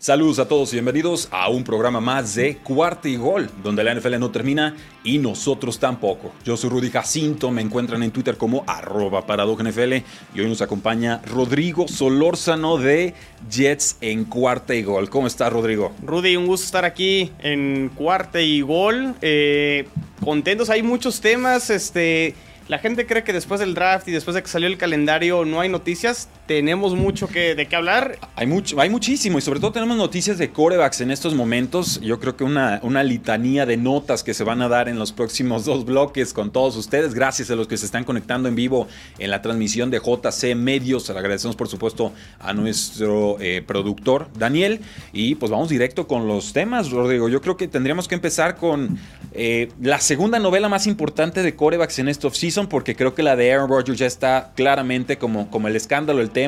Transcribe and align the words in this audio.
Saludos 0.00 0.38
a 0.38 0.48
todos 0.48 0.72
y 0.72 0.76
bienvenidos 0.76 1.28
a 1.30 1.50
un 1.50 1.62
programa 1.62 2.00
más 2.00 2.34
de 2.34 2.56
Cuarta 2.56 3.06
y 3.06 3.16
Gol, 3.16 3.50
donde 3.62 3.84
la 3.84 3.94
NFL 3.94 4.18
no 4.18 4.30
termina 4.30 4.74
y 5.04 5.18
nosotros 5.18 5.78
tampoco. 5.78 6.32
Yo 6.42 6.56
soy 6.56 6.70
Rudy 6.70 6.88
Jacinto, 6.88 7.50
me 7.50 7.60
encuentran 7.60 8.02
en 8.02 8.10
Twitter 8.10 8.38
como 8.38 8.64
arroba 8.66 9.22
NFL 9.28 9.92
y 10.34 10.40
hoy 10.40 10.48
nos 10.48 10.62
acompaña 10.62 11.20
Rodrigo 11.26 11.86
Solórzano 11.86 12.78
de 12.78 13.12
Jets 13.50 13.98
en 14.00 14.24
Cuarta 14.24 14.74
y 14.74 14.82
Gol. 14.84 15.10
¿Cómo 15.10 15.26
estás, 15.26 15.52
Rodrigo? 15.52 15.92
Rudy, 16.02 16.34
un 16.34 16.46
gusto 16.46 16.64
estar 16.64 16.86
aquí 16.86 17.30
en 17.40 17.90
Cuarta 17.94 18.40
y 18.40 18.62
Gol. 18.62 19.14
Eh, 19.20 19.86
contentos, 20.24 20.70
hay 20.70 20.82
muchos 20.82 21.20
temas, 21.20 21.68
este... 21.68 22.34
La 22.68 22.78
gente 22.78 23.04
cree 23.04 23.24
que 23.24 23.32
después 23.32 23.58
del 23.58 23.74
draft 23.74 24.06
y 24.06 24.12
después 24.12 24.36
de 24.36 24.42
que 24.44 24.48
salió 24.48 24.68
el 24.68 24.78
calendario 24.78 25.44
no 25.44 25.60
hay 25.60 25.68
noticias. 25.68 26.28
Tenemos 26.50 26.96
mucho 26.96 27.28
que, 27.28 27.54
de 27.54 27.66
qué 27.66 27.76
hablar. 27.76 28.18
Hay, 28.34 28.48
mucho, 28.48 28.80
hay 28.80 28.90
muchísimo 28.90 29.38
y 29.38 29.40
sobre 29.40 29.60
todo 29.60 29.70
tenemos 29.70 29.96
noticias 29.96 30.36
de 30.36 30.50
corebacks 30.50 31.00
en 31.00 31.12
estos 31.12 31.32
momentos. 31.32 32.00
Yo 32.00 32.18
creo 32.18 32.36
que 32.36 32.42
una, 32.42 32.80
una 32.82 33.04
litanía 33.04 33.66
de 33.66 33.76
notas 33.76 34.24
que 34.24 34.34
se 34.34 34.42
van 34.42 34.60
a 34.60 34.68
dar 34.68 34.88
en 34.88 34.98
los 34.98 35.12
próximos 35.12 35.64
dos 35.66 35.84
bloques 35.84 36.34
con 36.34 36.50
todos 36.50 36.76
ustedes. 36.76 37.14
Gracias 37.14 37.52
a 37.52 37.54
los 37.54 37.68
que 37.68 37.76
se 37.76 37.86
están 37.86 38.02
conectando 38.02 38.48
en 38.48 38.56
vivo 38.56 38.88
en 39.20 39.30
la 39.30 39.42
transmisión 39.42 39.92
de 39.92 40.00
JC 40.00 40.56
Medios. 40.56 41.08
Le 41.08 41.16
agradecemos 41.16 41.54
por 41.54 41.68
supuesto 41.68 42.12
a 42.40 42.52
nuestro 42.52 43.36
eh, 43.38 43.62
productor 43.64 44.26
Daniel. 44.36 44.80
Y 45.12 45.36
pues 45.36 45.52
vamos 45.52 45.68
directo 45.68 46.08
con 46.08 46.26
los 46.26 46.52
temas, 46.52 46.90
Rodrigo. 46.90 47.28
Yo 47.28 47.40
creo 47.40 47.56
que 47.56 47.68
tendríamos 47.68 48.08
que 48.08 48.16
empezar 48.16 48.56
con 48.56 48.98
eh, 49.30 49.68
la 49.80 50.00
segunda 50.00 50.40
novela 50.40 50.68
más 50.68 50.88
importante 50.88 51.44
de 51.44 51.54
corebacks 51.54 52.00
en 52.00 52.08
este 52.08 52.26
offseason 52.26 52.66
porque 52.66 52.96
creo 52.96 53.14
que 53.14 53.22
la 53.22 53.36
de 53.36 53.52
Aaron 53.52 53.70
Rodgers 53.70 54.00
ya 54.00 54.06
está 54.06 54.50
claramente 54.56 55.16
como, 55.16 55.48
como 55.48 55.68
el 55.68 55.76
escándalo, 55.76 56.20
el 56.20 56.30
tema, 56.30 56.39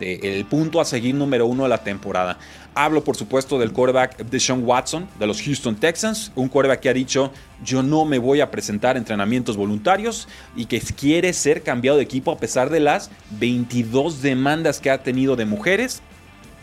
el 0.00 0.44
punto 0.46 0.80
a 0.80 0.84
seguir 0.84 1.14
número 1.14 1.46
uno 1.46 1.64
de 1.64 1.68
la 1.68 1.84
temporada. 1.84 2.38
Hablo, 2.74 3.02
por 3.02 3.16
supuesto, 3.16 3.58
del 3.58 3.72
quarterback 3.72 4.18
de 4.18 4.40
Sean 4.40 4.62
Watson, 4.64 5.08
de 5.18 5.26
los 5.26 5.42
Houston 5.42 5.76
Texans, 5.76 6.30
un 6.36 6.48
quarterback 6.48 6.80
que 6.80 6.88
ha 6.88 6.94
dicho, 6.94 7.32
yo 7.64 7.82
no 7.82 8.04
me 8.04 8.18
voy 8.18 8.40
a 8.40 8.50
presentar 8.50 8.96
entrenamientos 8.96 9.56
voluntarios 9.56 10.28
y 10.54 10.66
que 10.66 10.80
quiere 10.80 11.32
ser 11.32 11.62
cambiado 11.62 11.98
de 11.98 12.04
equipo 12.04 12.30
a 12.30 12.38
pesar 12.38 12.70
de 12.70 12.80
las 12.80 13.10
22 13.38 14.22
demandas 14.22 14.80
que 14.80 14.90
ha 14.90 15.02
tenido 15.02 15.36
de 15.36 15.46
mujeres 15.46 16.02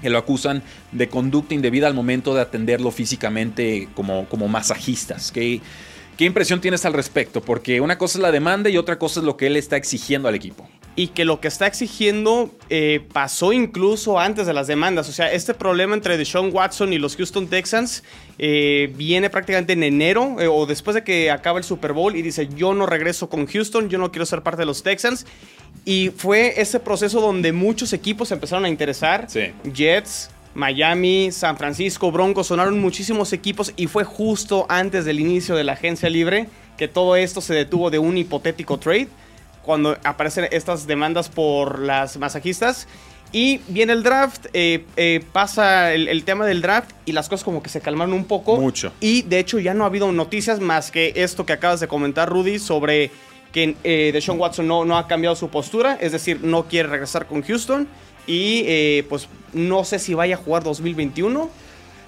que 0.01 0.09
lo 0.11 0.19
acusan 0.19 0.61
de 0.91 1.09
conducta 1.09 1.55
indebida 1.55 1.87
al 1.87 1.95
momento 1.95 2.35
de 2.35 2.41
atenderlo 2.41 2.91
físicamente 2.91 3.89
como, 3.95 4.29
como 4.29 4.47
masajistas. 4.47 5.31
Que 5.31 5.59
¿Qué 6.17 6.25
impresión 6.25 6.59
tienes 6.59 6.83
al 6.83 6.93
respecto? 6.93 7.41
Porque 7.41 7.79
una 7.79 7.99
cosa 7.99 8.17
es 8.17 8.23
la 8.23 8.31
demanda 8.31 8.71
y 8.71 8.77
otra 8.77 8.97
cosa 8.97 9.19
es 9.19 9.25
lo 9.25 9.37
que 9.37 9.45
él 9.45 9.55
está 9.55 9.77
exigiendo 9.77 10.27
al 10.27 10.33
equipo. 10.33 10.67
Y 10.97 11.09
que 11.09 11.23
lo 11.23 11.39
que 11.39 11.47
está 11.47 11.67
exigiendo 11.67 12.49
eh, 12.69 13.05
pasó 13.13 13.53
incluso 13.53 14.19
antes 14.19 14.47
de 14.47 14.53
las 14.53 14.67
demandas. 14.67 15.07
O 15.07 15.11
sea, 15.13 15.31
este 15.31 15.53
problema 15.53 15.93
entre 15.93 16.17
Deshaun 16.17 16.49
Watson 16.51 16.91
y 16.91 16.97
los 16.97 17.15
Houston 17.15 17.47
Texans 17.47 18.03
eh, 18.39 18.91
viene 18.97 19.29
prácticamente 19.29 19.73
en 19.73 19.83
enero 19.83 20.37
eh, 20.39 20.47
o 20.47 20.65
después 20.65 20.95
de 20.95 21.03
que 21.03 21.31
acaba 21.31 21.59
el 21.59 21.63
Super 21.63 21.93
Bowl 21.93 22.15
y 22.15 22.23
dice, 22.23 22.49
yo 22.55 22.73
no 22.73 22.87
regreso 22.87 23.29
con 23.29 23.45
Houston, 23.45 23.89
yo 23.89 23.99
no 23.99 24.11
quiero 24.11 24.25
ser 24.25 24.41
parte 24.41 24.63
de 24.63 24.65
los 24.65 24.81
Texans. 24.81 25.27
Y 25.85 26.09
fue 26.09 26.59
ese 26.59 26.79
proceso 26.79 27.21
donde 27.21 27.53
muchos 27.53 27.93
equipos 27.93 28.31
empezaron 28.31 28.65
a 28.65 28.69
interesar. 28.69 29.29
Sí. 29.29 29.53
Jets, 29.71 30.31
Miami, 30.57 31.31
San 31.31 31.55
Francisco, 31.55 32.11
Broncos, 32.11 32.47
sonaron 32.47 32.79
muchísimos 32.81 33.31
equipos 33.31 33.71
y 33.77 33.85
fue 33.85 34.03
justo 34.03 34.65
antes 34.67 35.05
del 35.05 35.19
inicio 35.19 35.55
de 35.55 35.63
la 35.63 35.73
agencia 35.73 36.09
libre 36.09 36.47
que 36.77 36.87
todo 36.87 37.15
esto 37.15 37.41
se 37.41 37.53
detuvo 37.53 37.89
de 37.91 37.99
un 37.99 38.17
hipotético 38.17 38.79
trade, 38.79 39.07
cuando 39.67 39.97
aparecen 40.05 40.47
estas 40.51 40.87
demandas 40.87 41.29
por 41.29 41.79
las 41.79 42.17
masajistas. 42.17 42.87
Y 43.33 43.59
viene 43.67 43.91
el 43.91 44.03
draft, 44.03 44.45
eh, 44.53 44.85
eh, 44.95 45.21
pasa 45.33 45.93
el, 45.93 46.23
tema 46.23 46.45
del 46.45 46.61
draft 46.61 46.91
y 47.05 47.11
las 47.11 47.27
cosas 47.27 47.43
como 47.43 47.61
que 47.61 47.67
se 47.67 47.81
calmaron 47.81 48.13
un 48.13 48.23
poco. 48.23 48.55
Mucho. 48.55 48.93
Y 49.01 49.23
de 49.23 49.39
hecho 49.39 49.59
ya 49.59 49.73
no 49.73 49.83
ha 49.83 49.87
habido 49.87 50.09
noticias 50.13 50.61
más 50.61 50.89
que 50.89 51.11
esto 51.13 51.45
que 51.45 51.51
acabas 51.51 51.81
de 51.81 51.89
comentar, 51.89 52.29
Rudy, 52.29 52.57
sobre 52.57 53.11
que 53.51 53.75
eh, 53.83 54.11
Deshaun 54.13 54.39
Watson 54.39 54.65
no, 54.65 54.85
no 54.85 54.97
ha 54.97 55.07
cambiado 55.07 55.35
su 55.35 55.49
postura, 55.49 55.97
es 55.99 56.13
decir, 56.13 56.39
no 56.41 56.69
quiere 56.69 56.87
regresar 56.87 57.27
con 57.27 57.41
Houston 57.41 57.89
y 58.27 58.63
eh, 58.65 59.05
pues 59.09 59.27
no 59.53 59.83
sé 59.83 59.99
si 59.99 60.13
vaya 60.13 60.35
a 60.35 60.37
jugar 60.37 60.63
2021. 60.63 61.49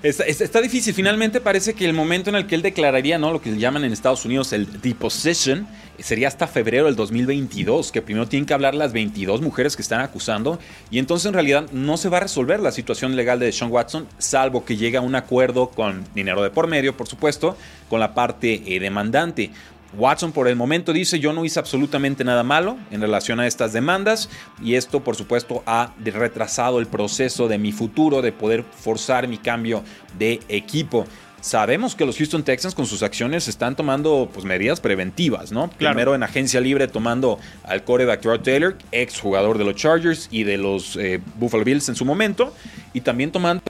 Está, 0.02 0.62
difícil. 0.62 0.94
Finalmente 0.94 1.42
parece 1.42 1.74
que 1.74 1.84
el 1.84 1.94
momento 1.94 2.30
en 2.30 2.38
el 2.38 2.48
que 2.48 2.56
él 2.56 2.62
declararía, 2.62 3.18
¿no? 3.18 3.34
Lo 3.34 3.42
que 3.42 3.58
llaman 3.58 3.84
en 3.84 3.92
Estados 3.92 4.24
Unidos 4.24 4.54
el 4.54 4.82
deposition, 4.82 5.68
sería 5.98 6.30
hasta 6.30 6.48
febrero 6.48 6.86
del 6.86 6.96
2022, 6.96 7.92
que 7.92 8.02
primero 8.02 8.26
tienen 8.26 8.46
que 8.46 8.54
hablar 8.54 8.76
las 8.76 8.94
22 8.94 9.42
mujeres 9.42 9.76
que 9.76 9.82
están 9.82 10.00
acusando. 10.00 10.58
Y 10.90 11.00
entonces 11.00 11.26
en 11.26 11.34
realidad 11.34 11.70
no 11.74 11.98
se 11.98 12.08
va 12.08 12.18
a 12.18 12.22
resolver 12.22 12.62
la 12.62 12.72
situación 12.72 13.18
legal 13.18 13.40
de 13.40 13.52
Sean 13.52 13.72
Watson, 13.72 14.08
salvo 14.18 14.64
que 14.64 14.78
llegue 14.78 14.96
a 14.96 15.02
un 15.02 15.16
acuerdo 15.16 15.70
con 15.70 16.06
dinero 16.16 16.44
de 16.44 16.50
por 16.50 16.68
medio, 16.68 16.96
por 16.96 17.08
supuesto, 17.08 17.58
con 17.90 18.00
la 18.00 18.14
parte 18.14 18.64
eh, 18.68 18.80
demandante. 18.80 19.52
Watson 19.94 20.31
por 20.31 20.47
el 20.47 20.55
momento 20.55 20.94
dice 20.94 21.19
yo 21.19 21.33
no 21.33 21.45
hice 21.45 21.59
absolutamente 21.59 22.23
nada 22.23 22.44
malo 22.44 22.77
en 22.91 23.01
relación 23.01 23.39
a 23.39 23.47
estas 23.47 23.73
demandas 23.73 24.29
y 24.61 24.75
esto 24.75 25.03
por 25.03 25.16
supuesto 25.16 25.63
ha 25.66 25.94
retrasado 26.03 26.79
el 26.79 26.88
proceso 26.88 27.47
de 27.47 27.57
mi 27.57 27.72
futuro 27.72 28.22
de 28.22 28.31
poder 28.31 28.63
forzar 28.63 29.27
mi 29.27 29.38
cambio 29.38 29.83
de 30.17 30.39
equipo. 30.47 31.05
Sabemos 31.41 31.95
que 31.95 32.05
los 32.05 32.17
Houston 32.17 32.44
Texans 32.44 32.75
con 32.75 32.85
sus 32.85 33.01
acciones 33.01 33.47
están 33.47 33.75
tomando 33.75 34.29
pues, 34.33 34.45
medidas 34.45 34.81
preventivas, 34.81 35.53
¿no? 35.53 35.69
Primero 35.69 36.13
en 36.13 36.21
agencia 36.21 36.59
libre 36.59 36.89
tomando 36.89 37.39
al 37.63 37.85
coreback 37.85 38.25
Rod 38.25 38.41
Taylor, 38.41 38.77
ex 38.91 39.21
jugador 39.21 39.57
de 39.57 39.63
los 39.63 39.75
Chargers 39.75 40.27
y 40.31 40.44
de 40.44 40.57
los 40.57 40.97
eh, 40.97 41.21
Buffalo 41.35 41.63
Bills 41.63 41.88
en 41.88 41.95
su 41.95 42.03
momento, 42.03 42.53
y 42.94 43.01
también 43.01 43.31
tomando 43.31 43.63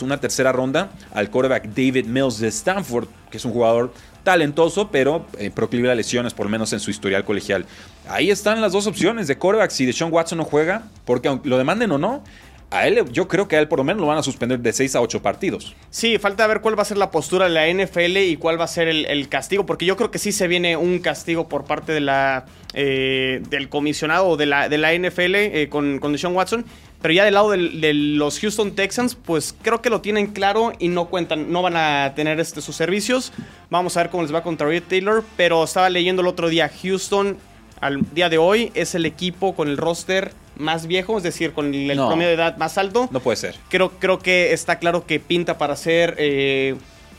una 0.00 0.18
tercera 0.18 0.52
ronda 0.52 0.90
al 1.12 1.28
coreback 1.28 1.66
David 1.68 2.06
Mills 2.06 2.38
de 2.38 2.48
Stanford, 2.48 3.08
que 3.30 3.36
es 3.36 3.44
un 3.44 3.52
jugador 3.52 3.92
talentoso, 4.28 4.90
pero 4.90 5.24
eh, 5.38 5.50
proclive 5.50 5.90
a 5.90 5.94
lesiones, 5.94 6.34
por 6.34 6.44
lo 6.44 6.50
menos 6.50 6.74
en 6.74 6.80
su 6.80 6.90
historial 6.90 7.24
colegial. 7.24 7.64
Ahí 8.10 8.30
están 8.30 8.60
las 8.60 8.72
dos 8.72 8.86
opciones 8.86 9.26
de 9.26 9.38
coreback. 9.38 9.70
Si 9.70 9.86
Deshaun 9.86 10.12
Watson 10.12 10.36
no 10.36 10.44
juega, 10.44 10.82
porque 11.06 11.28
aunque 11.28 11.48
lo 11.48 11.56
demanden 11.56 11.90
o 11.92 11.96
no, 11.96 12.22
a 12.70 12.86
él, 12.86 13.02
yo 13.10 13.26
creo 13.26 13.48
que 13.48 13.56
a 13.56 13.60
él 13.60 13.68
por 13.68 13.78
lo 13.78 13.84
menos 13.84 14.02
lo 14.02 14.06
van 14.06 14.18
a 14.18 14.22
suspender 14.22 14.60
de 14.60 14.70
6 14.74 14.96
a 14.96 15.00
8 15.00 15.22
partidos. 15.22 15.74
Sí, 15.88 16.18
falta 16.18 16.46
ver 16.46 16.60
cuál 16.60 16.78
va 16.78 16.82
a 16.82 16.84
ser 16.84 16.98
la 16.98 17.10
postura 17.10 17.48
de 17.48 17.52
la 17.52 17.66
NFL 17.72 18.18
y 18.18 18.36
cuál 18.36 18.60
va 18.60 18.64
a 18.64 18.68
ser 18.68 18.86
el, 18.88 19.28
castigo, 19.30 19.64
porque 19.64 19.86
yo 19.86 19.96
creo 19.96 20.10
que 20.10 20.18
sí 20.18 20.30
se 20.30 20.46
viene 20.46 20.76
un 20.76 20.98
castigo 20.98 21.48
por 21.48 21.64
parte 21.64 21.92
de 21.92 22.00
la, 22.00 22.44
eh, 22.74 23.40
del 23.48 23.70
comisionado 23.70 24.36
de 24.36 24.44
la, 24.44 24.68
de 24.68 24.76
la 24.76 24.92
NFL 24.92 25.34
eh, 25.36 25.68
con, 25.70 26.00
con 26.00 26.14
Watson. 26.36 26.66
Pero 27.00 27.14
ya 27.14 27.24
del 27.24 27.34
lado 27.34 27.50
de 27.50 27.94
los 27.94 28.40
Houston 28.40 28.74
Texans, 28.74 29.14
pues 29.14 29.54
creo 29.62 29.80
que 29.80 29.88
lo 29.88 30.00
tienen 30.00 30.28
claro 30.28 30.72
y 30.78 30.88
no 30.88 31.06
cuentan, 31.06 31.52
no 31.52 31.62
van 31.62 31.76
a 31.76 32.12
tener 32.16 32.40
este, 32.40 32.60
sus 32.60 32.74
servicios. 32.74 33.32
Vamos 33.70 33.96
a 33.96 34.02
ver 34.02 34.10
cómo 34.10 34.24
les 34.24 34.34
va 34.34 34.42
contra 34.42 34.66
Red 34.66 34.84
Taylor. 34.88 35.24
Pero 35.36 35.62
estaba 35.62 35.90
leyendo 35.90 36.22
el 36.22 36.28
otro 36.28 36.48
día, 36.48 36.70
Houston 36.82 37.38
al 37.80 38.02
día 38.12 38.28
de 38.28 38.38
hoy 38.38 38.72
es 38.74 38.94
el 38.94 39.06
equipo 39.06 39.54
con 39.54 39.68
el 39.68 39.76
roster 39.76 40.32
más 40.56 40.86
viejo, 40.86 41.16
es 41.16 41.22
decir, 41.22 41.52
con 41.52 41.72
el, 41.72 41.96
promedio 41.96 42.28
de 42.28 42.34
edad 42.34 42.56
más 42.56 42.78
alto. 42.78 43.08
No 43.12 43.20
puede 43.20 43.36
ser. 43.36 43.54
Creo, 43.68 43.90
creo 43.90 44.18
que 44.18 44.52
está 44.52 44.78
claro 44.78 45.06
que 45.06 45.20
pinta 45.20 45.58
para 45.58 45.76
ser 45.76 46.16
eh, 46.18 46.74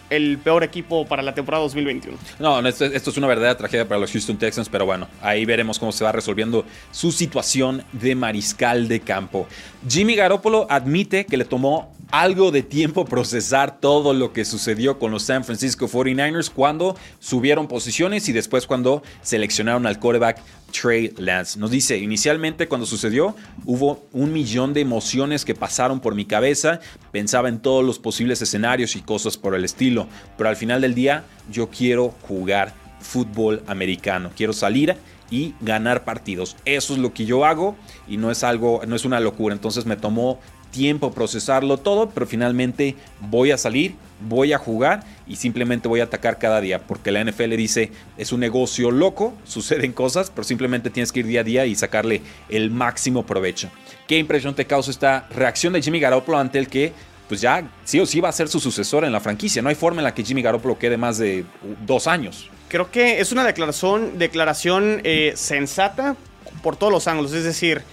el 0.09 0.38
peor 0.38 0.63
equipo 0.63 1.06
para 1.06 1.21
la 1.21 1.33
temporada 1.33 1.63
2021. 1.63 2.17
No, 2.39 2.67
esto, 2.67 2.85
esto, 2.85 3.09
es 3.09 3.17
una 3.17 3.27
verdadera 3.27 3.57
tragedia 3.57 3.88
para 3.88 4.00
los 4.00 4.11
Houston 4.11 4.38
Texans, 4.38 4.69
pero 4.69 4.85
bueno, 4.85 5.07
ahí 5.21 5.45
veremos 5.45 5.79
cómo 5.79 5.91
se 5.91 6.03
va 6.03 6.11
resolviendo 6.11 6.65
su 6.91 7.11
situación 7.11 7.83
de 7.91 8.15
mariscal 8.15 8.88
de 8.88 9.00
campo. 9.00 9.47
Jimmy 9.88 10.15
Garoppolo 10.15 10.67
admite 10.69 11.25
que 11.25 11.38
le 11.38 11.45
tomó 11.45 11.94
algo 12.11 12.51
de 12.51 12.63
tiempo 12.63 13.06
procesar 13.06 13.79
todo 13.79 14.13
lo 14.13 14.33
que 14.33 14.45
sucedió 14.45 14.97
con 14.97 15.11
los 15.11 15.23
San 15.23 15.44
Francisco 15.44 15.88
49ers 15.88 16.50
cuando 16.50 16.95
subieron 17.19 17.67
posiciones 17.67 18.27
y 18.29 18.31
después 18.31 18.65
cuando 18.65 19.03
seleccionaron 19.21 19.85
al 19.85 20.00
quarterback 20.00 20.41
Trey 20.71 21.13
Lance. 21.17 21.59
Nos 21.59 21.71
dice, 21.71 21.97
inicialmente 21.97 22.67
cuando 22.67 22.88
sucedió 22.88 23.35
hubo 23.65 24.06
un 24.11 24.33
millón 24.33 24.73
de 24.73 24.81
emociones 24.81 25.45
que 25.45 25.56
pasaron 25.56 26.00
por 26.00 26.15
mi 26.15 26.25
cabeza, 26.25 26.79
pensaba 27.11 27.50
en 27.50 27.59
todos 27.59 27.85
los 27.85 28.00
posibles 28.00 28.41
escenarios 28.41 28.95
y 28.95 29.01
cosas 29.01 29.38
por 29.38 29.56
el 29.56 29.65
estilo, 29.65 30.07
pero 30.38 30.50
al 30.50 30.56
final 30.56 30.81
del 30.81 30.95
día 30.95 31.23
yo 31.51 31.69
quiero 31.69 32.15
jugar 32.27 32.73
fútbol 33.00 33.63
americano. 33.67 34.31
Quiero 34.35 34.53
salir 34.53 34.95
y 35.31 35.53
ganar 35.61 36.03
partidos. 36.03 36.56
Eso 36.65 36.94
es 36.94 37.00
lo 37.00 37.13
que 37.13 37.25
yo 37.25 37.45
hago 37.45 37.75
y 38.07 38.17
no 38.17 38.31
es 38.31 38.44
algo, 38.44 38.81
no 38.88 38.95
es 38.95 39.06
una 39.06 39.19
locura. 39.19 39.53
Entonces 39.53 39.85
me 39.85 39.95
tomó 39.95 40.39
tiempo 40.71 41.12
procesarlo 41.12 41.77
todo, 41.77 42.10
pero 42.10 42.25
finalmente 42.25 42.95
voy 43.19 43.51
a 43.51 43.57
salir, 43.57 43.95
voy 44.21 44.54
a 44.54 44.57
jugar 44.57 45.04
y 45.27 45.36
simplemente 45.36 45.88
voy 45.88 46.00
a 46.00 46.06
atacar 46.06 46.38
cada 46.38 46.62
día, 46.62 46.80
porque 46.80 47.12
la 47.12 47.24
NFL 47.24 47.56
dice, 47.56 47.92
es 48.18 48.31
un 48.31 48.39
negocio 48.39 48.92
loco, 48.92 49.33
suceden 49.45 49.94
cosas, 49.94 50.31
pero 50.33 50.44
simplemente 50.44 50.89
tienes 50.89 51.12
que 51.12 51.21
ir 51.21 51.27
día 51.27 51.42
a 51.42 51.44
día 51.44 51.66
y 51.66 51.75
sacarle 51.75 52.21
el 52.50 52.71
máximo 52.71 53.25
provecho. 53.25 53.69
¿Qué 54.07 54.18
impresión 54.18 54.56
te 54.56 54.66
causa 54.66 54.92
esta 54.92 55.27
reacción 55.30 55.74
de 55.74 55.81
Jimmy 55.81 56.00
Garoppolo 56.00 56.38
ante 56.38 56.60
el 56.60 56.68
que 56.68 56.94
pues 57.27 57.42
ya 57.42 57.69
sí 57.83 58.00
o 58.00 58.07
sí 58.07 58.19
va 58.19 58.30
a 58.30 58.31
ser 58.31 58.48
su 58.48 58.60
sucesor 58.60 59.06
en 59.06 59.12
la 59.12 59.19
franquicia? 59.19 59.62
No 59.62 59.69
hay 59.69 59.75
forma 59.75 60.01
en 60.01 60.06
la 60.06 60.16
que 60.16 60.24
Jimmy 60.24 60.42
Garoppolo 60.42 60.80
quede 60.80 60.98
más 60.98 61.19
de 61.19 61.45
dos 61.86 62.07
años. 62.07 62.50
Creo 62.69 62.89
que 62.89 63.19
es 63.19 63.31
una 63.31 63.44
declaración, 63.44 64.18
declaración 64.18 65.01
eh, 65.04 65.33
sensata 65.36 66.16
por 66.63 66.75
todos 66.75 66.92
los 66.92 67.07
ángulos, 67.07 67.33
es 67.33 67.44
decir, 67.44 67.83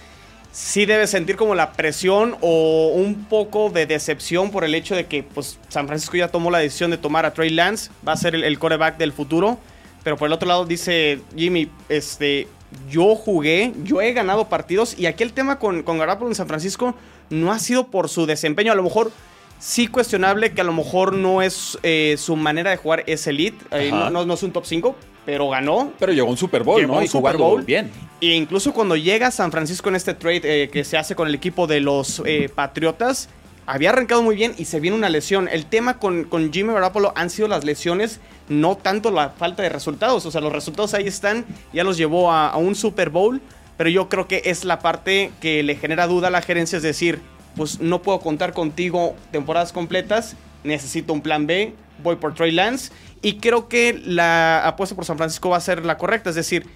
sí 0.57 0.87
debe 0.87 1.05
sentir 1.05 1.35
como 1.35 1.53
la 1.53 1.73
presión 1.73 2.35
o 2.41 2.91
un 2.95 3.25
poco 3.25 3.69
de 3.69 3.85
decepción 3.85 4.49
por 4.49 4.63
el 4.63 4.73
hecho 4.73 4.95
de 4.95 5.05
que 5.05 5.21
pues, 5.21 5.59
San 5.69 5.85
Francisco 5.85 6.17
ya 6.17 6.29
tomó 6.29 6.49
la 6.49 6.57
decisión 6.57 6.89
de 6.89 6.97
tomar 6.97 7.27
a 7.27 7.33
Trey 7.33 7.51
Lance, 7.51 7.91
va 8.05 8.13
a 8.13 8.17
ser 8.17 8.33
el, 8.33 8.43
el 8.43 8.57
coreback 8.57 8.97
del 8.97 9.13
futuro. 9.13 9.59
Pero 10.03 10.17
por 10.17 10.25
el 10.25 10.33
otro 10.33 10.47
lado 10.47 10.65
dice 10.65 11.21
Jimmy, 11.35 11.69
este, 11.89 12.47
yo 12.89 13.13
jugué, 13.13 13.71
yo 13.83 14.01
he 14.01 14.13
ganado 14.13 14.49
partidos 14.49 14.97
y 14.97 15.05
aquí 15.05 15.21
el 15.21 15.31
tema 15.31 15.59
con, 15.59 15.83
con 15.83 15.99
en 16.01 16.35
San 16.35 16.47
Francisco 16.47 16.95
no 17.29 17.51
ha 17.51 17.59
sido 17.59 17.87
por 17.87 18.09
su 18.09 18.25
desempeño, 18.25 18.71
a 18.71 18.75
lo 18.75 18.83
mejor 18.83 19.11
sí 19.59 19.87
cuestionable 19.87 20.51
que 20.53 20.61
a 20.61 20.63
lo 20.63 20.73
mejor 20.73 21.13
no 21.13 21.41
es 21.41 21.77
eh, 21.83 22.15
su 22.17 22.35
manera 22.35 22.71
de 22.71 22.77
jugar 22.77 23.03
es 23.07 23.25
elite, 23.27 23.63
eh, 23.71 23.89
no, 23.91 24.09
no, 24.09 24.25
no, 24.25 24.33
es 24.35 24.43
un 24.43 24.51
top 24.51 24.65
5, 24.65 24.95
pero 25.25 25.49
ganó. 25.49 25.91
Pero 25.99 26.13
llegó 26.13 26.27
a 26.27 26.31
un 26.31 26.37
Super 26.37 26.63
Bowl, 26.63 26.79
Llegó 26.79 26.93
¿no? 26.93 26.99
un 26.99 27.05
Y 27.05 27.07
Super 27.07 27.33
jugando 27.35 27.43
Bowl. 27.55 27.63
bien. 27.63 27.91
E 28.21 28.27
incluso 28.35 28.73
cuando 28.73 28.95
llega 28.95 29.27
a 29.27 29.31
San 29.31 29.51
Francisco 29.51 29.89
en 29.89 29.95
este 29.95 30.13
trade 30.13 30.41
eh, 30.63 30.69
que 30.69 30.83
se 30.83 30.97
hace 30.97 31.15
con 31.15 31.27
el 31.27 31.35
equipo 31.35 31.67
de 31.67 31.81
los 31.81 32.21
eh, 32.25 32.49
Patriotas, 32.53 33.29
había 33.65 33.89
arrancado 33.89 34.23
muy 34.23 34.35
bien 34.35 34.55
y 34.57 34.65
se 34.65 34.79
viene 34.79 34.95
una 34.95 35.09
lesión. 35.09 35.49
El 35.51 35.65
tema 35.65 35.99
con, 35.99 36.23
con 36.23 36.53
Jimmy 36.53 36.73
Garoppolo 36.73 37.11
han 37.15 37.29
sido 37.29 37.49
las 37.49 37.65
lesiones, 37.65 38.21
no 38.47 38.77
tanto 38.77 39.11
la 39.11 39.31
falta 39.31 39.61
de 39.63 39.69
resultados. 39.69 40.25
O 40.25 40.31
sea, 40.31 40.39
los 40.39 40.53
resultados 40.53 40.93
ahí 40.93 41.05
están, 41.05 41.45
ya 41.73 41.83
los 41.83 41.97
llevó 41.97 42.31
a, 42.31 42.47
a 42.47 42.57
un 42.57 42.75
Super 42.75 43.09
Bowl, 43.09 43.41
pero 43.75 43.89
yo 43.89 44.07
creo 44.07 44.25
que 44.27 44.41
es 44.45 44.63
la 44.63 44.79
parte 44.79 45.31
que 45.41 45.63
le 45.63 45.75
genera 45.75 46.07
duda 46.07 46.29
a 46.29 46.31
la 46.31 46.41
gerencia, 46.41 46.77
es 46.77 46.83
decir, 46.83 47.19
pues 47.57 47.81
no 47.81 48.01
puedo 48.01 48.19
contar 48.19 48.53
contigo 48.53 49.15
temporadas 49.31 49.73
completas, 49.73 50.37
necesito 50.63 51.11
un 51.11 51.21
plan 51.21 51.47
B, 51.47 51.73
voy 52.03 52.15
por 52.15 52.35
Trey 52.35 52.51
Lance 52.51 52.91
y 53.21 53.37
creo 53.37 53.67
que 53.67 53.99
la 54.05 54.65
apuesta 54.65 54.95
por 54.95 55.03
San 55.03 55.17
Francisco 55.17 55.49
va 55.49 55.57
a 55.57 55.61
ser 55.61 55.83
la 55.83 55.97
correcta, 55.97 56.29
es 56.29 56.35
decir, 56.35 56.67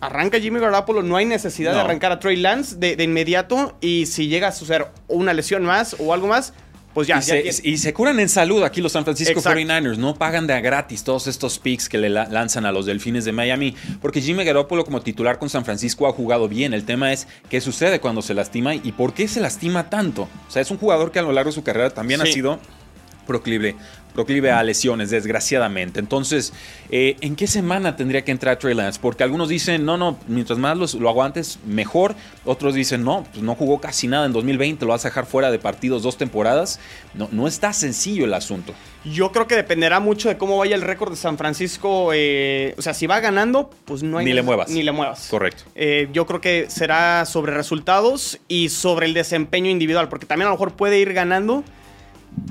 arranca 0.00 0.38
Jimmy 0.38 0.60
Garoppolo, 0.60 1.02
no 1.02 1.16
hay 1.16 1.26
necesidad 1.26 1.74
de 1.74 1.80
arrancar 1.80 2.12
a 2.12 2.20
Trey 2.20 2.36
Lance 2.36 2.76
de, 2.76 2.94
de 2.94 3.04
inmediato 3.04 3.76
y 3.80 4.06
si 4.06 4.28
llega 4.28 4.48
a 4.48 4.52
suceder 4.52 4.86
una 5.08 5.34
lesión 5.34 5.64
más 5.64 5.96
o 5.98 6.14
algo 6.14 6.28
más, 6.28 6.54
pues 6.94 7.06
ya. 7.08 7.16
y, 7.16 7.20
ya 7.20 7.22
se, 7.22 7.40
tiene- 7.42 7.58
y 7.64 7.76
se 7.78 7.92
curan 7.94 8.18
en 8.20 8.28
salud 8.28 8.62
aquí 8.62 8.80
los 8.80 8.92
San 8.92 9.04
Francisco 9.04 9.38
Exacto. 9.38 9.58
49ers. 9.60 9.96
No 9.98 10.14
pagan 10.14 10.46
de 10.46 10.54
a 10.54 10.60
gratis 10.60 11.04
todos 11.04 11.26
estos 11.26 11.58
picks 11.58 11.88
que 11.88 11.98
le 11.98 12.08
la- 12.08 12.26
lanzan 12.28 12.66
a 12.66 12.72
los 12.72 12.86
Delfines 12.86 13.24
de 13.24 13.32
Miami. 13.32 13.74
Porque 14.00 14.20
Jimmy 14.20 14.44
Garoppolo 14.44 14.84
como 14.84 15.00
titular 15.02 15.38
con 15.38 15.48
San 15.50 15.64
Francisco 15.64 16.06
ha 16.08 16.12
jugado 16.12 16.48
bien. 16.48 16.74
El 16.74 16.84
tema 16.84 17.12
es 17.12 17.28
qué 17.48 17.60
sucede 17.60 18.00
cuando 18.00 18.22
se 18.22 18.34
lastima 18.34 18.74
y 18.74 18.92
por 18.92 19.14
qué 19.14 19.28
se 19.28 19.40
lastima 19.40 19.90
tanto. 19.90 20.28
O 20.46 20.50
sea, 20.50 20.62
es 20.62 20.70
un 20.70 20.78
jugador 20.78 21.12
que 21.12 21.18
a 21.18 21.22
lo 21.22 21.32
largo 21.32 21.50
de 21.50 21.54
su 21.54 21.62
carrera 21.62 21.90
también 21.90 22.20
ha 22.20 22.26
sido 22.26 22.58
proclive, 23.28 23.76
proclive 24.14 24.50
a 24.50 24.60
lesiones, 24.64 25.10
desgraciadamente. 25.10 26.00
Entonces, 26.00 26.52
eh, 26.90 27.14
¿en 27.20 27.36
qué 27.36 27.46
semana 27.46 27.94
tendría 27.94 28.24
que 28.24 28.32
entrar 28.32 28.58
Trey 28.58 28.74
Lance? 28.74 28.98
Porque 29.00 29.22
algunos 29.22 29.48
dicen, 29.48 29.84
no, 29.84 29.96
no, 29.96 30.18
mientras 30.26 30.58
más 30.58 30.76
los- 30.76 30.94
lo 30.94 31.08
aguantes, 31.08 31.60
mejor. 31.64 32.16
Otros 32.44 32.74
dicen, 32.74 33.04
no, 33.04 33.24
pues 33.30 33.42
no 33.44 33.54
jugó 33.54 33.80
casi 33.80 34.08
nada 34.08 34.26
en 34.26 34.32
2020, 34.32 34.84
lo 34.84 34.90
vas 34.90 35.04
a 35.04 35.08
dejar 35.10 35.26
fuera 35.26 35.52
de 35.52 35.60
partidos 35.60 36.02
dos 36.02 36.16
temporadas. 36.18 36.80
No, 37.14 37.28
no 37.30 37.46
está 37.46 37.72
sencillo 37.72 38.24
el 38.24 38.34
asunto. 38.34 38.72
Yo 39.04 39.30
creo 39.30 39.46
que 39.46 39.54
dependerá 39.54 40.00
mucho 40.00 40.28
de 40.28 40.36
cómo 40.36 40.58
vaya 40.58 40.74
el 40.74 40.82
récord 40.82 41.10
de 41.10 41.16
San 41.16 41.38
Francisco. 41.38 42.10
eh, 42.12 42.74
o 42.76 42.82
sea, 42.82 42.94
si 42.94 43.06
va 43.06 43.20
ganando, 43.20 43.70
pues 43.84 44.02
no 44.02 44.18
hay 44.18 44.24
Ni 44.24 44.32
le 44.32 44.42
muevas. 44.42 44.70
Ni 44.70 44.82
le 44.82 44.90
muevas. 44.90 45.28
Correcto. 45.30 45.62
Eh, 45.76 46.08
yo 46.12 46.26
creo 46.26 46.40
que 46.40 46.66
será 46.68 47.24
sobre 47.26 47.52
resultados 47.54 48.40
y 48.48 48.70
sobre 48.70 49.06
el 49.06 49.14
desempeño 49.14 49.70
individual, 49.70 50.08
porque 50.08 50.26
también 50.26 50.46
a 50.46 50.50
lo 50.50 50.54
mejor 50.56 50.72
puede 50.72 50.98
ir 50.98 51.12
ganando 51.12 51.62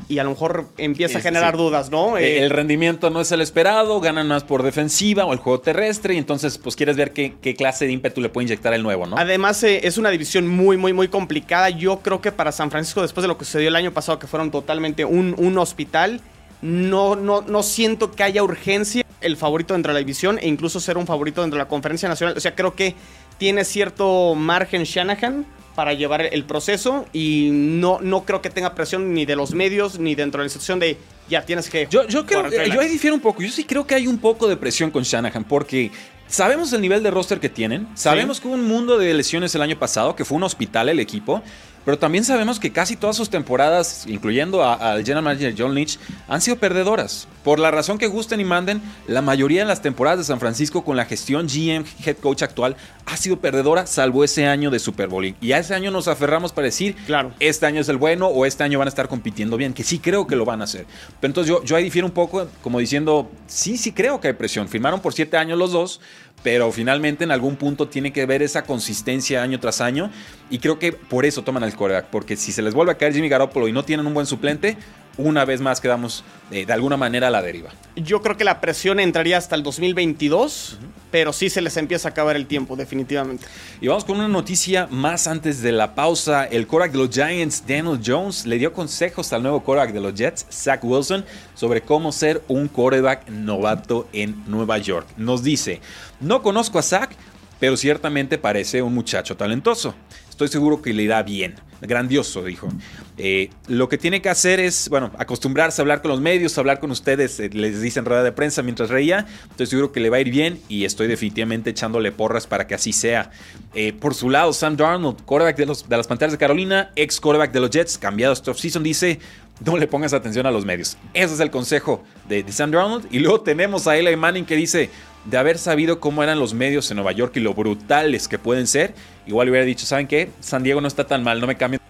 y 0.10 0.20
a 0.20 0.24
lo 0.24 0.32
mejor 0.32 0.68
empieza 0.78 1.20
a 1.20 1.22
generar 1.22 1.54
sí. 1.54 1.58
dudas, 1.58 1.90
¿no? 1.90 2.18
Eh, 2.18 2.38
Eh, 2.38 2.44
el 2.44 2.50
rendimiento 2.50 3.10
no 3.10 3.22
es 3.22 3.32
el 3.32 3.42
esperado, 3.42 4.00
ganan 4.00 4.28
más 4.28 4.44
por 4.44 4.64
defensiva 4.64 5.26
o 5.26 5.34
el 5.34 5.40
juego 5.40 5.60
terrestre, 5.60 6.14
y 6.14 6.18
entonces 6.18 6.58
pues 6.58 6.76
quieres 6.76 6.96
ver 6.96 7.12
qué, 7.12 7.36
qué 7.42 7.56
clase 7.56 7.86
de 7.86 7.92
ímpetu 7.94 8.22
le 8.22 8.30
puede 8.30 8.46
inyectar 8.46 8.74
el 8.74 8.84
nuevo, 8.84 9.06
¿no? 9.06 9.18
Además, 9.18 9.64
eh, 9.64 9.82
es 9.84 9.98
una 9.98 10.10
división 10.10 10.48
muy, 10.48 10.78
muy, 10.78 10.94
muy 10.94 11.08
complicada. 11.08 11.70
Yo 11.70 12.00
creo 12.00 12.22
que 12.22 12.32
para 12.32 12.52
San 12.52 12.72
Francisco, 12.72 13.02
después 13.02 13.24
de 13.24 13.28
lo 13.28 13.38
que 13.38 13.46
sucedió 13.46 13.68
el 13.70 13.76
año 13.76 13.92
pasado, 13.94 14.20
que 14.20 14.28
fueron 14.28 14.52
totalmente 14.52 15.06
un, 15.06 15.36
un 15.38 15.58
hospital, 15.58 16.22
no, 16.62 17.16
no, 17.16 17.42
no 17.42 17.64
siento 17.64 18.12
que 18.12 18.24
haya 18.24 18.44
urgencia 18.44 19.04
el 19.22 19.38
favorito 19.38 19.74
dentro 19.74 19.92
de 19.92 19.96
la 19.96 20.00
división 20.00 20.38
e 20.40 20.48
incluso 20.48 20.80
ser 20.80 20.98
un 20.98 21.08
favorito 21.08 21.42
dentro 21.42 21.58
de 21.58 21.64
la 21.64 21.70
conferencia 21.70 22.08
nacional. 22.08 22.36
O 22.38 22.40
sea, 22.40 22.56
creo 22.56 22.76
que 22.76 22.96
tiene 23.38 23.64
cierto 23.66 24.36
margen 24.36 24.84
Shanahan 24.84 25.46
para 25.76 25.94
llevar 25.94 26.22
el 26.22 26.44
proceso 26.44 27.06
y 27.14 27.50
no, 27.52 28.00
no 28.02 28.26
creo 28.26 28.42
que 28.42 28.50
tenga 28.50 28.74
presión 28.74 29.14
ni 29.14 29.26
de 29.26 29.36
los 29.36 29.54
medios 29.54 30.00
ni 30.00 30.16
dentro 30.16 30.40
de 30.40 30.46
la 30.46 30.48
institución 30.48 30.80
de 30.80 30.98
ya 31.30 31.46
tienes 31.46 31.70
que... 31.70 31.88
Yo, 31.90 32.08
yo 32.08 32.26
creo, 32.26 32.44
Trey 32.44 32.68
yo 32.68 32.74
ahí 32.74 32.78
Lance". 32.78 32.90
difiero 32.90 33.16
un 33.16 33.22
poco. 33.22 33.44
Yo 33.44 33.52
sí 33.52 33.64
creo 33.64 33.86
que 33.86 33.94
hay 33.94 34.08
un 34.08 34.18
poco 34.18 34.48
de 34.48 34.58
presión 34.58 34.90
con 34.90 35.04
Shanahan 35.04 35.44
porque 35.44 35.92
sabemos 36.28 36.74
el 36.74 36.82
nivel 36.82 37.04
de 37.04 37.12
roster 37.12 37.40
que 37.40 37.50
tienen. 37.50 37.88
Sabemos 37.94 38.42
que 38.42 38.48
hubo 38.48 38.56
un 38.56 38.68
mundo 38.68 38.98
de 38.98 39.14
lesiones 39.14 39.54
el 39.54 39.62
año 39.62 39.78
pasado, 39.78 40.16
que 40.16 40.26
fue 40.26 40.36
un 40.38 40.44
hospital 40.44 40.90
el 40.90 41.00
equipo. 41.00 41.44
Pero 41.88 41.98
también 41.98 42.26
sabemos 42.26 42.60
que 42.60 42.74
casi 42.74 42.98
todas 42.98 43.16
sus 43.16 43.30
temporadas, 43.30 44.04
incluyendo 44.08 44.62
al 44.62 45.04
general 45.06 45.24
manager 45.24 45.56
John 45.58 45.74
Lynch, 45.74 45.98
han 46.28 46.42
sido 46.42 46.58
perdedoras. 46.58 47.30
Por 47.46 47.60
la 47.60 47.72
razón 47.72 47.98
que 47.98 48.08
gusten 48.08 48.42
y 48.42 48.44
manden, 48.44 48.82
la 49.08 49.22
mayoría 49.22 49.62
de 49.62 49.70
las 49.70 49.82
temporadas 49.82 50.20
de 50.20 50.26
San 50.26 50.42
Francisco 50.42 50.84
con 50.84 50.98
la 50.98 51.06
gestión 51.06 51.48
GM, 51.48 51.86
head 52.06 52.18
coach 52.18 52.42
actual, 52.44 52.76
ha 53.06 53.16
sido 53.16 53.40
perdedora, 53.40 53.88
salvo 53.88 54.26
ese 54.26 54.48
año 54.48 54.70
de 54.70 54.80
Super 54.80 55.08
Bowl. 55.08 55.34
Y 55.40 55.52
a 55.54 55.60
ese 55.60 55.76
año 55.76 55.90
nos 55.90 56.10
aferramos 56.10 56.52
para 56.52 56.66
decir, 56.66 56.94
Claro. 57.06 57.32
este 57.40 57.66
año 57.66 57.80
es 57.80 57.88
el 57.88 57.96
bueno 57.96 58.28
o 58.28 58.46
este 58.46 58.66
año 58.66 58.80
van 58.80 58.90
a 58.90 58.90
estar 58.90 59.08
compitiendo 59.08 59.56
bien, 59.56 59.74
que 59.74 59.86
sí 59.86 60.00
creo 60.00 60.28
que 60.28 60.36
lo 60.36 60.44
van 60.44 60.60
a 60.60 60.66
hacer. 60.66 60.86
Pero 61.22 61.32
entonces 61.32 61.48
yo, 61.50 61.64
yo 61.64 61.78
ahí 61.78 61.86
difiero 61.86 62.06
un 62.06 62.14
poco 62.14 62.50
como 62.62 62.80
diciendo, 62.80 63.32
sí, 63.48 63.78
sí 63.78 63.94
creo 63.94 64.20
que 64.20 64.28
hay 64.28 64.34
presión. 64.34 64.68
Firmaron 64.68 65.00
por 65.00 65.14
siete 65.14 65.38
años 65.38 65.58
los 65.58 65.72
dos, 65.72 66.02
pero 66.44 66.72
finalmente 66.72 67.24
en 67.24 67.32
algún 67.32 67.56
punto 67.56 67.88
tiene 67.88 68.14
que 68.14 68.26
ver 68.26 68.42
esa 68.42 68.64
consistencia 68.64 69.42
año 69.42 69.60
tras 69.60 69.82
año 69.82 70.12
y 70.50 70.60
creo 70.60 70.80
que 70.80 70.94
por 70.94 71.26
eso 71.26 71.44
toman 71.44 71.64
al 71.64 71.76
coreback, 71.76 72.08
porque 72.08 72.38
si 72.38 72.52
se 72.52 72.62
les 72.62 72.74
vuelve 72.74 72.92
a 72.92 72.98
caer 72.98 73.14
Jimmy 73.14 73.30
Garoppolo 73.30 73.68
y 73.68 73.72
no 73.72 73.84
tienen 73.84 74.06
un 74.08 74.14
buen 74.14 74.26
suplente, 74.26 74.78
una 75.18 75.46
vez 75.46 75.62
más 75.62 75.82
quedamos 75.82 76.24
eh, 76.52 76.66
de 76.66 76.74
alguna 76.74 76.98
manera 76.98 77.28
a 77.28 77.30
la 77.30 77.42
deriva. 77.42 77.70
Yo 77.96 78.22
creo 78.22 78.38
que 78.38 78.44
la 78.44 78.62
presión 78.62 79.00
entraría 79.00 79.38
hasta 79.38 79.56
el 79.56 79.64
2022, 79.64 80.78
pero 81.12 81.34
sí 81.34 81.50
se 81.50 81.62
les 81.62 81.76
empieza 81.78 82.10
a 82.10 82.12
acabar 82.12 82.36
el 82.36 82.46
tiempo, 82.46 82.76
definitivamente. 82.76 83.46
Y 83.82 83.88
vamos 83.88 84.06
con 84.06 84.18
una 84.18 84.28
noticia 84.28 84.88
más 84.92 85.28
antes 85.28 85.62
de 85.62 85.72
la 85.72 85.96
pausa. 85.96 86.46
El 86.46 86.68
quarterback 86.68 86.92
de 86.92 86.98
los 86.98 87.10
Giants, 87.10 87.64
Daniel 87.68 88.00
Jones, 88.06 88.46
le 88.46 88.58
dio 88.58 88.74
consejos 88.74 89.34
al 89.34 89.42
nuevo 89.42 89.64
quarterback 89.64 89.94
de 89.94 90.02
los 90.02 90.14
Jets, 90.14 90.46
Zach 90.52 90.84
Wilson, 90.84 91.26
sobre 91.56 91.82
cómo 91.82 92.12
ser 92.12 92.44
un 92.48 92.68
quarterback 92.68 93.28
novato 93.30 94.08
en 94.14 94.44
Nueva 94.48 94.78
York. 94.78 95.08
Nos 95.18 95.44
dice, 95.44 95.82
no 96.20 96.42
conozco 96.42 96.80
a 96.80 96.84
Zach, 96.84 97.12
pero 97.60 97.76
ciertamente 97.76 98.38
parece 98.38 98.82
un 98.82 98.94
muchacho 98.94 99.36
talentoso. 99.36 99.96
Estoy 100.38 100.50
seguro 100.50 100.84
que 100.84 100.94
le 100.94 101.02
irá 101.02 101.24
bien. 101.24 101.56
Grandioso, 101.82 102.44
dijo. 102.44 102.70
Eh, 103.18 103.50
lo 103.68 103.90
que 103.90 103.98
tiene 103.98 104.22
que 104.22 104.30
hacer 104.30 104.60
es, 104.60 104.88
bueno, 104.88 105.10
acostumbrarse 105.18 105.82
a 105.82 105.84
hablar 105.84 106.04
con 106.04 106.12
los 106.12 106.22
medios, 106.22 106.56
hablar 106.60 106.80
con 106.80 106.92
ustedes, 106.92 107.40
eh, 107.40 107.50
les 107.52 107.82
dicen 107.82 108.06
rueda 108.06 108.22
de 108.22 108.32
prensa 108.32 108.62
mientras 108.62 108.92
reía. 108.92 109.26
Estoy 109.50 109.66
seguro 109.66 109.92
que 109.92 110.00
le 110.00 110.12
va 110.12 110.18
a 110.18 110.20
ir 110.20 110.30
bien 110.30 110.62
y 110.70 110.86
estoy 110.86 111.08
definitivamente 111.08 111.72
echándole 111.72 112.12
porras 112.12 112.46
para 112.46 112.68
que 112.68 112.76
así 112.76 112.94
sea. 112.94 113.32
Eh, 113.74 113.94
por 113.94 114.14
su 114.14 114.30
lado, 114.30 114.54
Sam 114.54 114.78
Darnold, 114.78 115.24
quarterback 115.26 115.58
de, 115.58 115.66
los, 115.66 115.90
de 115.90 115.98
las 115.98 116.06
Panteras 116.06 116.34
de 116.34 116.38
Carolina, 116.38 116.92
ex 116.96 117.20
quarterback 117.20 117.52
de 117.52 117.60
los 117.60 117.72
Jets, 117.72 117.98
cambiado 117.98 118.34
este 118.34 118.52
offseason, 118.52 118.84
dice, 118.84 119.18
no 119.66 119.76
le 119.76 119.88
pongas 119.88 120.14
atención 120.14 120.46
a 120.46 120.52
los 120.52 120.66
medios. 120.66 121.00
Ese 121.16 121.34
es 121.34 121.40
el 121.40 121.50
consejo 121.50 122.04
de 122.30 122.46
Sam 122.52 122.70
Darnold. 122.70 123.08
Y 123.10 123.18
luego 123.18 123.42
tenemos 123.42 123.88
a 123.88 123.98
Eli 123.98 124.16
Manning 124.16 124.46
que 124.46 124.56
dice, 124.56 124.92
de 125.30 125.38
haber 125.38 125.58
sabido 125.58 126.00
cómo 126.00 126.24
eran 126.24 126.40
los 126.40 126.54
medios 126.54 126.90
en 126.92 126.96
Nueva 126.98 127.12
York 127.12 127.34
y 127.36 127.40
lo 127.40 127.54
brutales 127.54 128.28
que 128.28 128.40
pueden 128.40 128.66
ser, 128.68 128.94
igual 129.26 129.50
hubiera 129.50 129.66
dicho, 129.66 129.86
¿saben 129.86 130.08
qué? 130.08 130.30
San 130.40 130.64
Diego 130.64 130.80
no 130.82 130.88
está 130.88 131.06
tan 131.06 131.24
mal, 131.24 131.40
no 131.42 131.48
me 131.48 131.56
cambien. 131.58 131.82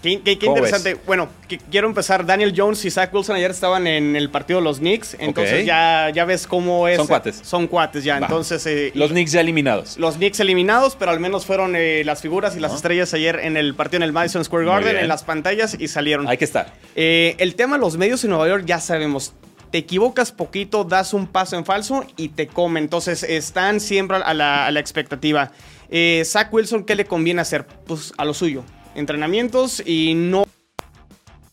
Qué, 0.00 0.20
qué- 0.20 0.38
qué 0.38 0.46
¿Cómo 0.46 0.58
interesante. 0.58 0.96
Bueno, 1.08 1.28
que- 1.48 1.58
quiero 1.58 1.88
empezar. 1.88 2.24
Daniel 2.24 2.54
Jones 2.56 2.84
y 2.84 2.90
Zach 2.92 3.12
Wilson 3.12 3.34
ayer 3.34 3.50
estaban 3.50 3.88
en 3.88 4.14
el 4.14 4.30
partido 4.30 4.60
de 4.60 4.64
los 4.64 4.78
Knicks. 4.78 5.16
Entonces 5.18 5.66
ya, 5.66 6.10
ya 6.14 6.24
ves 6.24 6.46
cómo 6.46 6.86
es. 6.86 6.96
Son 6.98 7.08
cuates. 7.08 7.40
Son 7.42 7.66
cuates 7.66 8.04
ya. 8.04 8.20
Va. 8.20 8.26
Entonces. 8.26 8.64
eh, 8.66 8.92
Los 8.94 9.10
Knicks 9.10 9.32
ya 9.32 9.40
eliminados. 9.40 9.98
los 9.98 10.14
Knicks 10.14 10.38
eliminados, 10.38 10.94
pero 10.94 11.10
al 11.10 11.18
menos 11.18 11.44
fueron 11.46 11.74
eh, 11.74 12.02
las 12.04 12.22
figuras 12.22 12.54
y 12.56 12.60
las 12.60 12.72
estrellas 12.76 13.12
ayer 13.12 13.40
en 13.42 13.56
el 13.56 13.74
partido 13.74 13.96
en 13.96 14.02
el 14.04 14.12
Madison 14.12 14.44
Square 14.44 14.66
Garden, 14.66 14.96
en 14.98 15.08
las 15.08 15.24
pantallas 15.24 15.76
y 15.76 15.88
salieron. 15.88 16.28
Hay 16.28 16.36
que 16.38 16.44
estar. 16.44 16.72
Eh, 16.94 17.34
el 17.38 17.56
tema 17.56 17.74
de 17.74 17.80
los 17.80 17.96
medios 17.96 18.22
en 18.22 18.30
Nueva 18.30 18.46
York 18.46 18.62
ya 18.66 18.78
sabemos. 18.78 19.32
Te 19.70 19.78
equivocas 19.78 20.32
poquito, 20.32 20.84
das 20.84 21.14
un 21.14 21.26
paso 21.26 21.56
en 21.56 21.64
falso 21.64 22.04
y 22.16 22.30
te 22.30 22.46
come. 22.46 22.80
Entonces 22.80 23.22
están 23.22 23.80
siempre 23.80 24.18
a 24.18 24.34
la, 24.34 24.80
expectativa. 24.80 25.52
Eh, 25.90 26.22
Zach 26.24 26.52
Wilson, 26.52 26.84
¿qué 26.84 26.94
le 26.94 27.04
conviene 27.04 27.40
hacer? 27.40 27.66
Pues 27.86 28.12
a 28.16 28.24
lo 28.24 28.34
suyo. 28.34 28.64
Entrenamientos 28.94 29.82
y 29.84 30.14
no 30.14 30.44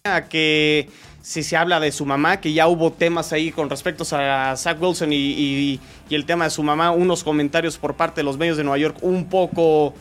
a 0.03 0.25
que 0.25 0.89
si 1.21 1.41
se 1.41 1.57
habla 1.57 1.79
de 1.79 1.91
su 1.91 2.05
mamá, 2.05 2.39
que 2.39 2.53
ya 2.53 2.67
hubo 2.67 2.91
temas 2.91 3.33
ahí 3.33 3.51
con 3.51 3.69
respecto 3.69 4.05
a 4.15 4.55
Zach 4.55 4.79
Wilson 4.79 5.11
y, 5.11 5.79
el 6.09 6.25
tema 6.25 6.45
de 6.45 6.51
su 6.51 6.61
mamá, 6.61 6.91
unos 6.91 7.23
comentarios 7.23 7.77
por 7.77 7.95
parte 7.95 8.21
de 8.21 8.23
los 8.23 8.37
medios 8.37 8.57
de 8.57 8.63
Nueva 8.63 8.77
York 8.77 8.97
un 9.01 9.27
poco 9.27 9.95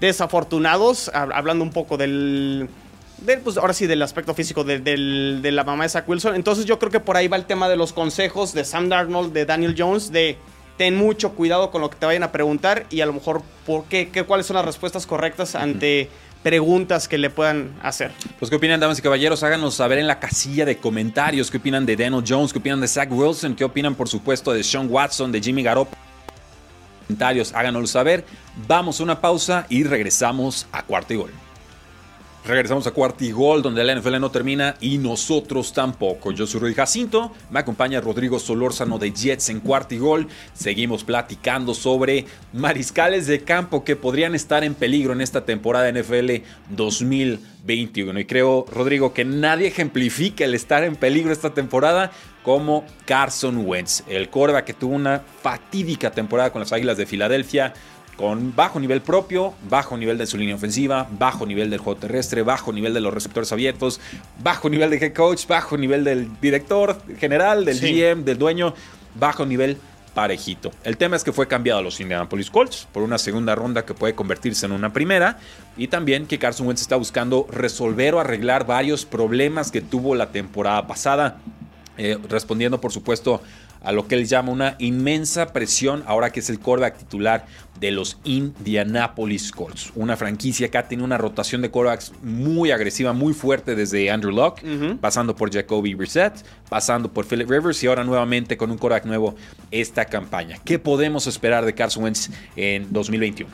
desafortunados, 0.00 1.10
hablando 1.14 1.62
un 1.62 1.70
poco 1.70 1.96
del, 1.96 2.68
pues 3.42 3.56
ahora 3.56 3.72
sí, 3.72 3.86
del 3.86 4.02
aspecto 4.02 4.34
físico 4.34 4.64
de, 4.64 5.50
la 5.52 5.64
mamá 5.64 5.84
de 5.84 5.90
Zach 5.90 6.08
Wilson. 6.08 6.34
Entonces 6.34 6.64
yo 6.64 6.78
creo 6.78 6.90
que 6.90 7.00
por 7.00 7.16
ahí 7.16 7.28
va 7.28 7.36
el 7.36 7.46
tema 7.46 7.68
de 7.68 7.76
los 7.76 7.92
consejos 7.92 8.52
de 8.52 8.64
Sam 8.64 8.88
Darnold, 8.88 9.32
de 9.32 9.46
Daniel 9.46 9.74
Jones, 9.76 10.12
de 10.12 10.36
ten 10.76 10.96
mucho 10.96 11.32
cuidado 11.32 11.70
con 11.70 11.80
lo 11.80 11.90
que 11.90 11.96
te 11.96 12.06
vayan 12.06 12.24
a 12.24 12.32
preguntar 12.32 12.86
y 12.90 13.00
a 13.00 13.06
lo 13.06 13.12
mejor 13.12 13.42
por 13.64 13.84
qué, 13.84 14.08
qué 14.08 14.24
cuáles 14.24 14.46
son 14.46 14.56
las 14.56 14.64
respuestas 14.64 15.06
correctas 15.06 15.54
ante 15.54 16.08
preguntas 16.42 17.08
que 17.08 17.16
le 17.16 17.30
puedan 17.30 17.74
hacer. 17.82 18.12
Pues, 18.38 18.50
¿qué 18.50 18.56
opinan, 18.56 18.78
damas 18.78 18.98
y 18.98 19.02
caballeros? 19.02 19.42
Háganos 19.42 19.74
saber 19.74 19.98
en 19.98 20.06
la 20.06 20.20
casilla 20.20 20.64
de 20.64 20.76
comentarios 20.76 21.50
qué 21.50 21.56
opinan 21.56 21.86
de 21.86 21.96
Daniel 21.96 22.22
Jones, 22.26 22.52
qué 22.52 22.58
opinan 22.58 22.80
de 22.80 22.88
Zach 22.88 23.08
Wilson, 23.10 23.56
qué 23.56 23.64
opinan, 23.64 23.94
por 23.94 24.08
supuesto, 24.08 24.52
de 24.52 24.62
Sean 24.62 24.88
Watson, 24.90 25.32
de 25.32 25.40
Jimmy 25.40 25.62
Garoppolo. 25.62 25.96
Comentarios, 27.06 27.52
háganoslo 27.54 27.86
saber. 27.86 28.24
Vamos 28.68 29.00
a 29.00 29.02
una 29.02 29.20
pausa 29.20 29.66
y 29.68 29.84
regresamos 29.84 30.66
a 30.70 30.82
cuarto 30.82 31.14
y 31.14 31.16
gol. 31.16 31.43
Regresamos 32.46 32.86
a 32.86 32.90
Cuartigol, 32.90 33.62
donde 33.62 33.82
la 33.82 33.94
NFL 33.94 34.20
no 34.20 34.30
termina 34.30 34.76
y 34.78 34.98
nosotros 34.98 35.72
tampoco. 35.72 36.30
Yo 36.30 36.46
soy 36.46 36.60
Rudy 36.60 36.74
Jacinto, 36.74 37.32
me 37.50 37.60
acompaña 37.60 38.02
Rodrigo 38.02 38.38
Solórzano 38.38 38.98
de 38.98 39.12
Jets 39.12 39.48
en 39.48 39.60
Cuartigol. 39.60 40.28
Seguimos 40.52 41.04
platicando 41.04 41.72
sobre 41.72 42.26
mariscales 42.52 43.26
de 43.26 43.40
campo 43.44 43.82
que 43.82 43.96
podrían 43.96 44.34
estar 44.34 44.62
en 44.62 44.74
peligro 44.74 45.14
en 45.14 45.22
esta 45.22 45.46
temporada 45.46 45.90
NFL 45.90 46.42
2021. 46.68 48.20
Y 48.20 48.24
creo, 48.26 48.66
Rodrigo, 48.70 49.14
que 49.14 49.24
nadie 49.24 49.68
ejemplifica 49.68 50.44
el 50.44 50.52
estar 50.54 50.84
en 50.84 50.96
peligro 50.96 51.32
esta 51.32 51.54
temporada 51.54 52.12
como 52.42 52.84
Carson 53.06 53.66
Wentz, 53.66 54.02
el 54.06 54.28
corva 54.28 54.66
que 54.66 54.74
tuvo 54.74 54.94
una 54.94 55.22
fatídica 55.42 56.10
temporada 56.10 56.52
con 56.52 56.60
las 56.60 56.74
Águilas 56.74 56.98
de 56.98 57.06
Filadelfia 57.06 57.72
con 58.16 58.54
bajo 58.54 58.78
nivel 58.78 59.00
propio, 59.00 59.54
bajo 59.68 59.96
nivel 59.96 60.18
de 60.18 60.26
su 60.26 60.36
línea 60.36 60.54
ofensiva, 60.54 61.08
bajo 61.18 61.46
nivel 61.46 61.70
del 61.70 61.80
juego 61.80 61.98
terrestre, 61.98 62.42
bajo 62.42 62.72
nivel 62.72 62.94
de 62.94 63.00
los 63.00 63.12
receptores 63.12 63.50
abiertos, 63.52 64.00
bajo 64.42 64.68
nivel 64.70 64.90
de 64.90 64.96
head 64.98 65.12
coach, 65.12 65.46
bajo 65.46 65.76
nivel 65.76 66.04
del 66.04 66.28
director 66.40 67.00
general, 67.18 67.64
del 67.64 67.80
GM, 67.80 68.24
del 68.24 68.38
dueño, 68.38 68.74
bajo 69.14 69.44
nivel 69.44 69.78
parejito. 70.14 70.70
El 70.84 70.96
tema 70.96 71.16
es 71.16 71.24
que 71.24 71.32
fue 71.32 71.48
cambiado 71.48 71.80
a 71.80 71.82
los 71.82 72.00
Indianapolis 72.00 72.50
Colts 72.50 72.86
por 72.92 73.02
una 73.02 73.18
segunda 73.18 73.54
ronda 73.54 73.84
que 73.84 73.94
puede 73.94 74.14
convertirse 74.14 74.64
en 74.64 74.72
una 74.72 74.92
primera 74.92 75.38
y 75.76 75.88
también 75.88 76.26
que 76.26 76.38
Carson 76.38 76.68
Wentz 76.68 76.82
está 76.82 76.96
buscando 76.96 77.46
resolver 77.50 78.14
o 78.14 78.20
arreglar 78.20 78.66
varios 78.66 79.04
problemas 79.04 79.72
que 79.72 79.80
tuvo 79.80 80.14
la 80.14 80.30
temporada 80.30 80.86
pasada, 80.86 81.38
eh, 81.98 82.16
respondiendo 82.28 82.80
por 82.80 82.92
supuesto 82.92 83.42
a 83.84 83.92
lo 83.92 84.08
que 84.08 84.16
él 84.16 84.26
llama 84.26 84.50
una 84.50 84.76
inmensa 84.78 85.52
presión 85.52 86.02
ahora 86.06 86.30
que 86.30 86.40
es 86.40 86.50
el 86.50 86.58
quarterback 86.58 86.98
titular 86.98 87.46
de 87.78 87.90
los 87.90 88.18
Indianapolis 88.24 89.52
Colts. 89.52 89.92
Una 89.94 90.16
franquicia 90.16 90.70
que 90.70 90.78
ha 90.78 90.88
tenido 90.88 91.04
una 91.04 91.18
rotación 91.18 91.62
de 91.62 91.70
quarterbacks 91.70 92.12
muy 92.22 92.70
agresiva, 92.70 93.12
muy 93.12 93.34
fuerte 93.34 93.74
desde 93.74 94.10
Andrew 94.10 94.32
Locke, 94.32 94.62
pasando 95.00 95.36
por 95.36 95.52
Jacoby 95.52 95.94
Brissett, 95.94 96.44
pasando 96.68 97.12
por 97.12 97.26
Philip 97.26 97.50
Rivers 97.50 97.82
y 97.82 97.86
ahora 97.86 98.04
nuevamente 98.04 98.56
con 98.56 98.70
un 98.70 98.78
quarterback 98.78 99.06
nuevo 99.06 99.34
esta 99.70 100.04
campaña. 100.06 100.58
¿Qué 100.64 100.78
podemos 100.78 101.26
esperar 101.26 101.64
de 101.64 101.74
Carson 101.74 102.04
Wentz 102.04 102.30
en 102.56 102.92
2021? 102.92 103.50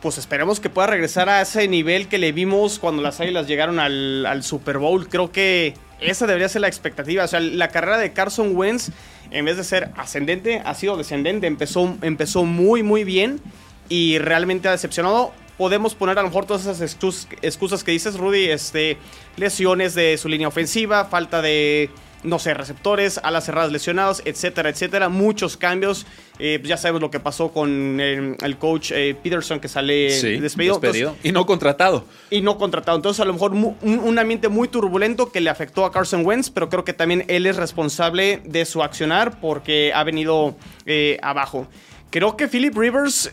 pues 0.00 0.16
esperemos 0.16 0.60
que 0.60 0.70
pueda 0.70 0.86
regresar 0.86 1.28
a 1.28 1.42
ese 1.42 1.68
nivel 1.68 2.08
que 2.08 2.16
le 2.16 2.32
vimos 2.32 2.78
cuando 2.78 3.02
las 3.02 3.20
Águilas 3.20 3.46
llegaron 3.46 3.78
al, 3.78 4.24
al, 4.24 4.42
Super 4.42 4.78
Bowl. 4.78 5.06
Creo 5.08 5.30
que 5.30 5.74
esa 6.00 6.26
debería 6.26 6.48
ser 6.48 6.62
la 6.62 6.68
expectativa. 6.68 7.24
O 7.24 7.28
sea, 7.28 7.40
la 7.40 7.68
carrera 7.68 7.98
de 7.98 8.12
Carson 8.12 8.56
Wentz 8.56 8.90
en 9.30 9.44
vez 9.44 9.56
de 9.56 9.64
ser 9.64 9.90
ascendente, 9.96 10.62
ha 10.64 10.74
sido 10.74 10.96
descendente. 10.96 11.46
Empezó, 11.46 11.96
empezó 12.02 12.44
muy, 12.44 12.82
muy 12.82 13.04
bien 13.04 13.40
y 13.88 14.18
realmente 14.18 14.68
ha 14.68 14.72
decepcionado. 14.72 15.32
Podemos 15.56 15.94
poner 15.94 16.18
a 16.18 16.22
lo 16.22 16.28
mejor 16.28 16.46
todas 16.46 16.62
esas 16.62 16.80
excusas 16.80 17.84
que 17.84 17.92
dices, 17.92 18.16
Rudy, 18.16 18.46
este, 18.46 18.96
lesiones 19.36 19.94
de 19.94 20.16
su 20.16 20.28
línea 20.28 20.48
ofensiva, 20.48 21.04
falta 21.04 21.42
de 21.42 21.90
no 22.22 22.38
sé, 22.38 22.54
receptores, 22.54 23.18
alas 23.22 23.44
cerradas 23.44 23.72
lesionados, 23.72 24.22
etcétera, 24.24 24.68
etcétera. 24.68 25.08
Muchos 25.08 25.56
cambios. 25.56 26.06
Eh, 26.38 26.58
pues 26.58 26.68
ya 26.68 26.76
sabemos 26.76 27.02
lo 27.02 27.10
que 27.10 27.20
pasó 27.20 27.50
con 27.52 28.00
el, 28.00 28.56
coach 28.58 28.92
eh, 28.94 29.14
Peterson 29.22 29.60
que 29.60 29.68
sale 29.68 30.40
despedido. 30.40 31.16
y 31.22 31.32
no 31.32 31.44
contratado. 31.46 32.04
Y 32.30 32.40
no 32.40 32.56
contratado. 32.56 32.96
Entonces, 32.96 33.20
a 33.20 33.24
lo 33.24 33.34
mejor 33.34 33.52
un, 33.52 34.18
ambiente 34.18 34.48
muy 34.48 34.68
turbulento 34.68 35.30
que 35.30 35.40
le 35.40 35.50
afectó 35.50 35.84
a 35.84 35.92
Carson 35.92 36.24
Wentz, 36.24 36.50
pero 36.50 36.68
creo 36.68 36.84
que 36.84 36.92
también 36.92 37.24
él 37.28 37.46
es 37.46 37.56
responsable 37.56 38.40
de 38.44 38.64
su 38.64 38.82
accionar 38.82 39.40
porque 39.40 39.92
ha 39.94 40.04
venido 40.04 40.56
eh, 40.86 41.18
abajo. 41.22 41.66
Creo 42.10 42.36
que 42.36 42.48
Philip 42.48 42.76
Rivers, 42.76 43.30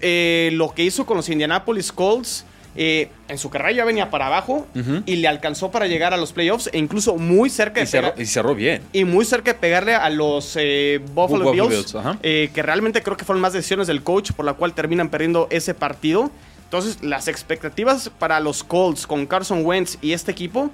lo 0.51 0.73
que 0.73 0.83
hizo 0.83 1.05
con 1.05 1.17
los 1.17 1.29
Indianapolis 1.29 1.91
Colts 1.91 2.45
eh, 2.75 3.09
en 3.27 3.37
su 3.37 3.49
carrera 3.49 3.71
ya 3.71 3.85
venía 3.85 4.09
para 4.09 4.27
abajo 4.27 4.67
y 5.05 5.15
le 5.17 5.27
alcanzó 5.27 5.71
para 5.71 5.87
llegar 5.87 6.13
a 6.13 6.17
los 6.17 6.31
playoffs 6.33 6.69
e 6.71 6.77
incluso 6.77 7.15
muy 7.17 7.49
cerca 7.49 7.83
de 7.83 8.13
y, 8.17 8.21
y 8.21 8.25
cerró 8.25 8.53
bien. 8.53 8.83
Y 8.93 9.03
muy 9.03 9.25
cerca 9.25 9.53
de 9.53 9.59
pegarle 9.59 9.95
a 9.95 10.09
los 10.09 10.55
eh, 10.59 11.01
Buffalo, 11.13 11.51
Bills, 11.51 11.95
eh, 12.21 12.51
que 12.53 12.61
realmente 12.61 13.01
creo 13.01 13.17
que 13.17 13.25
fueron 13.25 13.41
más 13.41 13.53
decisiones 13.53 13.87
del 13.87 14.03
coach 14.03 14.31
por 14.31 14.45
la 14.45 14.53
cual 14.53 14.73
terminan 14.73 15.09
perdiendo 15.09 15.47
ese 15.49 15.73
partido. 15.73 16.31
Entonces, 16.65 17.01
las 17.01 17.27
expectativas 17.27 18.09
para 18.09 18.39
los 18.39 18.63
Colts 18.63 19.07
con 19.07 19.25
Carson 19.25 19.65
Wentz 19.65 19.97
y 20.01 20.11
este 20.11 20.31
equipo 20.31 20.69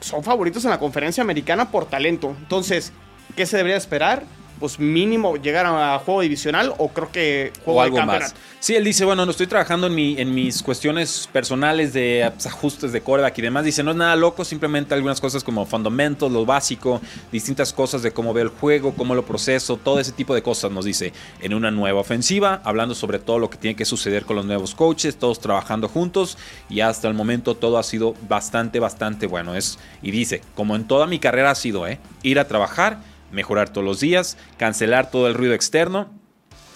son 0.00 0.22
favoritos 0.22 0.64
en 0.64 0.70
la 0.70 0.78
conferencia 0.78 1.22
americana 1.22 1.70
por 1.70 1.86
talento. 1.86 2.36
Entonces, 2.38 2.92
¿qué 3.34 3.46
se 3.46 3.56
debería 3.56 3.76
esperar? 3.76 4.24
Pues 4.58 4.78
mínimo 4.78 5.36
llegar 5.36 5.66
a 5.66 5.98
juego 5.98 6.20
divisional 6.20 6.72
o 6.78 6.88
creo 6.88 7.10
que 7.12 7.52
juego 7.64 7.80
o 7.80 7.82
algo 7.82 8.02
más. 8.02 8.34
Sí, 8.58 8.74
él 8.74 8.84
dice, 8.84 9.04
bueno, 9.04 9.24
no 9.24 9.30
estoy 9.30 9.46
trabajando 9.46 9.86
en, 9.86 9.94
mi, 9.94 10.18
en 10.18 10.34
mis 10.34 10.62
cuestiones 10.62 11.28
personales 11.32 11.92
de 11.92 12.28
pues, 12.34 12.46
ajustes 12.46 12.90
de 12.90 13.00
coreback 13.00 13.38
y 13.38 13.42
demás. 13.42 13.64
Dice, 13.64 13.82
no 13.82 13.92
es 13.92 13.96
nada 13.96 14.16
loco, 14.16 14.44
simplemente 14.44 14.94
algunas 14.94 15.20
cosas 15.20 15.44
como 15.44 15.66
fundamentos, 15.66 16.32
lo 16.32 16.44
básico, 16.44 17.00
distintas 17.30 17.72
cosas 17.72 18.02
de 18.02 18.12
cómo 18.12 18.32
veo 18.32 18.44
el 18.44 18.50
juego, 18.50 18.94
cómo 18.94 19.14
lo 19.14 19.24
proceso, 19.24 19.76
todo 19.76 20.00
ese 20.00 20.12
tipo 20.12 20.34
de 20.34 20.42
cosas 20.42 20.72
nos 20.72 20.84
dice 20.84 21.12
en 21.40 21.54
una 21.54 21.70
nueva 21.70 22.00
ofensiva, 22.00 22.60
hablando 22.64 22.94
sobre 22.94 23.18
todo 23.18 23.38
lo 23.38 23.50
que 23.50 23.58
tiene 23.58 23.76
que 23.76 23.84
suceder 23.84 24.24
con 24.24 24.36
los 24.36 24.46
nuevos 24.46 24.74
coaches, 24.74 25.16
todos 25.16 25.38
trabajando 25.38 25.88
juntos 25.88 26.38
y 26.68 26.80
hasta 26.80 27.08
el 27.08 27.14
momento 27.14 27.54
todo 27.54 27.78
ha 27.78 27.82
sido 27.82 28.14
bastante, 28.28 28.80
bastante 28.80 29.26
bueno. 29.26 29.54
Es, 29.54 29.78
y 30.02 30.10
dice, 30.10 30.40
como 30.54 30.74
en 30.76 30.88
toda 30.88 31.06
mi 31.06 31.18
carrera 31.18 31.50
ha 31.50 31.54
sido, 31.54 31.86
¿eh? 31.86 32.00
ir 32.22 32.38
a 32.38 32.48
trabajar 32.48 32.98
mejorar 33.32 33.70
todos 33.70 33.84
los 33.84 34.00
días, 34.00 34.36
cancelar 34.56 35.10
todo 35.10 35.28
el 35.28 35.34
ruido 35.34 35.54
externo, 35.54 36.08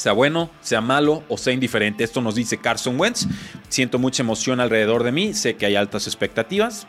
sea 0.00 0.12
bueno, 0.12 0.50
sea 0.62 0.80
malo 0.80 1.22
o 1.28 1.36
sea 1.36 1.52
indiferente. 1.52 2.04
Esto 2.04 2.22
nos 2.22 2.34
dice 2.34 2.56
Carson 2.56 2.98
Wentz. 2.98 3.26
Siento 3.68 3.98
mucha 3.98 4.22
emoción 4.22 4.58
alrededor 4.58 5.04
de 5.04 5.12
mí, 5.12 5.34
sé 5.34 5.56
que 5.56 5.66
hay 5.66 5.76
altas 5.76 6.06
expectativas. 6.06 6.86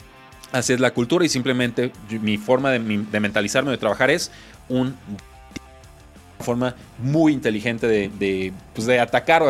Así 0.54 0.74
es 0.74 0.80
la 0.80 0.94
cultura 0.94 1.26
y 1.26 1.30
simplemente 1.30 1.92
mi 2.10 2.38
forma 2.38 2.72
de, 2.72 2.80
mentalizarme, 2.80 3.72
de 3.72 3.78
trabajar 3.78 4.10
es 4.10 4.32
un 4.70 4.96
forma 6.40 6.76
muy 6.98 7.34
inteligente 7.34 7.88
de, 7.88 8.54
pues 8.74 8.88
de 8.88 9.00
atacar 9.00 9.44
o 9.44 9.50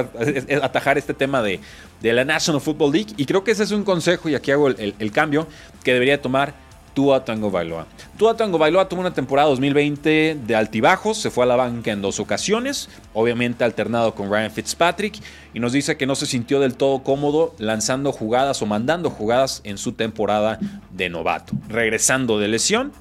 atajar 0.61 0.97
este 0.97 1.13
tema 1.13 1.41
de, 1.41 1.61
de, 2.01 2.13
la 2.13 2.25
National 2.25 2.59
Football 2.59 2.91
League. 2.91 3.13
Y 3.15 3.25
creo 3.25 3.43
que 3.43 3.51
ese 3.51 3.63
es 3.63 3.71
un 3.71 3.85
consejo, 3.85 4.27
y 4.27 4.35
aquí 4.35 4.51
hago 4.51 4.67
el 4.67 5.11
cambio, 5.13 5.47
que 5.83 5.93
debería 5.93 6.21
tomar 6.21 6.53
Tua 6.93 7.23
Tango 7.23 7.49
Bailoa. 7.49 7.87
Tua 8.17 8.35
Tango 8.35 8.57
Bailoa 8.57 8.89
tuvo 8.89 9.01
una 9.01 9.13
temporada 9.13 9.49
2020 9.49 10.39
de 10.45 10.55
altibajos, 10.55 11.17
se 11.17 11.31
fue 11.31 11.45
a 11.45 11.47
la 11.47 11.55
banca 11.55 11.91
en 11.91 12.01
dos 12.01 12.19
ocasiones, 12.19 12.89
obviamente 13.13 13.63
alternado 13.63 14.13
con 14.13 14.29
Ryan 14.29 14.51
Fitzpatrick, 14.51 15.15
y 15.53 15.59
nos 15.59 15.71
dice 15.71 15.97
que 15.97 16.05
no 16.05 16.15
se 16.15 16.25
sintió 16.25 16.59
del 16.59 16.75
todo 16.75 17.03
cómodo 17.03 17.55
lanzando 17.57 18.11
jugadas 18.11 18.61
o 18.61 18.65
mandando 18.65 19.09
jugadas 19.09 19.61
en 19.63 19.77
su 19.77 19.93
temporada 19.93 20.59
de 20.91 21.09
novato. 21.09 21.53
Regresando 21.69 22.39
de 22.39 22.47
lesión, 22.47 22.91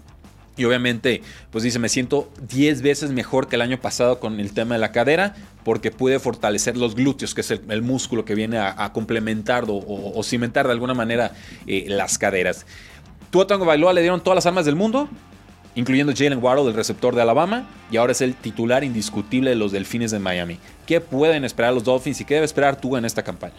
y 0.56 0.64
obviamente, 0.66 1.22
pues 1.50 1.64
dice, 1.64 1.78
me 1.78 1.88
siento 1.88 2.30
10 2.48 2.82
veces 2.82 3.12
mejor 3.12 3.48
que 3.48 3.56
el 3.56 3.62
año 3.62 3.80
pasado 3.80 4.20
con 4.20 4.40
el 4.40 4.52
tema 4.52 4.74
de 4.74 4.80
la 4.80 4.92
cadera, 4.92 5.34
porque 5.64 5.90
pude 5.90 6.18
fortalecer 6.18 6.76
los 6.76 6.94
glúteos, 6.94 7.34
que 7.34 7.40
es 7.40 7.50
el, 7.50 7.82
músculo 7.82 8.26
que 8.26 8.34
viene 8.34 8.58
a, 8.58 8.92
complementar 8.92 9.64
o, 9.68 10.22
cimentar 10.22 10.66
de 10.66 10.72
alguna 10.72 10.92
manera 10.92 11.32
eh, 11.66 11.86
las 11.88 12.18
caderas. 12.18 12.66
Tua 13.30 13.46
Tango 13.46 13.64
Bailoa 13.64 13.92
le 13.92 14.00
dieron 14.00 14.20
todas 14.20 14.34
las 14.34 14.46
armas 14.46 14.64
del 14.64 14.74
mundo, 14.74 15.08
incluyendo 15.76 16.12
Jalen 16.16 16.42
Waddle, 16.42 16.66
el 16.66 16.74
receptor 16.74 17.14
de 17.14 17.22
Alabama, 17.22 17.68
y 17.90 17.96
ahora 17.96 18.10
es 18.10 18.20
el 18.22 18.34
titular 18.34 18.82
indiscutible 18.82 19.50
de 19.50 19.56
los 19.56 19.70
Delfines 19.70 20.10
de 20.10 20.18
Miami. 20.18 20.58
¿Qué 20.84 21.00
pueden 21.00 21.44
esperar 21.44 21.72
los 21.72 21.84
Dolphins 21.84 22.20
y 22.20 22.24
qué 22.24 22.34
debe 22.34 22.46
esperar 22.46 22.80
tú 22.80 22.96
en 22.96 23.04
esta 23.04 23.22
campaña? 23.22 23.54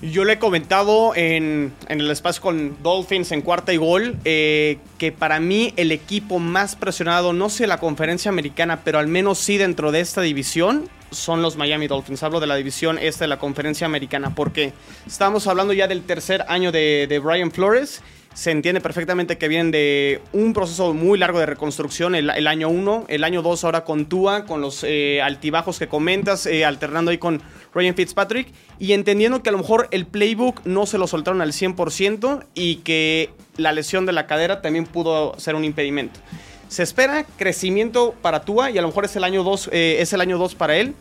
Yo 0.00 0.24
le 0.24 0.32
he 0.32 0.38
comentado 0.38 1.14
en, 1.14 1.72
en 1.88 2.00
el 2.00 2.10
espacio 2.10 2.42
con 2.42 2.82
Dolphins 2.82 3.30
en 3.30 3.42
cuarta 3.42 3.72
y 3.72 3.76
gol 3.76 4.16
eh, 4.24 4.78
que 4.98 5.12
para 5.12 5.38
mí 5.38 5.74
el 5.76 5.92
equipo 5.92 6.40
más 6.40 6.74
presionado, 6.74 7.32
no 7.32 7.50
sé 7.50 7.66
la 7.66 7.78
conferencia 7.78 8.30
americana, 8.30 8.80
pero 8.82 8.98
al 8.98 9.06
menos 9.06 9.38
sí 9.38 9.58
dentro 9.58 9.92
de 9.92 10.00
esta 10.00 10.22
división, 10.22 10.88
son 11.10 11.42
los 11.42 11.56
Miami 11.56 11.88
Dolphins. 11.88 12.22
Hablo 12.22 12.40
de 12.40 12.46
la 12.46 12.56
división 12.56 12.98
esta 12.98 13.24
de 13.24 13.28
la 13.28 13.38
conferencia 13.38 13.86
americana 13.86 14.34
porque 14.34 14.72
estamos 15.06 15.46
hablando 15.46 15.74
ya 15.74 15.86
del 15.86 16.02
tercer 16.02 16.46
año 16.48 16.72
de 16.72 17.20
Brian 17.22 17.52
Flores 17.52 18.02
se 18.34 18.50
entiende 18.50 18.80
perfectamente 18.80 19.36
que 19.36 19.48
vienen 19.48 19.70
de 19.70 20.22
un 20.32 20.52
proceso 20.54 20.94
muy 20.94 21.18
largo 21.18 21.38
de 21.38 21.46
reconstrucción, 21.46 22.14
el, 22.14 22.30
año 22.46 22.68
1, 22.68 23.06
el 23.08 23.24
año 23.24 23.42
2 23.42 23.64
ahora 23.64 23.84
con 23.84 24.06
Tua, 24.06 24.46
con 24.46 24.60
los 24.60 24.84
eh, 24.84 25.20
altibajos 25.22 25.78
que 25.78 25.88
comentas, 25.88 26.46
eh, 26.46 26.64
alternando 26.64 27.10
ahí 27.10 27.18
con 27.18 27.42
Ryan 27.74 27.94
Fitzpatrick, 27.94 28.48
y 28.78 28.92
entendiendo 28.92 29.42
que 29.42 29.50
a 29.50 29.52
lo 29.52 29.58
mejor 29.58 29.88
el 29.90 30.06
playbook 30.06 30.64
no 30.64 30.86
se 30.86 30.98
lo 30.98 31.06
soltaron 31.06 31.42
al 31.42 31.52
100% 31.52 32.46
y 32.54 32.76
que 32.76 33.30
la 33.56 33.72
lesión 33.72 34.06
de 34.06 34.12
la 34.12 34.26
cadera 34.26 34.62
también 34.62 34.86
pudo 34.86 35.38
ser 35.38 35.54
un 35.54 35.64
impedimento. 35.64 36.20
Se 36.68 36.82
espera 36.82 37.26
crecimiento 37.36 38.14
para 38.22 38.42
Tua 38.42 38.70
y 38.70 38.78
a 38.78 38.82
lo 38.82 38.88
mejor 38.88 39.04
es 39.04 39.14
el 39.14 39.24
año 39.24 39.44
2 39.44 39.68
eh, 39.72 39.96
es 40.00 40.12
el 40.14 40.22
año 40.22 40.38
2 40.38 40.54
para 40.54 40.76
él. 40.76 40.94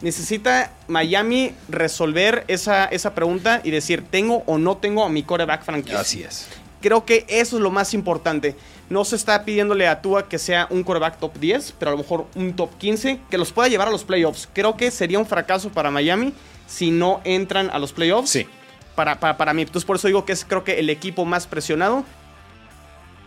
Necesita 0.00 0.72
Miami 0.88 1.52
resolver 1.68 2.44
esa, 2.48 2.86
esa 2.86 3.14
pregunta 3.14 3.60
y 3.62 3.70
decir, 3.70 4.02
¿tengo 4.10 4.42
o 4.46 4.58
no 4.58 4.78
tengo 4.78 5.04
a 5.04 5.08
mi 5.08 5.22
coreback 5.22 5.62
franquicia? 5.62 6.00
Así 6.00 6.24
es. 6.24 6.48
Creo 6.82 7.06
que 7.06 7.24
eso 7.28 7.56
es 7.56 7.62
lo 7.62 7.70
más 7.70 7.94
importante. 7.94 8.56
No 8.90 9.04
se 9.06 9.16
está 9.16 9.44
pidiéndole 9.44 9.88
a 9.88 10.02
Tua 10.02 10.28
que 10.28 10.38
sea 10.38 10.66
un 10.68 10.82
quarterback 10.82 11.18
top 11.18 11.38
10, 11.38 11.76
pero 11.78 11.90
a 11.90 11.92
lo 11.92 11.98
mejor 11.98 12.26
un 12.34 12.54
top 12.54 12.76
15 12.76 13.20
que 13.30 13.38
los 13.38 13.52
pueda 13.52 13.68
llevar 13.68 13.88
a 13.88 13.90
los 13.90 14.04
playoffs. 14.04 14.48
Creo 14.52 14.76
que 14.76 14.90
sería 14.90 15.18
un 15.18 15.24
fracaso 15.24 15.70
para 15.70 15.90
Miami 15.90 16.34
si 16.66 16.90
no 16.90 17.20
entran 17.24 17.70
a 17.70 17.78
los 17.78 17.92
playoffs. 17.92 18.30
Sí. 18.30 18.46
Para, 18.94 19.18
para, 19.18 19.54
mí. 19.54 19.62
Entonces 19.62 19.86
por 19.86 19.96
eso 19.96 20.08
digo 20.08 20.26
que 20.26 20.32
es 20.32 20.44
creo 20.44 20.64
que 20.64 20.78
el 20.78 20.90
equipo 20.90 21.24
más 21.24 21.46
presionado. 21.46 22.04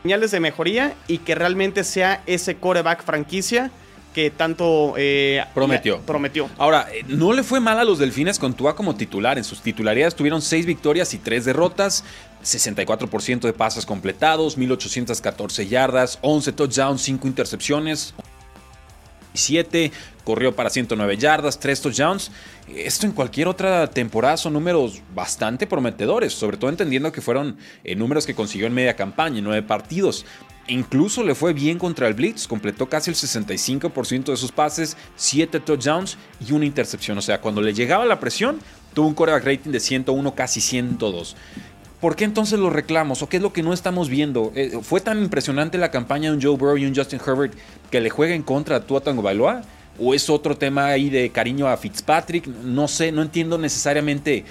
Señales 0.03 0.29
de 0.29 0.39
mejoría 0.39 0.93
y 1.07 1.17
que 1.19 1.33
realmente 1.33 1.83
sea 1.83 2.21
ese 2.27 2.57
quarterback 2.57 3.03
franquicia 3.03 3.71
que 4.15 4.31
tanto 4.31 4.93
eh, 4.95 5.43
prometió. 5.53 5.99
prometió. 5.99 6.49
Ahora, 6.57 6.87
eh, 6.89 7.03
no 7.05 7.33
le 7.33 7.43
fue 7.43 7.59
mal 7.59 7.77
a 7.77 7.83
los 7.83 7.99
Delfines 7.99 8.39
con 8.39 8.53
Tua 8.53 8.73
como 8.73 8.95
titular. 8.95 9.37
En 9.37 9.43
sus 9.43 9.61
titularidades 9.61 10.15
tuvieron 10.15 10.41
seis 10.41 10.65
victorias 10.65 11.13
y 11.13 11.17
tres 11.17 11.43
derrotas. 11.43 12.05
64% 12.41 13.41
de 13.41 13.51
pases 13.51 13.85
completados, 13.85 14.55
1814 14.55 15.67
yardas, 15.67 16.19
11 16.21 16.53
touchdowns, 16.53 17.01
5 17.01 17.27
intercepciones. 17.27 18.13
7, 19.33 19.91
corrió 20.23 20.55
para 20.55 20.69
109 20.69 21.17
yardas, 21.17 21.59
3 21.59 21.81
touchdowns. 21.81 22.31
Esto 22.73 23.07
en 23.07 23.11
cualquier 23.11 23.49
otra 23.49 23.89
temporada 23.89 24.37
son 24.37 24.53
números 24.53 25.01
bastante 25.13 25.67
prometedores, 25.67 26.31
sobre 26.31 26.55
todo 26.55 26.69
entendiendo 26.69 27.11
que 27.11 27.19
fueron 27.19 27.57
eh, 27.83 27.95
números 27.95 28.25
que 28.25 28.33
consiguió 28.33 28.67
en 28.67 28.73
media 28.73 28.95
campaña, 28.95 29.39
en 29.39 29.43
9 29.43 29.63
partidos. 29.63 30.25
Incluso 30.67 31.23
le 31.23 31.35
fue 31.35 31.53
bien 31.53 31.77
contra 31.77 32.07
el 32.07 32.15
Blitz, 32.15 32.47
completó 32.47 32.89
casi 32.89 33.11
el 33.11 33.15
65% 33.15 34.25
de 34.31 34.37
sus 34.37 34.51
pases, 34.51 34.97
7 35.15 35.59
touchdowns 35.59 36.17
y 36.45 36.53
una 36.53 36.65
intercepción. 36.65 37.17
O 37.19 37.21
sea, 37.21 37.39
cuando 37.39 37.61
le 37.61 37.73
llegaba 37.73 38.03
la 38.05 38.19
presión, 38.19 38.59
tuvo 38.95 39.07
un 39.07 39.13
quarterback 39.13 39.45
rating 39.45 39.71
de 39.71 39.79
101, 39.79 40.33
casi 40.33 40.61
102. 40.61 41.35
¿Por 42.01 42.15
qué 42.15 42.23
entonces 42.23 42.59
los 42.59 42.73
reclamos? 42.73 43.21
¿O 43.21 43.29
qué 43.29 43.37
es 43.37 43.43
lo 43.43 43.53
que 43.53 43.61
no 43.61 43.73
estamos 43.73 44.09
viendo? 44.09 44.51
Eh, 44.55 44.79
¿Fue 44.81 45.01
tan 45.01 45.19
impresionante 45.21 45.77
la 45.77 45.91
campaña 45.91 46.31
de 46.31 46.37
un 46.37 46.41
Joe 46.41 46.57
Burrow 46.57 46.77
y 46.77 46.85
un 46.85 46.95
Justin 46.95 47.19
Herbert 47.25 47.53
que 47.91 48.01
le 48.01 48.09
juega 48.09 48.33
en 48.33 48.41
contra 48.41 48.77
a 48.77 48.79
Tua 48.81 49.01
Tango 49.01 49.21
Bailoa? 49.21 49.61
¿O 49.99 50.15
es 50.15 50.29
otro 50.31 50.57
tema 50.57 50.87
ahí 50.87 51.11
de 51.11 51.29
cariño 51.29 51.67
a 51.67 51.77
Fitzpatrick? 51.77 52.47
No 52.47 52.87
sé, 52.87 53.11
no 53.11 53.21
entiendo 53.21 53.59
necesariamente 53.59 54.45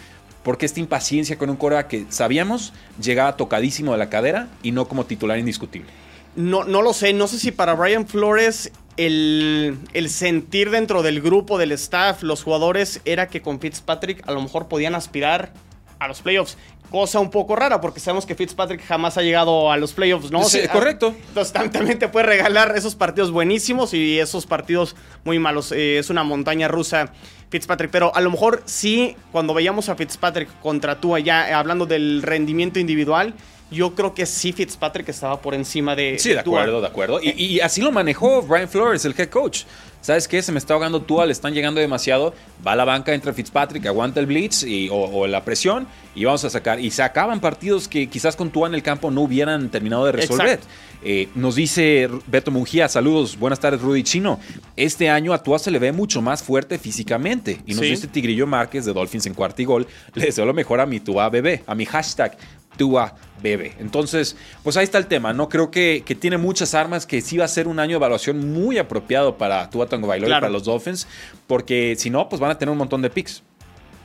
por 0.44 0.59
qué 0.59 0.66
esta 0.66 0.78
impaciencia 0.78 1.37
con 1.37 1.50
un 1.50 1.56
quarterback 1.56 1.88
que 1.88 2.06
sabíamos 2.09 2.73
llegaba 3.02 3.37
tocadísimo 3.37 3.92
de 3.92 3.99
la 3.99 4.11
cadera 4.11 4.49
y 4.62 4.71
no 4.71 4.87
como 4.87 5.06
titular 5.06 5.38
indiscutible. 5.38 6.03
No, 6.37 6.64
no 6.64 6.83
lo 6.83 6.93
sé, 6.93 7.12
no 7.12 7.26
sé 7.29 7.38
si 7.38 7.53
para 7.53 7.75
Brian 7.75 8.07
Flores 8.07 8.73
el, 8.97 10.07
sentir 10.09 10.71
dentro 10.71 11.03
del 11.03 11.21
grupo, 11.21 11.59
del 11.59 11.73
staff, 11.73 12.23
los 12.23 12.43
jugadores, 12.43 13.00
era 13.05 13.29
que 13.29 13.43
con 13.43 13.61
Fitzpatrick 13.61 14.26
a 14.29 14.33
lo 14.33 14.43
mejor 14.43 14.69
podían 14.69 14.95
aspirar 14.95 15.53
a 15.99 16.09
los 16.09 16.23
playoffs. 16.23 16.57
Cosa 16.90 17.18
un 17.18 17.31
poco 17.31 17.57
rara 17.57 17.81
porque 17.81 17.99
sabemos 17.99 18.25
que 18.25 18.37
Fitzpatrick 18.37 18.85
jamás 18.85 19.18
ha 19.18 19.23
llegado 19.23 19.73
a 19.73 19.77
los 19.77 19.92
playoffs, 19.94 20.31
¿no? 20.31 20.44
Sí, 20.44 20.61
correcto. 20.68 21.14
Entonces 21.29 21.53
también 21.73 21.99
te 21.99 22.09
puede 22.09 22.27
regalar 22.27 22.77
esos 22.77 22.94
partidos 22.94 23.33
buenísimos 23.33 23.94
y 23.94 24.20
esos 24.20 24.47
partidos 24.47 24.94
muy 25.25 25.38
malos. 25.38 25.73
Eh, 25.73 25.99
es 25.99 26.11
una 26.11 26.23
montaña 26.23 26.68
rusa 26.68 27.12
Fitzpatrick, 27.51 27.90
pero 27.90 28.14
a 28.14 28.20
lo 28.20 28.31
mejor 28.31 28.62
sí, 28.66 29.16
cuando 29.33 29.55
veíamos 29.55 29.88
a 29.88 29.97
Fitzpatrick 29.97 30.49
contra 30.61 31.01
tú 31.01 31.16
allá, 31.16 31.49
eh, 31.49 31.53
hablando 31.55 31.87
del 31.87 32.23
rendimiento 32.23 32.79
individual, 32.79 33.35
yo 33.74 33.94
creo 33.94 34.14
que 34.14 34.24
sí 34.26 34.52
Fitzpatrick 34.52 35.08
estaba 35.08 35.40
por 35.40 35.54
encima 35.54 35.94
de. 35.94 36.18
Sí, 36.18 36.30
de 36.30 36.38
acuerdo, 36.38 36.80
de 36.80 36.87
acuerdo. 36.87 37.20
Y, 37.22 37.60
así 37.60 37.80
lo 37.80 37.92
manejó 37.92 38.42
Brian 38.42 38.68
Flores, 38.68 39.04
el 39.04 39.14
head 39.18 39.28
coach. 39.28 39.64
¿Sabes 40.00 40.28
qué? 40.28 40.42
Se 40.42 40.52
me 40.52 40.58
está 40.58 40.74
ahogando 40.74 41.00
Tua, 41.00 41.24
le 41.24 41.32
están 41.32 41.54
llegando 41.54 41.80
demasiado. 41.80 42.34
Va 42.66 42.72
a 42.72 42.76
la 42.76 42.84
banca, 42.84 43.14
entra 43.14 43.32
Fitzpatrick, 43.32 43.87
aguanta 43.87 44.20
el 44.20 44.26
blitz 44.26 44.62
y, 44.62 44.88
o, 44.92 45.26
la 45.26 45.44
presión 45.44 45.87
y 46.14 46.26
vamos 46.26 46.44
a 46.44 46.50
sacar. 46.50 46.78
Y 46.78 46.90
se 46.90 47.02
acaban 47.02 47.40
partidos 47.40 47.88
que 47.88 48.06
quizás 48.08 48.37
con 48.37 48.50
Tua 48.50 48.68
en 48.68 48.74
el 48.74 48.82
campo 48.82 49.10
no 49.10 49.22
hubieran 49.22 49.70
terminado 49.70 50.04
de 50.04 50.12
resolver. 50.12 50.60
Eh, 51.06 51.28
nos 51.34 51.54
dice 51.54 52.08
Beto 52.26 52.50
Mungía, 52.50 52.88
saludos, 52.88 53.38
buenas 53.38 53.60
tardes 53.60 53.80
Rudy 53.80 54.02
Chino. 54.02 54.40
Este 54.76 55.10
año 55.10 55.32
a 55.32 55.42
Tua 55.42 55.58
se 55.58 55.70
le 55.70 55.78
ve 55.78 55.92
mucho 55.92 56.20
más 56.20 56.42
fuerte 56.42 56.78
físicamente. 56.78 57.60
Y 57.66 57.72
nos 57.72 57.82
dice 57.82 58.06
Tigrillo 58.06 58.46
Márquez 58.46 58.84
de 58.84 58.92
Dolphins 58.92 59.24
en 59.24 59.34
cuarto 59.34 59.62
y 59.62 59.64
gol. 59.64 59.87
Le 60.14 60.26
deseo 60.26 60.44
lo 60.44 60.54
mejor 60.54 60.80
a 60.80 60.87
mi 60.87 61.00
Tua 61.00 61.28
bebé, 61.30 61.62
a 61.66 61.74
mi 61.74 61.84
hashtag 61.87 62.37
Tua 62.76 63.14
bebe. 63.42 63.74
Entonces, 63.78 64.37
pues 64.62 64.76
ahí 64.76 64.84
está 64.84 64.98
el 64.98 65.06
tema, 65.06 65.32
¿no? 65.32 65.48
Creo 65.48 65.70
que, 65.70 66.02
que, 66.04 66.14
tiene 66.14 66.38
muchas 66.38 66.74
armas, 66.74 67.06
que 67.06 67.20
sí 67.20 67.37
va 67.37 67.44
a 67.44 67.48
ser 67.48 67.68
un 67.68 67.78
año 67.78 67.90
de 67.90 67.96
evaluación 67.96 68.52
muy 68.52 68.78
apropiado 68.78 69.37
para 69.37 69.68
Tua 69.70 69.87
Tango 69.87 70.06
Bailoy 70.06 70.30
y 70.30 70.32
para 70.32 70.48
los 70.48 70.64
Dolphins, 70.64 71.06
porque 71.46 71.94
si 71.98 72.10
no, 72.10 72.28
pues 72.28 72.40
van 72.40 72.50
a 72.50 72.58
tener 72.58 72.72
un 72.72 72.78
montón 72.78 73.02
de 73.02 73.10
picks 73.10 73.42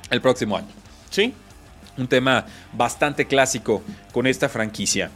el 0.09 0.21
próximo 0.21 0.57
año. 0.57 0.67
Sí. 1.09 1.33
Un 1.97 2.07
tema 2.07 2.45
bastante 2.73 3.25
clásico 3.25 3.81
con 4.11 4.27
esta 4.27 4.47
franquicia. 4.47 5.11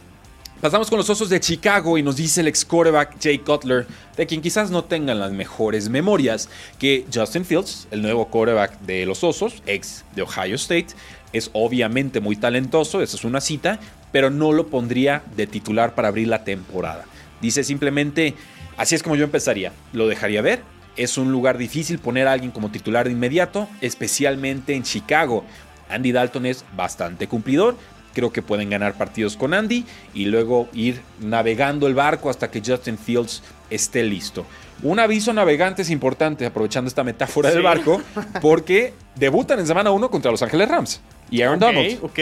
Pasamos 0.60 0.88
con 0.88 0.96
los 0.96 1.10
Osos 1.10 1.28
de 1.28 1.40
Chicago 1.40 1.98
y 1.98 2.02
nos 2.02 2.16
dice 2.16 2.40
el 2.40 2.48
ex 2.48 2.64
quarterback 2.64 3.16
Jay 3.22 3.38
Cutler, 3.38 3.86
de 4.16 4.26
quien 4.26 4.40
quizás 4.40 4.70
no 4.70 4.84
tengan 4.84 5.18
las 5.18 5.30
mejores 5.30 5.90
memorias, 5.90 6.48
que 6.78 7.04
Justin 7.12 7.44
Fields, 7.44 7.86
el 7.90 8.00
nuevo 8.00 8.28
quarterback 8.28 8.80
de 8.80 9.04
los 9.04 9.22
Osos, 9.24 9.62
ex 9.66 10.06
de 10.14 10.22
Ohio 10.22 10.54
State, 10.54 10.88
es 11.34 11.50
obviamente 11.52 12.20
muy 12.20 12.36
talentoso, 12.36 13.02
esa 13.02 13.16
es 13.16 13.24
una 13.24 13.40
cita, 13.40 13.80
pero 14.12 14.30
no 14.30 14.52
lo 14.52 14.68
pondría 14.68 15.24
de 15.36 15.48
titular 15.48 15.94
para 15.94 16.08
abrir 16.08 16.28
la 16.28 16.44
temporada. 16.44 17.04
Dice 17.42 17.64
simplemente, 17.64 18.34
así 18.76 18.94
es 18.94 19.02
como 19.02 19.16
yo 19.16 19.24
empezaría, 19.24 19.72
lo 19.92 20.06
dejaría 20.06 20.40
ver. 20.40 20.62
Es 20.96 21.18
un 21.18 21.32
lugar 21.32 21.58
difícil 21.58 21.98
poner 21.98 22.28
a 22.28 22.32
alguien 22.32 22.52
como 22.52 22.70
titular 22.70 23.06
de 23.06 23.12
inmediato, 23.12 23.68
especialmente 23.80 24.74
en 24.74 24.84
Chicago. 24.84 25.44
Andy 25.90 26.12
Dalton 26.12 26.46
es 26.46 26.64
bastante 26.76 27.26
cumplidor, 27.26 27.76
creo 28.14 28.32
que 28.32 28.40
pueden 28.40 28.70
ganar 28.70 28.94
partidos 28.94 29.36
con 29.36 29.54
Andy 29.54 29.84
y 30.14 30.26
luego 30.26 30.68
ir 30.72 31.02
navegando 31.18 31.88
el 31.88 31.94
barco 31.94 32.30
hasta 32.30 32.48
que 32.48 32.62
Justin 32.64 32.96
Fields 32.96 33.42
esté 33.70 34.04
listo. 34.04 34.46
Un 34.84 35.00
aviso 35.00 35.32
a 35.32 35.34
navegantes 35.34 35.90
importante, 35.90 36.46
aprovechando 36.46 36.86
esta 36.86 37.02
metáfora 37.02 37.50
del 37.50 37.62
barco, 37.62 38.00
porque 38.40 38.94
debutan 39.16 39.58
en 39.58 39.66
semana 39.66 39.90
1 39.90 40.10
contra 40.10 40.30
Los 40.30 40.42
Ángeles 40.42 40.68
Rams 40.68 41.00
y 41.30 41.42
Aaron 41.42 41.58
Donald. 41.58 41.98
Ok. 42.02 42.18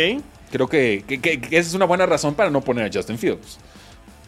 Creo 0.50 0.68
que, 0.68 1.02
esa 1.50 1.68
es 1.68 1.74
una 1.74 1.86
buena 1.86 2.04
razón 2.04 2.34
para 2.34 2.50
no 2.50 2.60
poner 2.60 2.84
a 2.84 2.90
Justin 2.92 3.18
Fields. 3.18 3.58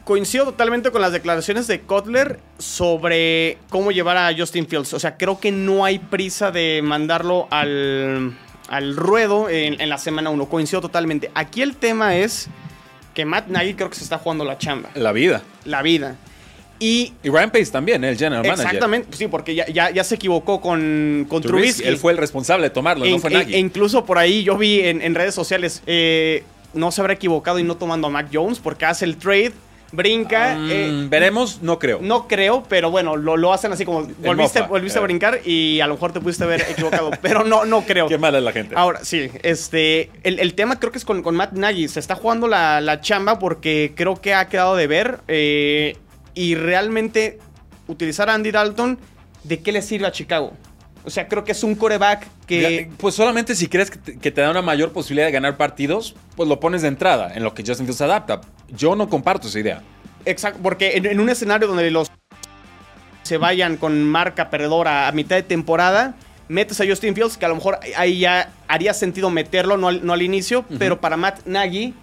Coincido 0.04 0.46
totalmente 0.46 0.90
con 0.90 1.00
las 1.00 1.12
declaraciones 1.12 1.66
de 1.66 1.80
Kotler 1.80 2.38
sobre 2.58 3.58
cómo 3.68 3.90
llevar 3.90 4.16
a 4.16 4.34
Justin 4.36 4.66
Fields. 4.66 4.92
O 4.94 4.98
sea, 4.98 5.16
creo 5.16 5.38
que 5.38 5.52
no 5.52 5.84
hay 5.84 5.98
prisa 5.98 6.50
de 6.50 6.80
mandarlo 6.82 7.46
al, 7.50 8.36
ruedo 8.96 9.48
en, 9.48 9.80
en 9.80 9.88
la 9.88 9.98
semana 9.98 10.30
1. 10.30 10.46
Coincido 10.48 10.80
totalmente. 10.80 11.30
Aquí 11.34 11.62
el 11.62 11.76
tema 11.76 12.16
es 12.16 12.48
que 13.14 13.24
Matt 13.24 13.48
Nagy 13.48 13.74
creo 13.74 13.88
que 13.88 13.96
se 13.96 14.04
está 14.04 14.18
jugando 14.18 14.44
la 14.44 14.58
chamba. 14.58 14.90
La 14.94 15.12
vida. 15.12 15.42
La 15.64 15.82
vida. 15.82 16.16
Y, 16.78 17.12
y 17.22 17.28
Ryan 17.28 17.50
Pace 17.50 17.66
también, 17.66 18.04
el 18.04 18.16
general 18.16 18.42
manager. 18.42 18.66
Exactamente, 18.66 19.16
sí, 19.16 19.28
porque 19.28 19.54
ya, 19.54 19.90
ya, 19.90 20.04
se 20.04 20.16
equivocó 20.16 20.60
con, 20.60 21.26
con 21.28 21.42
Trubisky. 21.42 21.84
Él 21.84 21.96
fue 21.96 22.12
el 22.12 22.18
responsable 22.18 22.64
de 22.64 22.70
tomarlo, 22.70 23.06
no 23.06 23.18
fue 23.18 23.30
Nagy. 23.30 23.54
E, 23.54 23.58
incluso 23.58 24.04
por 24.04 24.18
ahí 24.18 24.42
yo 24.42 24.58
vi 24.58 24.80
en, 24.80 25.14
redes 25.14 25.34
sociales, 25.34 25.82
eh, 25.86 26.42
no 26.72 26.90
se 26.90 27.00
habrá 27.00 27.14
equivocado 27.14 27.58
y 27.58 27.62
no 27.62 27.76
tomando 27.76 28.08
a 28.08 28.10
Mac 28.10 28.28
Jones 28.32 28.58
porque 28.58 28.84
hace 28.84 29.04
el 29.04 29.16
trade 29.16 29.52
brinca. 29.94 30.56
Mm, 30.56 30.70
eh, 30.70 31.06
veremos, 31.08 31.62
no 31.62 31.78
creo. 31.78 31.98
No 32.02 32.26
creo, 32.28 32.64
pero 32.68 32.90
bueno, 32.90 33.16
lo, 33.16 33.36
lo 33.36 33.52
hacen 33.52 33.72
así 33.72 33.84
como 33.84 34.06
volviste, 34.18 34.62
volviste 34.62 34.98
a 34.98 35.02
eh. 35.02 35.04
brincar 35.04 35.40
y 35.44 35.80
a 35.80 35.86
lo 35.86 35.94
mejor 35.94 36.12
te 36.12 36.20
pudiste 36.20 36.44
haber 36.44 36.62
equivocado, 36.62 37.10
pero 37.22 37.44
no, 37.44 37.64
no 37.64 37.82
creo. 37.82 38.08
Qué 38.08 38.18
mala 38.18 38.38
es 38.38 38.44
la 38.44 38.52
gente. 38.52 38.74
Ahora, 38.76 39.04
sí, 39.04 39.30
este, 39.42 40.10
el, 40.22 40.54
tema 40.54 40.78
creo 40.78 40.92
que 40.92 40.98
es 40.98 41.04
con, 41.04 41.22
con 41.22 41.34
Matt 41.36 41.52
Nagy. 41.52 41.88
Se 41.88 42.00
está 42.00 42.14
jugando 42.14 42.48
la, 42.48 42.80
la, 42.80 43.00
chamba 43.00 43.38
porque 43.38 43.92
creo 43.94 44.20
que 44.20 44.34
ha 44.34 44.48
quedado 44.48 44.76
de 44.76 44.86
ver. 44.86 45.20
Y 46.34 46.54
realmente 46.54 47.38
utilizar 47.86 48.28
a 48.30 48.34
Andy 48.34 48.50
Dalton, 48.50 48.98
¿de 49.44 49.60
qué 49.60 49.72
le 49.72 49.82
sirve 49.82 50.06
a 50.06 50.12
Chicago? 50.12 50.52
O 51.04 51.10
sea, 51.10 51.28
creo 51.28 51.44
que 51.44 51.52
es 51.52 51.62
un 51.62 51.74
coreback 51.74 52.26
que... 52.46 52.90
Pues 52.96 53.14
solamente 53.14 53.54
si 53.54 53.68
crees 53.68 53.90
que 53.90 53.98
te, 53.98 54.18
que 54.18 54.30
te 54.30 54.40
da 54.40 54.50
una 54.50 54.62
mayor 54.62 54.92
posibilidad 54.92 55.26
de 55.26 55.32
ganar 55.32 55.56
partidos, 55.56 56.14
pues 56.34 56.48
lo 56.48 56.60
pones 56.60 56.82
de 56.82 56.88
entrada, 56.88 57.32
en 57.34 57.44
lo 57.44 57.52
que 57.52 57.62
Justin 57.62 57.86
Fields 57.86 58.00
adapta. 58.00 58.40
Yo 58.68 58.96
no 58.96 59.08
comparto 59.08 59.48
esa 59.48 59.60
idea. 59.60 59.82
Exacto, 60.24 60.60
porque 60.62 60.96
en, 60.96 61.06
en 61.06 61.20
un 61.20 61.28
escenario 61.28 61.68
donde 61.68 61.90
los 61.90 62.10
se 63.22 63.38
vayan 63.38 63.76
con 63.76 64.04
marca 64.04 64.50
perdedora 64.50 65.08
a 65.08 65.12
mitad 65.12 65.36
de 65.36 65.42
temporada, 65.42 66.14
metes 66.48 66.80
a 66.80 66.86
Justin 66.86 67.14
Fields, 67.14 67.36
que 67.36 67.46
a 67.46 67.48
lo 67.48 67.56
mejor 67.56 67.78
ahí 67.96 68.18
ya 68.18 68.50
haría 68.68 68.94
sentido 68.94 69.30
meterlo, 69.30 69.76
no 69.76 69.88
al, 69.88 70.04
no 70.04 70.12
al 70.12 70.22
inicio, 70.22 70.64
pero 70.78 71.00
para 71.00 71.16
Matt 71.16 71.46
Nagy 71.46 71.94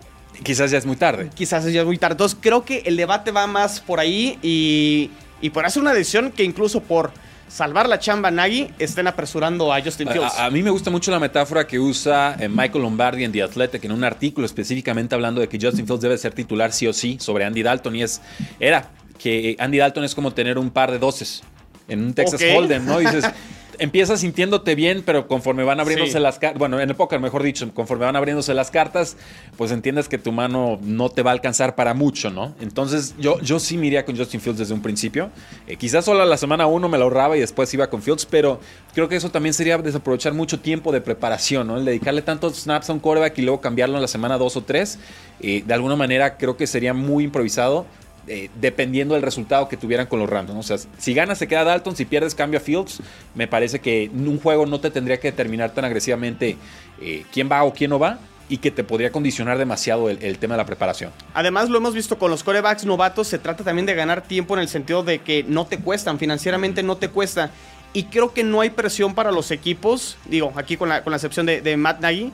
Quizás 0.44 0.72
ya 0.72 0.78
es 0.78 0.86
muy 0.86 0.96
tarde. 0.96 1.30
quizás 1.36 1.66
ya 1.72 1.82
es 1.82 1.86
muy 1.86 1.98
tarde. 1.98 2.14
Entonces 2.14 2.38
creo 2.42 2.66
que 2.66 2.80
el 2.86 2.98
debate 2.98 3.32
va 3.32 3.48
más 3.48 3.80
por 3.80 4.00
ahí 4.00 4.40
y, 4.42 5.10
y 5.42 5.50
por 5.52 5.66
hacer 5.66 5.82
una 5.82 5.94
decisión 5.94 6.32
que 6.32 6.44
incluso 6.44 6.82
por 6.82 7.12
salvar 7.48 7.88
la 7.90 8.00
chamba 8.00 8.30
a 8.30 8.32
Nagy 8.32 8.70
estén 8.80 9.08
apresurando 9.08 9.74
a 9.74 9.82
Justin 9.82 10.08
Fields. 10.08 10.34
A, 10.38 10.46
a 10.46 10.50
mí 10.50 10.64
me 10.64 10.70
gusta 10.70 10.90
mucho 10.90 11.12
la 11.12 11.20
metáfora 11.20 11.68
que 11.68 11.78
usa 11.80 12.38
eh, 12.40 12.48
Michael 12.48 12.82
Lombardi 12.82 13.24
en 13.26 13.32
The 13.34 13.44
Athletic 13.44 13.84
en 13.84 13.92
un 13.92 14.04
artículo 14.06 14.46
específicamente 14.46 15.14
hablando 15.16 15.42
de 15.42 15.50
que 15.50 15.60
Justin 15.62 15.86
Fields 15.86 16.02
debe 16.02 16.18
ser 16.18 16.34
titular 16.34 16.72
sí 16.72 16.88
o 16.88 16.94
sí 16.94 17.18
sobre 17.20 17.44
Andy 17.46 17.62
Dalton 17.62 17.96
y 17.98 18.04
es 18.04 18.22
era 18.60 18.90
que 19.20 19.56
Andy 19.60 19.78
Dalton 19.80 20.06
es 20.06 20.16
como 20.16 20.32
tener 20.32 20.58
un 20.58 20.72
par 20.72 20.92
de 20.92 20.98
doces 20.98 21.44
en 21.90 22.02
un 22.04 22.14
Texas 22.14 22.42
Ok. 22.42 22.58
Hold'em, 22.58 22.86
¿no? 22.86 23.02
Y 23.02 23.06
dices, 23.06 23.26
empiezas 23.80 24.20
sintiéndote 24.22 24.76
bien, 24.76 25.04
pero 25.06 25.28
conforme 25.28 25.64
van 25.64 25.80
abriéndose 25.80 26.14
Sí. 26.14 26.20
las 26.20 26.40
cartas, 26.40 26.60
bueno, 26.60 26.80
en 26.80 26.90
el 26.90 26.96
póker 26.96 27.20
mejor 27.20 27.44
dicho, 27.44 27.70
conforme 27.74 28.06
van 28.06 28.16
abriéndose 28.16 28.54
las 28.54 28.72
cartas, 28.72 29.18
pues 29.58 29.72
entiendes 29.72 30.08
que 30.08 30.18
tu 30.18 30.32
mano 30.32 30.80
no 30.82 31.10
te 31.10 31.22
va 31.24 31.32
a 31.32 31.34
alcanzar 31.34 31.76
para 31.76 31.94
mucho, 31.94 32.30
¿no? 32.30 32.54
Entonces 32.62 33.16
yo, 33.20 33.40
yo 33.42 33.60
sí 33.60 33.78
me 33.78 33.88
iría 33.88 34.06
con 34.06 34.18
Justin 34.18 34.42
Fields 34.42 34.60
desde 34.60 34.74
un 34.74 34.82
principio. 34.82 35.30
Eh, 35.68 35.76
quizás 35.76 36.06
solo 36.06 36.22
a 36.22 36.26
la 36.26 36.38
semana 36.38 36.68
uno 36.68 36.90
me 36.90 36.98
lo 36.98 37.06
ahorraba 37.06 37.38
y 37.38 37.40
después 37.40 37.74
iba 37.74 37.90
con 37.90 38.02
Fields, 38.02 38.26
pero 38.26 38.60
creo 38.94 39.08
que 39.10 39.16
eso 39.16 39.30
también 39.30 39.54
sería 39.54 39.78
desaprovechar 39.78 40.34
mucho 40.34 40.60
tiempo 40.60 40.92
de 40.92 41.02
preparación, 41.02 41.68
¿no? 41.68 41.78
El 41.78 41.86
dedicarle 41.86 42.22
tantos 42.22 42.56
snaps 42.62 42.90
a 42.90 42.94
un 42.94 43.00
quarterback 43.00 43.38
y 43.38 43.42
luego 43.42 43.62
cambiarlo 43.62 43.96
en 43.96 44.02
la 44.02 44.08
semana 44.08 44.38
dos 44.38 44.58
o 44.58 44.64
tres, 44.64 45.00
eh, 45.40 45.64
de 45.66 45.74
alguna 45.74 45.96
manera 45.96 46.38
creo 46.38 46.58
que 46.58 46.68
sería 46.68 46.94
muy 46.94 47.24
improvisado. 47.24 47.86
Eh, 48.28 48.50
dependiendo 48.60 49.16
del 49.16 49.24
resultado 49.24 49.68
que 49.68 49.78
tuvieran 49.78 50.08
con 50.08 50.20
los 50.20 50.30
Rams. 50.30 50.54
¿no? 50.54 50.60
O 50.60 50.64
sea, 50.64 50.78
si 50.98 51.14
ganas 51.14 51.38
se 51.38 51.48
queda 51.48 51.64
Dalton, 51.64 51.96
si 51.96 52.06
pierdes 52.06 52.36
cambia 52.36 52.60
Fields. 52.60 53.02
Me 53.36 53.48
parece 53.48 53.80
que 53.80 54.12
un 54.14 54.40
juego 54.40 54.66
no 54.66 54.80
te 54.80 54.92
tendría 54.92 55.20
que 55.20 55.32
determinar 55.32 55.74
tan 55.74 55.86
agresivamente 55.86 56.58
eh, 57.02 57.26
quién 57.32 57.50
va 57.52 57.64
o 57.64 57.74
quién 57.74 57.90
no 57.90 58.00
va 58.00 58.20
y 58.48 58.58
que 58.58 58.70
te 58.70 58.84
podría 58.84 59.12
condicionar 59.12 59.58
demasiado 59.58 60.10
el, 60.10 60.22
el 60.22 60.38
tema 60.38 60.56
de 60.56 60.60
la 60.60 60.66
preparación. 60.66 61.12
Además, 61.34 61.70
lo 61.70 61.78
hemos 61.78 61.94
visto 61.94 62.20
con 62.20 62.30
los 62.30 62.44
corebacks 62.44 62.86
novatos, 62.86 63.28
se 63.28 63.40
trata 63.40 63.64
también 63.64 63.86
de 63.86 63.96
ganar 63.96 64.24
tiempo 64.24 64.56
en 64.56 64.60
el 64.60 64.68
sentido 64.68 65.04
de 65.04 65.20
que 65.20 65.44
no 65.48 65.66
te 65.66 65.78
cuestan, 65.80 66.20
financieramente 66.20 66.84
no 66.84 66.98
te 66.98 67.08
cuesta. 67.08 67.52
Y 67.94 68.04
creo 68.04 68.34
que 68.34 68.44
no 68.44 68.62
hay 68.62 68.70
presión 68.70 69.16
para 69.16 69.32
los 69.32 69.52
equipos, 69.52 70.18
digo, 70.26 70.54
aquí 70.56 70.78
con 70.78 70.90
la, 70.90 71.04
con 71.04 71.12
la 71.12 71.18
excepción 71.18 71.46
de, 71.46 71.62
de 71.62 71.78
Matt 71.78 72.02
Nagy, 72.02 72.32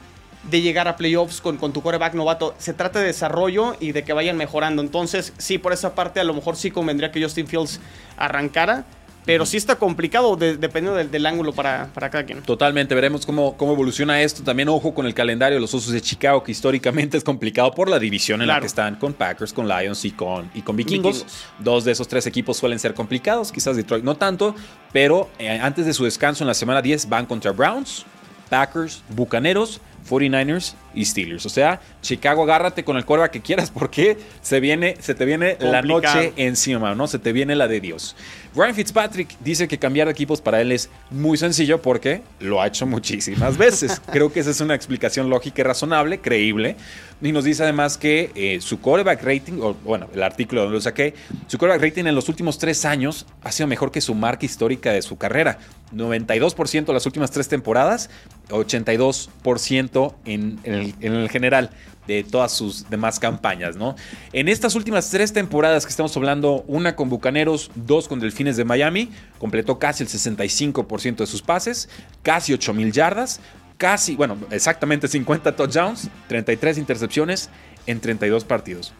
de 0.49 0.61
llegar 0.61 0.87
a 0.87 0.95
playoffs 0.95 1.41
con, 1.41 1.57
con 1.57 1.73
tu 1.73 1.81
coreback 1.81 2.13
novato. 2.13 2.55
Se 2.57 2.73
trata 2.73 2.99
de 2.99 3.05
desarrollo 3.07 3.75
y 3.79 3.91
de 3.91 4.03
que 4.03 4.13
vayan 4.13 4.37
mejorando. 4.37 4.81
Entonces, 4.81 5.33
sí, 5.37 5.57
por 5.57 5.73
esa 5.73 5.93
parte 5.95 6.19
a 6.19 6.23
lo 6.23 6.33
mejor 6.33 6.55
sí 6.55 6.71
convendría 6.71 7.11
que 7.11 7.21
Justin 7.21 7.47
Fields 7.47 7.79
arrancara, 8.17 8.85
pero 9.25 9.45
sí 9.45 9.57
está 9.57 9.75
complicado 9.75 10.37
de- 10.37 10.55
dependiendo 10.55 10.97
del, 10.97 11.11
del 11.11 11.25
ángulo 11.25 11.51
para, 11.51 11.87
para 11.93 12.09
cada 12.09 12.23
quien. 12.25 12.41
Totalmente, 12.43 12.95
veremos 12.95 13.25
cómo, 13.25 13.57
cómo 13.57 13.73
evoluciona 13.73 14.21
esto. 14.21 14.41
También 14.41 14.69
ojo 14.69 14.93
con 14.93 15.05
el 15.05 15.13
calendario 15.13 15.57
de 15.57 15.59
los 15.61 15.73
Osos 15.73 15.91
de 15.91 15.99
Chicago, 15.99 16.41
que 16.43 16.53
históricamente 16.53 17.17
es 17.17 17.25
complicado 17.25 17.71
por 17.71 17.89
la 17.89 17.99
división 17.99 18.41
en 18.41 18.47
la 18.47 18.61
que 18.61 18.67
están 18.67 18.95
con 18.95 19.11
Packers, 19.13 19.51
con 19.51 19.67
Lions 19.67 20.05
y 20.05 20.11
con, 20.11 20.49
y 20.53 20.61
con 20.61 20.77
Vikingos. 20.77 21.17
Vikingos. 21.25 21.45
Dos 21.59 21.83
de 21.83 21.91
esos 21.91 22.07
tres 22.07 22.25
equipos 22.25 22.55
suelen 22.55 22.79
ser 22.79 22.93
complicados, 22.93 23.51
quizás 23.51 23.75
Detroit 23.75 24.05
no 24.05 24.15
tanto, 24.15 24.55
pero 24.93 25.29
eh, 25.39 25.59
antes 25.61 25.85
de 25.85 25.93
su 25.93 26.05
descanso 26.05 26.45
en 26.45 26.47
la 26.47 26.53
semana 26.53 26.81
10 26.81 27.09
van 27.09 27.25
contra 27.25 27.51
Browns, 27.51 28.05
Packers, 28.49 29.03
Bucaneros, 29.09 29.81
49ers 30.07 30.73
y 30.93 31.05
Steelers. 31.05 31.45
O 31.45 31.49
sea, 31.49 31.81
Chicago, 32.01 32.43
agárrate 32.43 32.83
con 32.83 32.97
el 32.97 33.05
quarterback 33.05 33.31
que 33.31 33.41
quieras 33.41 33.71
porque 33.71 34.17
se 34.41 34.59
viene, 34.59 34.95
se 34.99 35.15
te 35.15 35.25
viene 35.25 35.57
la 35.59 35.81
noche 35.81 36.33
encima, 36.37 36.95
¿no? 36.95 37.07
Se 37.07 37.19
te 37.19 37.33
viene 37.33 37.55
la 37.55 37.67
de 37.67 37.79
Dios. 37.81 38.15
Ryan 38.57 38.73
Fitzpatrick 38.73 39.37
dice 39.41 39.67
que 39.67 39.77
cambiar 39.77 40.07
de 40.07 40.13
equipos 40.13 40.41
para 40.41 40.59
él 40.59 40.71
es 40.71 40.89
muy 41.11 41.37
sencillo 41.37 41.79
porque 41.79 42.23
lo 42.39 42.59
ha 42.59 42.65
hecho 42.65 42.87
muchísimas 42.87 43.55
veces. 43.55 44.01
Creo 44.11 44.33
que 44.33 44.39
esa 44.39 44.49
es 44.49 44.59
una 44.61 44.73
explicación 44.73 45.29
lógica 45.29 45.61
y 45.61 45.63
razonable, 45.63 46.19
creíble. 46.21 46.75
Y 47.21 47.31
nos 47.31 47.43
dice 47.43 47.61
además 47.61 47.99
que 47.99 48.31
eh, 48.33 48.59
su 48.59 48.79
quarterback 48.81 49.21
rating, 49.23 49.59
o 49.61 49.75
bueno, 49.75 50.09
el 50.11 50.23
artículo 50.23 50.61
donde 50.61 50.77
lo 50.77 50.81
saqué, 50.81 51.13
su 51.45 51.59
quarterback 51.59 51.87
rating 51.87 52.05
en 52.07 52.15
los 52.15 52.29
últimos 52.29 52.57
tres 52.57 52.83
años 52.83 53.27
ha 53.43 53.51
sido 53.51 53.67
mejor 53.67 53.91
que 53.91 54.01
su 54.01 54.15
marca 54.15 54.47
histórica 54.47 54.91
de 54.91 55.03
su 55.03 55.19
carrera. 55.19 55.59
92% 55.95 56.91
las 56.91 57.05
últimas 57.05 57.29
tres 57.29 57.47
temporadas, 57.47 58.09
82% 58.49 60.15
en, 60.25 60.59
en 60.63 60.73
el, 60.73 60.95
en 61.01 61.13
el 61.13 61.29
general 61.29 61.69
de 62.07 62.23
todas 62.23 62.53
sus 62.53 62.89
demás 62.89 63.19
campañas, 63.19 63.75
¿no? 63.75 63.95
En 64.33 64.47
estas 64.47 64.75
últimas 64.75 65.09
tres 65.09 65.33
temporadas 65.33 65.85
que 65.85 65.89
estamos 65.89 66.15
hablando, 66.17 66.63
una 66.67 66.95
con 66.95 67.09
Bucaneros, 67.09 67.69
dos 67.75 68.07
con 68.07 68.19
Delfines 68.19 68.57
de 68.57 68.65
Miami, 68.65 69.11
completó 69.37 69.77
casi 69.77 70.03
el 70.03 70.09
65% 70.09 71.17
de 71.17 71.27
sus 71.27 71.41
pases, 71.41 71.89
casi 72.23 72.53
8 72.53 72.73
mil 72.73 72.91
yardas, 72.91 73.41
casi, 73.77 74.15
bueno, 74.15 74.37
exactamente 74.51 75.07
50 75.07 75.55
touchdowns, 75.55 76.09
33 76.27 76.77
intercepciones 76.77 77.49
en 77.85 77.99
32 77.99 78.45
partidos. 78.45 78.93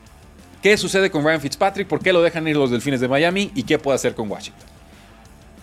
¿Qué 0.62 0.76
sucede 0.78 1.12
con 1.12 1.24
Ryan 1.24 1.42
Fitzpatrick? 1.42 1.88
¿Por 1.88 2.00
qué 2.00 2.12
lo 2.12 2.22
dejan 2.22 2.48
ir 2.48 2.58
los 2.58 2.72
Delfines 2.72 3.00
de 3.00 3.08
Miami? 3.08 3.52
¿Y 3.56 3.64
qué 3.64 3.80
puede 3.80 3.96
hacer 3.96 4.16
con 4.16 4.30
Washington? 4.30 4.68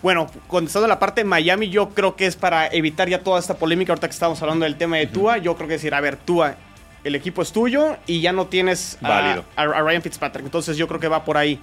Bueno, 0.01 0.27
contestando 0.47 0.87
la 0.87 0.99
parte 0.99 1.21
de 1.21 1.25
Miami, 1.25 1.69
yo 1.69 1.89
creo 1.89 2.15
que 2.15 2.27
es 2.27 2.35
para 2.35 2.67
evitar 2.67 3.09
ya 3.09 3.23
toda 3.23 3.39
esta 3.39 3.55
polémica. 3.55 3.91
Ahorita 3.91 4.07
que 4.07 4.13
estamos 4.13 4.41
hablando 4.41 4.65
del 4.65 4.77
tema 4.77 4.97
de 4.97 5.07
Tua, 5.07 5.37
yo 5.37 5.55
creo 5.55 5.67
que 5.67 5.73
decir, 5.73 5.93
a 5.93 6.01
ver, 6.01 6.15
Tua, 6.15 6.55
el 7.05 7.15
equipo 7.15 7.41
es 7.41 7.51
tuyo 7.53 7.95
y 8.07 8.19
ya 8.21 8.33
no 8.33 8.47
tienes 8.47 8.97
a, 9.01 9.07
Válido. 9.09 9.45
a- 9.55 9.61
a 9.61 9.81
Ryan 9.81 10.01
Fitzpatrick. 10.01 10.45
Entonces 10.45 10.75
yo 10.75 10.87
creo 10.87 10.99
que 10.99 11.07
va 11.07 11.23
por 11.23 11.37
ahí. 11.37 11.59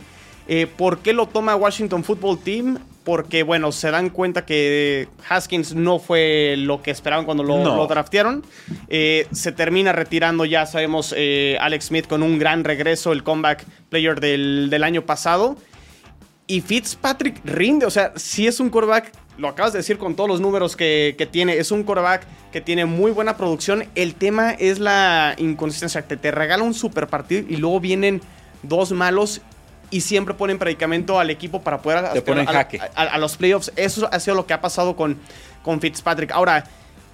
Eh, 0.49 0.67
¿Por 0.67 0.99
qué 0.99 1.13
lo 1.13 1.27
toma 1.27 1.55
Washington 1.55 2.03
Football 2.03 2.39
Team? 2.41 2.79
Porque, 3.05 3.43
bueno, 3.43 3.71
se 3.73 3.91
dan 3.91 4.11
cuenta 4.11 4.45
que 4.45 5.09
Haskins 5.29 5.75
no 5.75 5.99
fue 5.99 6.55
lo 6.57 6.83
que 6.83 6.91
esperaban 6.93 7.25
cuando 7.25 7.43
lo, 7.43 7.59
No. 7.59 7.77
lo 7.77 7.87
draftearon. 7.87 8.45
Eh, 8.89 9.27
se 9.33 9.51
termina 9.53 9.93
retirando, 9.93 10.45
ya 10.45 10.67
sabemos, 10.67 11.13
eh, 11.17 11.57
Alex 11.61 11.87
Smith 11.87 12.07
con 12.07 12.23
un 12.23 12.39
gran 12.39 12.63
regreso, 12.65 13.13
el 13.13 13.23
comeback 13.25 13.65
player 13.89 14.21
del, 14.21 14.69
del 14.71 14.85
año 14.85 15.03
pasado. 15.03 15.57
Y 16.47 16.61
Fitzpatrick 16.61 17.41
rinde, 17.45 17.87
o 17.87 17.91
sea, 17.91 18.13
si 18.17 18.47
es 18.47 18.59
un 18.61 18.69
quarterback, 18.71 19.13
lo 19.39 19.49
acabas 19.49 19.73
de 19.73 19.79
decir 19.79 19.99
con 19.99 20.15
todos 20.15 20.29
los 20.29 20.41
números 20.41 20.77
que, 20.77 21.15
que 21.19 21.27
tiene, 21.27 21.57
es 21.59 21.71
un 21.71 21.83
quarterback 21.85 22.27
que 22.53 22.61
tiene 22.61 22.85
muy 22.85 23.11
buena 23.13 23.37
producción. 23.37 23.85
El 23.95 24.15
tema 24.15 24.51
es 24.53 24.79
la 24.79 25.35
inconsistencia, 25.39 26.03
que 26.07 26.17
te 26.17 26.31
regala 26.31 26.63
un 26.63 26.75
super 26.75 27.07
partido 27.09 27.45
y 27.49 27.57
luego 27.57 27.81
vienen 27.81 28.21
dos 28.63 28.93
malos 28.93 29.41
y 29.91 30.03
siempre 30.03 30.35
ponen 30.35 30.59
predicamento 30.59 31.19
al 31.19 31.31
equipo 31.31 31.61
para 31.63 31.83
poder 31.83 31.99
a, 31.99 32.47
jaque. 32.47 32.81
a- 32.81 33.03
a 33.03 33.19
los 33.19 33.37
playoffs. 33.37 33.73
Eso 33.77 34.09
ha 34.13 34.21
sido 34.21 34.37
lo 34.37 34.47
que 34.47 34.55
ha 34.55 34.61
pasado 34.61 34.97
con, 34.97 35.19
con 35.63 35.81
Fitzpatrick. 35.81 36.31
Ahora, 36.33 36.65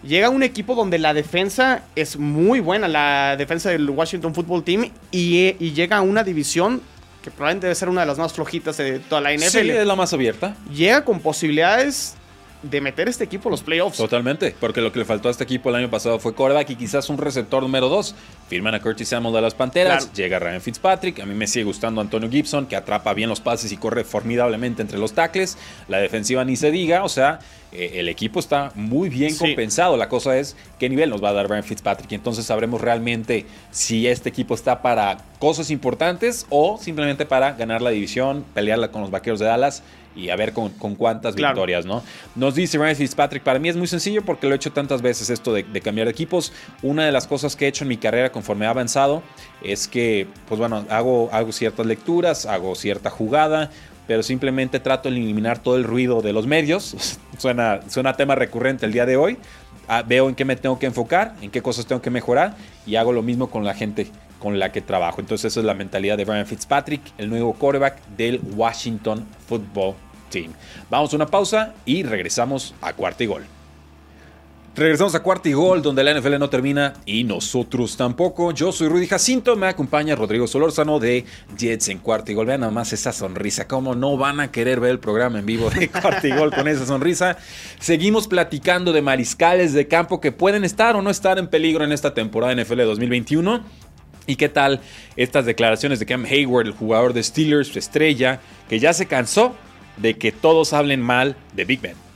llega 0.03 0.29
un 0.29 0.43
equipo 0.45 0.75
donde 0.77 0.99
la 0.99 1.13
defensa 1.15 1.83
es 1.97 2.17
muy 2.17 2.61
buena, 2.61 2.87
la 2.87 3.37
defensa 3.37 3.71
del 3.71 3.89
Washington 3.91 4.33
Football 4.35 4.63
Team, 4.65 4.91
y, 5.11 5.57
y 5.59 5.73
llega 5.73 5.97
a 5.97 6.03
una 6.03 6.23
división 6.23 6.81
que 7.31 7.37
probablemente 7.37 7.67
debe 7.67 7.75
ser 7.75 7.89
una 7.89 8.03
de 8.03 8.07
las 8.07 8.19
más 8.19 8.33
flojitas 8.33 8.77
de 8.77 8.99
toda 8.99 9.21
la 9.21 9.33
NFL. 9.33 9.49
Sí, 9.49 9.71
es 9.71 9.87
la 9.87 9.97
más 9.97 10.13
abierta. 10.13 10.57
Llega 10.73 11.05
con 11.05 11.21
posibilidades 11.21 12.15
de 12.63 12.81
meter 12.81 13.09
este 13.09 13.25
equipo 13.25 13.49
a 13.49 13.53
los 13.53 13.63
playoffs. 13.63 13.97
Totalmente, 13.97 14.55
porque 14.59 14.81
lo 14.81 14.91
que 14.91 14.99
le 14.99 15.05
faltó 15.05 15.29
a 15.29 15.31
este 15.31 15.45
equipo 15.45 15.69
el 15.69 15.77
año 15.77 15.91
pasado 15.91 16.19
fue 16.19 16.35
quarterback 16.35 16.71
y 16.71 16.77
quizás 16.77 17.09
un 17.09 17.19
receptor 17.19 17.63
número 17.63 17.89
2. 17.89 18.15
Firman 18.49 18.75
a 18.75 18.81
Curtis 18.81 19.09
Samuel 19.09 19.35
de 19.35 19.41
las 19.43 19.55
Panteras, 19.55 20.05
Claro. 20.07 20.17
llega 20.17 20.39
Ryan 20.39 20.61
Fitzpatrick, 20.61 21.21
a 21.21 21.27
mí 21.27 21.35
me 21.35 21.47
sigue 21.47 21.65
gustando 21.65 22.01
Antonio 22.01 22.31
Gibson, 22.31 22.67
que 22.67 22.77
atrapa 22.77 23.13
bien 23.15 23.29
los 23.29 23.41
pases 23.41 23.71
y 23.73 23.77
corre 23.77 24.05
formidablemente 24.05 24.81
entre 24.83 24.99
los 24.99 25.13
tackles. 25.13 25.59
La 25.89 25.99
defensiva 25.99 26.45
ni 26.45 26.57
se 26.57 26.71
diga, 26.71 27.05
o 27.05 27.09
sea, 27.09 27.41
eh, 27.73 27.93
el 27.97 28.09
equipo 28.09 28.41
está 28.41 28.73
muy 28.75 29.11
bien 29.11 29.33
Sí. 29.33 29.39
compensado. 29.39 29.97
La 29.99 30.09
cosa 30.09 30.39
es 30.39 30.57
qué 30.79 30.89
nivel 30.89 31.11
nos 31.11 31.23
va 31.23 31.29
a 31.29 31.33
dar 31.35 31.49
Ryan 31.51 31.65
Fitzpatrick 31.65 32.11
y 32.13 32.15
entonces 32.15 32.47
sabremos 32.47 32.81
realmente 32.81 33.45
si 33.71 34.07
este 34.07 34.31
equipo 34.31 34.55
está 34.55 34.81
para 34.81 35.19
cosas 35.39 35.71
importantes 35.71 36.47
o 36.49 36.79
simplemente 36.81 37.27
para 37.27 37.53
ganar 37.53 37.83
la 37.83 37.91
división, 37.91 38.45
pelearla 38.55 38.91
con 38.91 39.03
los 39.03 39.11
Vaqueros 39.11 39.39
de 39.41 39.47
Dallas 39.47 39.83
y 40.17 40.31
a 40.31 40.37
ver 40.37 40.53
con, 40.53 40.71
con 40.71 40.97
cuántas 40.97 41.37
Claro. 41.37 41.55
victorias, 41.55 41.85
¿no? 41.87 42.03
Nos 42.35 42.57
dice 42.57 42.77
Ryan 42.79 42.97
Fitzpatrick, 42.97 43.43
para 43.45 43.61
mí 43.61 43.69
es 43.69 43.77
muy 43.77 43.87
sencillo 43.87 44.23
porque 44.25 44.49
lo 44.49 44.55
he 44.55 44.57
hecho 44.57 44.73
tantas 44.73 45.01
veces 45.01 45.31
esto 45.31 45.53
de, 45.53 45.63
de 45.63 45.81
cambiar 45.81 46.07
de 46.09 46.11
equipos. 46.13 46.53
Una 46.83 47.05
de 47.07 47.13
las 47.13 47.29
cosas 47.29 47.55
que 47.55 47.67
he 47.67 47.69
hecho 47.69 47.85
en 47.85 47.89
mi 47.89 47.99
carrera 47.99 48.33
conforme 48.39 48.67
he 48.67 48.69
avanzado 48.69 49.25
es 49.63 49.89
que, 49.89 50.29
pues 50.47 50.61
bueno, 50.61 50.85
hago, 50.91 51.29
hago 51.33 51.51
ciertas 51.51 51.87
lecturas, 51.87 52.47
hago 52.47 52.77
cierta 52.77 53.11
jugada, 53.11 53.71
pero 54.07 54.23
simplemente 54.23 54.79
trato 54.79 55.11
de 55.11 55.17
eliminar 55.17 55.59
todo 55.59 55.77
el 55.77 55.83
ruido 55.83 56.23
de 56.23 56.33
los 56.33 56.47
medios. 56.47 57.19
suena, 57.39 57.81
suena 57.89 58.13
tema 58.13 58.37
recurrente 58.37 58.87
el 58.87 58.93
día 58.93 59.07
de 59.07 59.17
hoy. 59.17 59.39
Ah, 59.89 60.05
veo 60.07 60.29
en 60.29 60.37
qué 60.37 60.45
me 60.45 60.55
tengo 60.55 60.79
que 60.79 60.87
enfocar, 60.87 61.35
en 61.43 61.51
qué 61.51 61.63
cosas 61.63 61.87
tengo 61.87 62.01
que 62.01 62.11
mejorar 62.11 62.55
y 62.87 62.95
hago 62.95 63.13
lo 63.13 63.23
mismo 63.23 63.51
con 63.51 63.65
la 63.65 63.75
gente 63.75 64.07
con 64.39 64.61
la 64.61 64.71
que 64.71 64.83
trabajo. 64.83 65.21
Entonces 65.21 65.51
esa 65.53 65.59
es 65.61 65.67
la 65.67 65.75
mentalidad 65.75 66.17
de 66.17 66.25
Ryan 66.25 66.47
Fitzpatrick, 66.47 67.03
el 67.19 67.29
nuevo 67.29 67.55
quarterback 67.55 68.07
del 68.17 68.41
Washington 68.55 69.27
Football 69.49 69.97
team. 70.31 70.53
Vamos 70.91 71.13
a 71.13 71.17
una 71.17 71.27
pausa 71.27 71.75
y 71.85 72.05
regresamos 72.05 72.73
a 72.83 72.93
cuarto 72.93 73.25
y 73.25 73.27
gol. 73.27 73.58
Regresamos 74.79 75.17
a 75.17 75.25
cuarto 75.25 75.49
y 75.49 75.55
gol, 75.55 75.83
donde 75.83 76.05
la 76.05 76.15
NFL 76.15 76.39
no 76.39 76.49
termina 76.49 76.95
y 77.05 77.25
nosotros 77.25 77.97
tampoco. 77.97 78.53
Yo 78.53 78.71
soy 78.71 78.87
Rudy 78.87 79.09
Jacinto, 79.09 79.57
me 79.57 79.67
acompaña 79.67 80.15
Rodrigo 80.15 80.47
Solórzano 80.47 81.01
de 81.01 81.25
Jets 81.57 81.89
en 81.89 81.99
cuarto 81.99 82.31
y 82.31 82.37
gol. 82.37 82.47
Vean 82.47 82.61
nada 82.61 82.71
más 82.71 82.93
esa 82.93 83.13
sonrisa, 83.13 83.67
cómo 83.67 83.97
no 83.97 84.17
van 84.17 84.39
a 84.39 84.53
querer 84.53 84.79
ver 84.79 84.93
el 84.93 85.01
programa 85.01 85.41
en 85.41 85.47
vivo 85.47 85.69
de 85.69 85.89
cuarto 85.89 86.29
y 86.29 86.31
gol 86.31 86.53
con 86.55 86.69
esa 86.69 86.87
sonrisa. 86.87 87.39
Seguimos 87.81 88.29
platicando 88.29 88.93
de 88.93 89.03
mariscales 89.03 89.73
de 89.73 89.89
campo 89.89 90.21
que 90.21 90.31
pueden 90.31 90.63
estar 90.63 90.95
o 90.95 91.03
no 91.03 91.11
estar 91.11 91.41
en 91.41 91.49
peligro 91.49 91.83
en 91.83 91.91
esta 91.91 92.15
temporada 92.15 92.55
NFL 92.55 92.83
2021. 92.83 93.65
¿Y 94.29 94.37
qué 94.37 94.49
tal 94.49 94.81
estas 95.17 95.45
declaraciones 95.45 95.99
de 95.99 96.07
Cam 96.07 96.25
Hayward, 96.25 96.69
el 96.69 96.73
jugador 96.73 97.15
de 97.15 97.25
Steelers, 97.25 97.67
su 97.67 97.81
estrella, 97.81 98.39
que 98.69 98.79
ya 98.79 98.93
se 98.93 99.07
cansó 99.07 99.57
de 99.97 100.17
que 100.17 100.31
todos 100.31 100.73
hablen 100.73 101.01
mal 101.01 101.35
de 101.57 101.65
Big 101.65 101.81
Ben? 101.81 102.08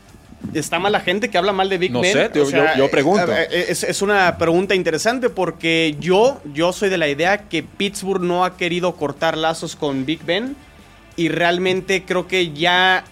¿Está 0.54 0.78
mal 0.78 0.92
la 0.92 1.00
gente 1.00 1.30
que 1.30 1.38
habla 1.38 1.52
mal 1.52 1.68
de 1.68 1.78
Big 1.78 1.92
No 1.92 2.00
Ben? 2.00 2.12
sé, 2.12 2.30
yo- 2.34 2.50
yo- 2.50 2.64
yo 2.76 2.90
pregunto. 2.90 3.32
eh, 3.32 3.48
eh, 3.50 3.66
Es, 3.68 3.84
es 3.84 4.02
una 4.02 4.36
pregunta 4.38 4.74
interesante 4.74 5.30
porque 5.30 5.96
yo, 6.00 6.40
yo 6.52 6.72
soy 6.72 6.88
de 6.90 6.98
la 6.98 7.08
idea 7.08 7.48
que 7.48 7.62
Pittsburgh 7.62 8.22
no 8.22 8.44
ha 8.44 8.56
querido 8.56 8.94
cortar 8.96 9.36
lazos 9.38 9.76
con 9.76 10.04
Big 10.04 10.24
Ben 10.24 10.56
y 11.16 11.28
realmente 11.28 12.04
creo 12.04 12.26
que 12.26 12.52
ya 12.52 13.04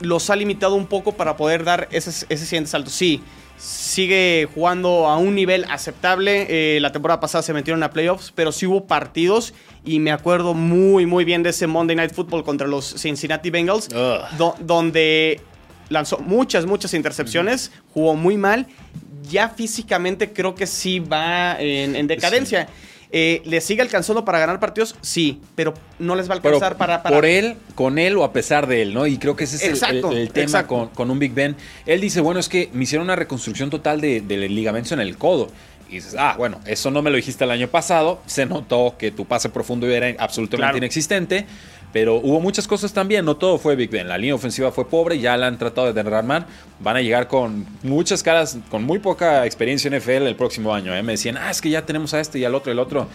los 0.00 0.28
ha 0.30 0.36
limitado 0.36 0.74
un 0.74 0.86
poco 0.86 1.12
para 1.12 1.36
poder 1.36 1.64
dar 1.64 1.88
ese, 1.90 2.10
ese 2.28 2.44
siguiente 2.46 2.70
salto. 2.70 2.90
Sí, 2.90 3.22
sigue 3.56 4.48
jugando 4.54 5.06
a 5.08 5.16
un 5.18 5.34
nivel 5.34 5.64
aceptable. 5.70 6.46
eh, 6.48 6.80
la 6.80 6.90
temporada 6.92 7.20
pasada 7.20 7.42
se 7.42 7.52
metieron 7.52 7.82
a 7.82 7.90
playoffs, 7.90 8.32
pero 8.34 8.50
sí 8.52 8.66
hubo 8.66 8.86
partidos 8.86 9.54
y 9.84 10.00
me 10.00 10.10
acuerdo 10.10 10.54
muy, 10.54 11.06
muy 11.06 11.24
bien 11.24 11.42
de 11.42 11.50
ese 11.50 11.66
Monday 11.66 11.94
Night 11.96 12.12
Football 12.12 12.42
contra 12.44 12.66
los 12.66 12.94
Cincinnati 13.00 13.50
Bengals, 13.50 13.88
do- 13.88 14.56
donde 14.60 15.40
lanzó 15.92 16.18
muchas, 16.18 16.66
muchas 16.66 16.94
intercepciones, 16.94 17.70
jugó 17.94 18.14
muy 18.16 18.36
mal. 18.36 18.66
Ya 19.30 19.48
físicamente 19.50 20.32
creo 20.32 20.54
que 20.54 20.66
sí 20.66 20.98
va 20.98 21.56
en, 21.60 21.94
en 21.94 22.06
decadencia. 22.08 22.68
Eh, 23.14 23.42
¿Le 23.44 23.60
sigue 23.60 23.82
alcanzando 23.82 24.24
para 24.24 24.38
ganar 24.38 24.58
partidos? 24.58 24.96
Sí, 25.02 25.40
pero 25.54 25.74
no 25.98 26.16
les 26.16 26.30
va 26.30 26.34
a 26.36 26.40
Pero 26.40 26.54
alcanzar 26.56 26.78
para, 26.78 27.02
para- 27.02 27.14
por 27.14 27.26
él, 27.26 27.56
con 27.74 27.98
él 27.98 28.16
o 28.16 28.24
a 28.24 28.32
pesar 28.32 28.66
de 28.66 28.80
él, 28.82 28.94
¿no? 28.94 29.06
Y 29.06 29.18
creo 29.18 29.36
que 29.36 29.44
ese 29.44 29.56
es 29.56 29.62
el- 29.64 29.70
Exacto, 29.70 30.10
el, 30.12 30.16
el 30.18 30.30
tema 30.32 30.66
con, 30.66 30.88
con 30.88 31.10
un 31.10 31.18
Big 31.18 31.34
Ben. 31.34 31.54
Él 31.84 32.00
dice, 32.00 32.20
bueno, 32.22 32.40
es 32.40 32.48
que 32.48 32.70
me 32.72 32.84
hicieron 32.84 33.06
una 33.06 33.14
reconstrucción 33.16 33.68
total 33.68 34.00
de- 34.00 34.22
del 34.22 34.54
ligamento 34.54 34.94
en 34.94 35.00
el 35.00 35.18
codo. 35.18 35.48
Y 35.90 35.96
dices, 35.96 36.16
ah, 36.18 36.36
bueno, 36.38 36.58
eso 36.64 36.90
no 36.90 37.02
me 37.02 37.10
lo 37.10 37.16
dijiste 37.16 37.44
el 37.44 37.50
año 37.50 37.68
pasado. 37.68 38.22
Se 38.24 38.46
notó 38.46 38.96
que 38.98 39.10
tu 39.10 39.26
pase 39.26 39.50
profundo 39.50 39.86
era 39.90 40.06
absolutamente 40.18 40.56
Claro. 40.64 40.78
inexistente. 40.78 41.44
Pero 41.92 42.16
hubo 42.16 42.40
muchas 42.40 42.66
cosas 42.66 42.92
también, 42.92 43.24
no 43.24 43.36
todo 43.36 43.58
fue 43.58 43.76
Big 43.76 43.90
Ben. 43.90 44.08
La 44.08 44.16
línea 44.16 44.34
ofensiva 44.34 44.72
fue 44.72 44.88
pobre, 44.88 45.18
ya 45.18 45.36
la 45.36 45.46
han 45.46 45.58
tratado 45.58 45.88
de 45.88 45.92
derramar. 45.92 46.46
Van 46.80 46.96
a 46.96 47.02
llegar 47.02 47.28
con 47.28 47.66
muchas 47.82 48.22
caras, 48.22 48.56
con 48.70 48.82
muy 48.82 48.98
poca 48.98 49.44
experiencia 49.44 49.88
en 49.88 49.98
NFL 49.98 50.26
el 50.26 50.36
próximo 50.36 50.74
año. 50.74 50.94
¿eh? 50.94 51.02
Me 51.02 51.12
decían, 51.12 51.36
ah, 51.36 51.50
es 51.50 51.60
que 51.60 51.68
ya 51.68 51.84
tenemos 51.84 52.14
a 52.14 52.20
este 52.20 52.38
y 52.38 52.44
al 52.44 52.54
otro 52.54 52.72
y 52.72 52.78
otro. 52.78 53.08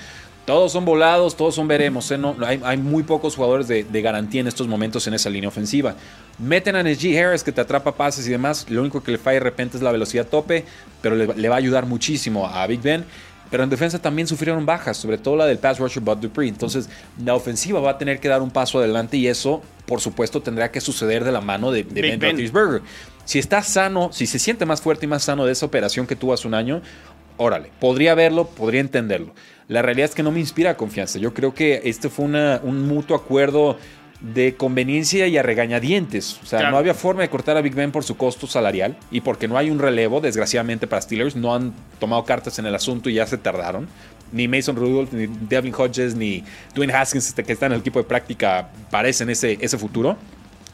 Todos 0.45 0.71
son 0.71 0.85
volados, 0.85 1.35
todos 1.35 1.55
son 1.55 1.67
veremos. 1.67 2.09
¿eh? 2.11 2.17
No, 2.17 2.35
hay, 2.45 2.77
muy 2.77 3.03
pocos 3.03 3.35
jugadores 3.35 3.67
de, 3.67 4.01
garantía 4.01 4.41
en 4.41 4.47
estos 4.47 4.67
momentos 4.67 5.05
en 5.07 5.15
esa 5.15 5.29
línea 5.29 5.49
ofensiva. 5.49 5.95
Meten 6.37 6.75
a 6.75 6.83
Najee 6.83 7.19
Harris 7.19 7.43
que 7.43 7.51
te 7.51 7.59
atrapa 7.59 7.95
pases 7.95 8.27
y 8.27 8.29
demás. 8.29 8.67
Lo 8.69 8.81
único 8.81 9.03
que 9.03 9.11
le 9.11 9.17
falla 9.17 9.33
de 9.33 9.39
repente 9.41 9.75
es 9.75 9.83
la 9.83 9.91
velocidad 9.91 10.27
tope, 10.27 10.65
pero 11.01 11.15
le, 11.15 11.27
le 11.33 11.49
va 11.49 11.55
a 11.55 11.57
ayudar 11.57 11.87
muchísimo 11.87 12.47
a 12.47 12.65
Big 12.67 12.81
Ben. 12.81 13.03
Pero 13.49 13.63
en 13.63 13.69
defensa 13.69 13.99
también 13.99 14.27
sufrieron 14.27 14.65
bajas, 14.65 14.97
sobre 14.97 15.17
todo 15.17 15.35
la 15.35 15.45
del 15.45 15.57
pass 15.57 15.79
rusher 15.79 16.01
Bud 16.03 16.17
Dupree. 16.17 16.49
Entonces, 16.49 16.89
la 17.23 17.33
ofensiva 17.35 17.79
va 17.79 17.91
a 17.91 17.97
tener 17.97 18.19
que 18.19 18.27
dar 18.27 18.41
un 18.41 18.51
paso 18.51 18.79
adelante 18.79 19.17
y 19.17 19.27
eso, 19.27 19.61
por 19.85 20.01
supuesto, 20.01 20.41
tendrá 20.41 20.71
que 20.71 20.81
suceder 20.81 21.23
de 21.23 21.31
la 21.31 21.41
mano 21.41 21.71
de, 21.71 21.83
Ben 21.83 22.19
Ben. 22.19 22.21
Roethlisberger. 22.21 22.81
Si 23.25 23.39
está 23.39 23.61
sano, 23.63 24.09
si 24.13 24.25
se 24.27 24.39
siente 24.39 24.65
más 24.65 24.81
fuerte 24.81 25.05
y 25.05 25.09
más 25.09 25.23
sano 25.23 25.45
de 25.45 25.51
esa 25.53 25.65
operación 25.65 26.07
que 26.07 26.15
tuvo 26.15 26.33
hace 26.33 26.47
un 26.47 26.53
año, 26.53 26.81
órale, 27.37 27.71
podría 27.79 28.15
verlo, 28.15 28.47
podría 28.47 28.81
entenderlo. 28.81 29.33
La 29.67 29.81
realidad 29.81 30.09
es 30.09 30.15
que 30.15 30.23
no 30.23 30.31
me 30.31 30.39
inspira 30.39 30.77
confianza. 30.77 31.19
Yo 31.19 31.33
creo 31.33 31.53
que 31.53 31.81
este 31.83 32.09
fue 32.09 32.23
una- 32.25 32.61
un 32.63 32.87
mutuo 32.87 33.17
acuerdo 33.17 33.77
de 34.21 34.55
conveniencia 34.55 35.27
y 35.27 35.37
a 35.37 35.43
regañadientes. 35.43 36.39
O 36.43 36.45
sea, 36.45 36.59
Claro. 36.59 36.71
no 36.71 36.77
había 36.79 36.93
forma 36.93 37.21
de 37.21 37.29
cortar 37.29 37.55
a 37.57 37.61
Big 37.61 37.75
Ben 37.75 37.91
por 37.91 38.03
su 38.03 38.17
costo 38.17 38.47
salarial 38.47 38.97
y 39.11 39.21
porque 39.21 39.47
no 39.47 39.57
hay 39.57 39.69
un 39.69 39.79
relevo, 39.79 40.21
desgraciadamente 40.21 40.87
para 40.87 41.01
Steelers. 41.01 41.35
No 41.35 41.53
han 41.53 41.73
tomado 41.99 42.23
cartas 42.25 42.57
en 42.59 42.65
el 42.65 42.73
asunto 42.75 43.09
y 43.09 43.13
ya 43.15 43.27
se 43.27 43.37
tardaron. 43.37 43.87
Ni 44.31 44.47
Mason 44.47 44.75
Rudolph, 44.75 45.13
ni 45.13 45.27
Devlin 45.27 45.73
Hodges, 45.77 46.15
ni 46.15 46.43
Dwayne 46.73 46.93
Haskins, 46.93 47.27
este 47.27 47.43
que 47.43 47.53
está 47.53 47.67
en 47.67 47.73
el 47.73 47.79
equipo 47.79 47.99
de 47.99 48.05
práctica, 48.05 48.69
parecen 48.89 49.29
ese, 49.29 49.57
ese 49.61 49.77
futuro. 49.77 50.17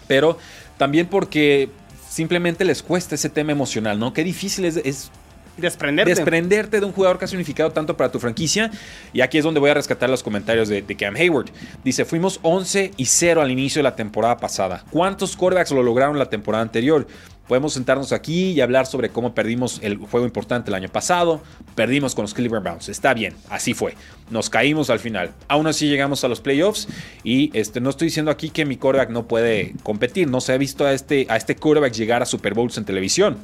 Pero 0.08 0.38
también 0.78 1.08
porque 1.08 1.70
simplemente 2.10 2.64
les 2.66 2.82
cuesta 2.82 3.16
ese 3.16 3.30
tema 3.30 3.52
emocional, 3.52 4.00
¿no? 4.00 4.14
Qué 4.14 4.24
difícil 4.24 4.66
es, 4.66 4.78
es 4.78 5.12
desprenderte. 5.58 6.14
desprenderte 6.14 6.80
de 6.80 6.86
un 6.86 6.92
jugador 6.92 7.18
que 7.18 7.26
ha 7.26 7.28
significado 7.28 7.72
tanto 7.72 7.96
para 7.98 8.12
tu 8.12 8.20
franquicia. 8.20 8.72
Y 9.12 9.22
aquí 9.22 9.38
es 9.38 9.44
donde 9.44 9.60
voy 9.60 9.70
a 9.70 9.74
rescatar 9.74 10.10
los 10.10 10.24
comentarios 10.24 10.70
de, 10.70 10.84
Cam 10.96 11.16
Hayward. 11.16 11.50
Dice, 11.84 12.06
fuimos 12.06 12.40
11 12.44 12.92
y 12.98 13.06
0 13.06 13.42
al 13.42 13.52
inicio 13.52 13.80
de 13.80 13.84
la 13.84 13.96
temporada 13.96 14.38
pasada. 14.38 14.84
¿Cuántos 14.92 15.36
quarterbacks 15.36 15.72
lo 15.72 15.84
lograron 15.84 16.20
la 16.20 16.30
temporada 16.30 16.62
anterior? 16.62 17.08
Podemos 17.48 17.74
sentarnos 17.74 18.14
aquí 18.14 18.52
y 18.52 18.62
hablar 18.62 18.86
sobre 18.86 19.10
cómo 19.10 19.36
perdimos 19.36 19.80
el 19.84 19.98
juego 19.98 20.26
importante 20.26 20.72
el 20.72 20.76
año 20.76 20.88
pasado. 20.88 21.42
Perdimos 21.76 22.16
con 22.16 22.24
los 22.24 22.34
Cleveland 22.34 22.64
Browns. 22.64 22.88
Está 22.88 23.14
bien, 23.14 23.36
así 23.50 23.74
fue. 23.74 23.96
Nos 24.30 24.50
caímos 24.50 24.90
al 24.90 25.00
final. 25.00 25.32
Aún 25.50 25.68
así 25.68 25.90
llegamos 25.90 26.24
a 26.24 26.30
los 26.30 26.40
playoffs. 26.40 26.88
Y 27.24 27.52
este, 27.58 27.82
no 27.82 27.90
estoy 27.90 28.08
diciendo 28.08 28.32
aquí 28.32 28.50
que 28.50 28.66
mi 28.66 28.78
quarterback 28.78 29.10
no 29.10 29.28
puede 29.28 29.74
competir. 29.84 30.30
No 30.30 30.40
se 30.40 30.54
ha 30.54 30.58
visto 30.58 30.86
a 30.86 30.94
este, 30.94 31.26
a 31.30 31.36
este 31.36 31.58
llegar 31.92 32.22
a 32.22 32.26
Super 32.26 32.54
Bowls 32.54 32.78
en 32.78 32.86
televisión. 32.86 33.38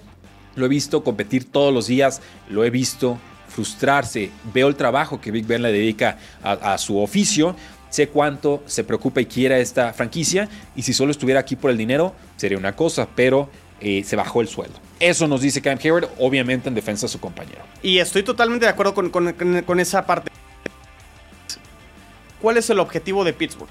Lo 0.56 0.66
he 0.66 0.70
visto 0.70 1.04
competir 1.04 1.46
todos 1.52 1.74
los 1.74 1.88
días, 1.88 2.22
lo 2.50 2.64
he 2.66 2.70
visto 2.70 3.18
frustrarse, 3.48 4.30
veo 4.54 4.68
el 4.68 4.76
trabajo 4.76 5.20
que 5.20 5.32
Big 5.32 5.46
Ben 5.46 5.62
le 5.62 5.72
dedica 5.72 6.18
a, 6.44 6.74
a 6.74 6.78
su 6.78 7.00
oficio, 7.00 7.56
sé 7.90 8.08
cuánto 8.10 8.62
se 8.68 8.84
preocupa 8.84 9.22
y 9.22 9.26
quiere 9.26 9.60
esta 9.62 9.92
franquicia 9.94 10.48
y 10.76 10.84
si 10.84 10.94
solo 10.94 11.12
estuviera 11.12 11.40
aquí 11.40 11.56
por 11.56 11.72
el 11.72 11.78
dinero 11.78 12.14
sería 12.38 12.58
una 12.58 12.76
cosa, 12.76 13.08
pero 13.16 13.50
eh, 13.82 14.04
se 14.06 14.16
bajó 14.16 14.42
el 14.42 14.48
sueldo. 14.48 14.78
Eso 15.00 15.28
nos 15.28 15.42
dice 15.42 15.62
Cam 15.62 15.80
Hayward, 15.84 16.10
obviamente 16.20 16.68
en 16.70 16.76
defensa 16.76 17.08
de 17.08 17.12
su 17.12 17.20
compañero. 17.20 17.62
Y 17.82 17.98
estoy 18.00 18.22
totalmente 18.24 18.66
de 18.66 18.72
acuerdo 18.72 18.94
con, 18.94 19.10
con- 19.10 19.80
esa 19.80 20.06
parte. 20.06 20.30
¿Cuál 22.42 22.58
es 22.58 22.70
el 22.70 22.80
objetivo 22.80 23.24
de 23.24 23.34
Pittsburgh? 23.34 23.70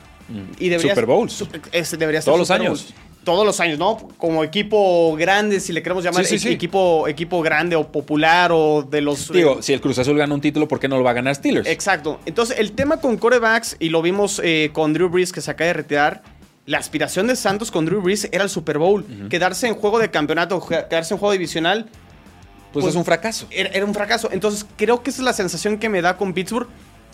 Y 0.58 0.68
debería- 0.68 0.92
Super 0.92 1.06
Bowls. 1.06 1.32
su- 1.32 1.48
ese 1.72 1.96
debería 1.96 2.20
ser 2.20 2.26
Todos 2.26 2.38
los 2.40 2.50
años. 2.50 2.92
Todos 3.24 3.44
los 3.44 3.60
años, 3.60 3.78
¿no? 3.78 3.96
Como 4.16 4.42
equipo 4.42 5.14
grande, 5.16 5.60
si 5.60 5.72
le 5.72 5.82
queremos 5.82 6.02
llamar 6.02 6.24
Sí, 6.24 6.30
sí, 6.30 6.34
e- 6.36 6.50
sí. 6.50 6.54
Equipo, 6.54 7.06
equipo 7.08 7.42
grande 7.42 7.76
o 7.76 7.92
popular 7.92 8.50
o 8.52 8.82
de 8.82 9.02
los... 9.02 9.30
Digo, 9.30 9.60
si 9.60 9.74
el 9.74 9.80
Cruz 9.82 9.98
Azul 9.98 10.16
gana 10.16 10.32
un 10.34 10.40
título, 10.40 10.66
¿por 10.66 10.80
qué 10.80 10.88
no 10.88 10.96
lo 10.96 11.04
va 11.04 11.10
a 11.10 11.14
ganar 11.14 11.34
Steelers? 11.34 11.68
Exacto. 11.68 12.20
Entonces, 12.24 12.58
el 12.58 12.72
tema 12.72 13.00
con 13.00 13.18
corebacks, 13.18 13.76
y 13.80 13.90
lo 13.90 14.00
vimos 14.00 14.40
eh, 14.42 14.70
con 14.72 14.94
Drew 14.94 15.10
Brees 15.10 15.32
que 15.32 15.42
se 15.42 15.50
acaba 15.50 15.66
de 15.68 15.72
retirar, 15.74 16.22
la 16.64 16.78
aspiración 16.78 17.26
de 17.26 17.36
Santos 17.36 17.70
con 17.70 17.84
Drew 17.84 18.00
Brees 18.00 18.28
era 18.32 18.44
el 18.44 18.50
Super 18.50 18.78
Bowl. 18.78 19.04
Quedarse 19.28 19.66
en 19.68 19.74
juego 19.74 19.98
de 19.98 20.10
campeonato, 20.10 20.64
quedarse 20.66 21.12
en 21.14 21.18
juego 21.18 21.32
divisional, 21.32 21.84
pues, 22.72 22.82
pues- 22.84 22.86
es 22.88 22.96
un 22.96 23.04
fracaso. 23.04 23.46
era, 23.50 23.68
era 23.70 23.84
un 23.84 23.94
fracaso. 23.94 24.30
Entonces, 24.32 24.64
creo 24.76 25.02
que 25.02 25.10
esa 25.10 25.20
es 25.20 25.24
la 25.24 25.32
sensación 25.32 25.78
que 25.78 25.88
me 25.88 26.00
da 26.02 26.16
con 26.16 26.32
Pittsburgh. 26.32 26.68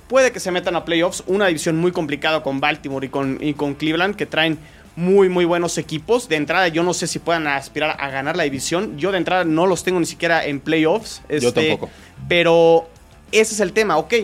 Puede 0.09 0.33
que 0.33 0.39
se 0.41 0.51
metan 0.51 0.77
a 0.77 0.85
playoffs, 0.85 1.25
una 1.27 1.47
división 1.47 1.77
muy 1.77 1.91
complicada 1.91 2.43
con 2.43 2.61
Baltimore 2.61 3.07
y 3.07 3.09
con, 3.11 3.39
y 3.41 3.55
con 3.55 3.75
Cleveland, 3.75 4.17
que 4.17 4.27
traen 4.27 4.59
muy, 4.97 5.29
muy 5.29 5.45
buenos 5.45 5.79
equipos. 5.79 6.29
De 6.29 6.37
entrada, 6.37 6.69
yo 6.69 6.83
no 6.83 6.95
sé 6.95 7.07
si 7.07 7.19
puedan 7.19 7.47
aspirar 7.47 7.97
a 7.99 8.11
ganar 8.11 8.37
la 8.37 8.45
división. 8.45 8.99
Yo 8.99 9.13
de 9.13 9.19
entrada 9.19 9.45
no 9.45 9.67
los 9.67 9.85
tengo 9.85 10.01
ni 10.01 10.07
siquiera 10.07 10.45
en 10.45 10.61
playoffs. 10.61 11.23
Yo 11.29 11.49
este, 11.49 11.69
tampoco. 11.69 11.91
Pero 12.29 12.89
ese 13.33 13.55
es 13.55 13.61
el 13.61 13.73
tema, 13.73 13.97
ok. 13.97 14.15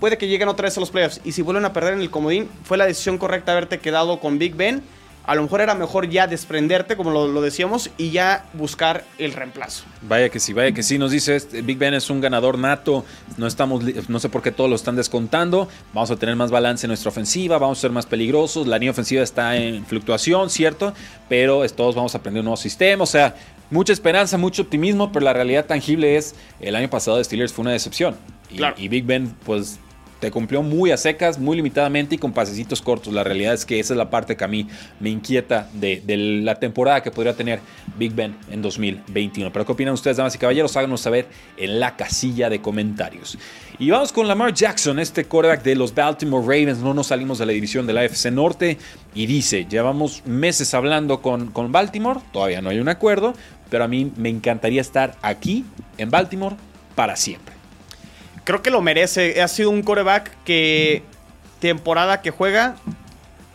Puede 0.00 0.18
que 0.18 0.26
lleguen 0.26 0.48
otra 0.48 0.64
vez 0.64 0.76
a 0.76 0.80
los 0.80 0.90
playoffs. 0.90 1.20
Y 1.24 1.32
si 1.32 1.42
vuelven 1.42 1.64
a 1.64 1.72
perder 1.72 1.94
en 1.94 2.00
el 2.00 2.10
comodín, 2.10 2.48
fue 2.64 2.76
la 2.76 2.86
decisión 2.86 3.18
correcta 3.18 3.52
haberte 3.52 3.78
quedado 3.78 4.20
con 4.20 4.38
Big 4.38 4.54
Ben. 4.54 4.82
A 5.26 5.34
lo 5.34 5.42
mejor 5.42 5.62
era 5.62 5.74
mejor 5.74 6.08
ya 6.10 6.26
desprenderte, 6.26 6.96
como 6.96 7.10
lo, 7.10 7.26
lo 7.26 7.40
decíamos, 7.40 7.90
y 7.96 8.10
ya 8.10 8.44
buscar 8.52 9.04
el 9.16 9.32
reemplazo. 9.32 9.84
Vaya 10.02 10.28
que 10.28 10.38
sí, 10.38 10.52
vaya 10.52 10.72
que 10.72 10.82
sí. 10.82 10.98
Nos 10.98 11.10
dice 11.12 11.34
este, 11.36 11.62
Big 11.62 11.78
Ben 11.78 11.94
es 11.94 12.10
un 12.10 12.20
ganador 12.20 12.58
nato. 12.58 13.06
No 13.38 13.46
estamos, 13.46 13.82
no 14.08 14.18
sé 14.20 14.28
por 14.28 14.42
qué 14.42 14.52
todos 14.52 14.68
lo 14.68 14.76
están 14.76 14.96
descontando. 14.96 15.66
Vamos 15.94 16.10
a 16.10 16.16
tener 16.16 16.36
más 16.36 16.50
balance 16.50 16.86
en 16.86 16.88
nuestra 16.88 17.08
ofensiva, 17.08 17.56
vamos 17.58 17.78
a 17.78 17.80
ser 17.80 17.90
más 17.90 18.04
peligrosos. 18.04 18.66
La 18.66 18.76
línea 18.76 18.90
ofensiva 18.90 19.22
está 19.22 19.56
en 19.56 19.86
fluctuación, 19.86 20.50
cierto, 20.50 20.92
pero 21.28 21.64
es- 21.64 21.72
todos 21.74 21.94
vamos 21.94 22.14
a 22.14 22.18
aprender 22.18 22.40
un 22.40 22.44
nuevo 22.46 22.58
sistema. 22.58 23.02
O 23.02 23.06
sea, 23.06 23.34
mucha 23.70 23.94
esperanza, 23.94 24.36
mucho 24.36 24.60
optimismo, 24.60 25.10
pero 25.10 25.24
la 25.24 25.32
realidad 25.32 25.64
tangible 25.64 26.16
es 26.16 26.34
el 26.60 26.76
año 26.76 26.90
pasado 26.90 27.16
de 27.16 27.24
Steelers 27.24 27.52
fue 27.52 27.62
una 27.62 27.72
decepción. 27.72 28.14
Y, 28.50 28.56
Claro. 28.58 28.74
y 28.78 28.88
Big 28.88 29.04
Ben, 29.06 29.34
pues 29.46 29.78
Te 30.24 30.30
cumplió 30.30 30.62
muy 30.62 30.90
a 30.90 30.96
secas, 30.96 31.38
muy 31.38 31.54
limitadamente 31.54 32.14
y 32.14 32.18
con 32.18 32.32
pasecitos 32.32 32.80
cortos. 32.80 33.12
La 33.12 33.22
realidad 33.22 33.52
es 33.52 33.66
que 33.66 33.78
esa 33.78 33.92
es 33.92 33.98
la 33.98 34.08
parte 34.08 34.38
que 34.38 34.44
a 34.44 34.48
mí 34.48 34.66
me 34.98 35.10
inquieta 35.10 35.68
de, 35.74 36.02
la 36.42 36.54
temporada 36.54 37.02
que 37.02 37.10
podría 37.10 37.36
tener 37.36 37.60
Big 37.98 38.14
Ben 38.14 38.34
en 38.50 38.62
2021. 38.62 39.52
Pero 39.52 39.66
¿qué 39.66 39.72
opinan 39.72 39.92
ustedes, 39.92 40.16
damas 40.16 40.34
y 40.34 40.38
caballeros? 40.38 40.74
Háganos 40.78 41.02
saber 41.02 41.26
en 41.58 41.78
la 41.78 41.94
casilla 41.94 42.48
de 42.48 42.62
comentarios. 42.62 43.36
Y 43.78 43.90
vamos 43.90 44.14
con 44.14 44.26
Lamar 44.26 44.54
Jackson, 44.54 44.98
este 44.98 45.26
quarterback 45.26 45.62
de 45.62 45.74
los 45.74 45.94
Baltimore 45.94 46.42
Ravens. 46.42 46.78
No 46.78 46.94
nos 46.94 47.08
salimos 47.08 47.36
de 47.36 47.44
la 47.44 47.52
división 47.52 47.86
de 47.86 47.92
la 47.92 48.00
AFC 48.00 48.30
Norte. 48.32 48.78
Y 49.14 49.26
dice, 49.26 49.66
llevamos 49.68 50.22
meses 50.24 50.72
hablando 50.72 51.20
con, 51.20 51.50
con 51.50 51.70
Baltimore, 51.70 52.20
todavía 52.32 52.62
no 52.62 52.70
hay 52.70 52.78
un 52.78 52.88
acuerdo, 52.88 53.34
pero 53.68 53.84
a 53.84 53.88
mí 53.88 54.10
me 54.16 54.30
encantaría 54.30 54.80
estar 54.80 55.16
aquí 55.20 55.66
en 55.98 56.08
Baltimore 56.08 56.56
para 56.94 57.14
siempre. 57.14 57.54
Creo 58.44 58.62
que 58.62 58.70
lo 58.70 58.80
merece. 58.80 59.42
Ha 59.42 59.48
sido 59.48 59.70
un 59.70 59.82
coreback 59.82 60.30
que 60.44 61.02
temporada 61.60 62.20
que 62.22 62.30
juega 62.30 62.76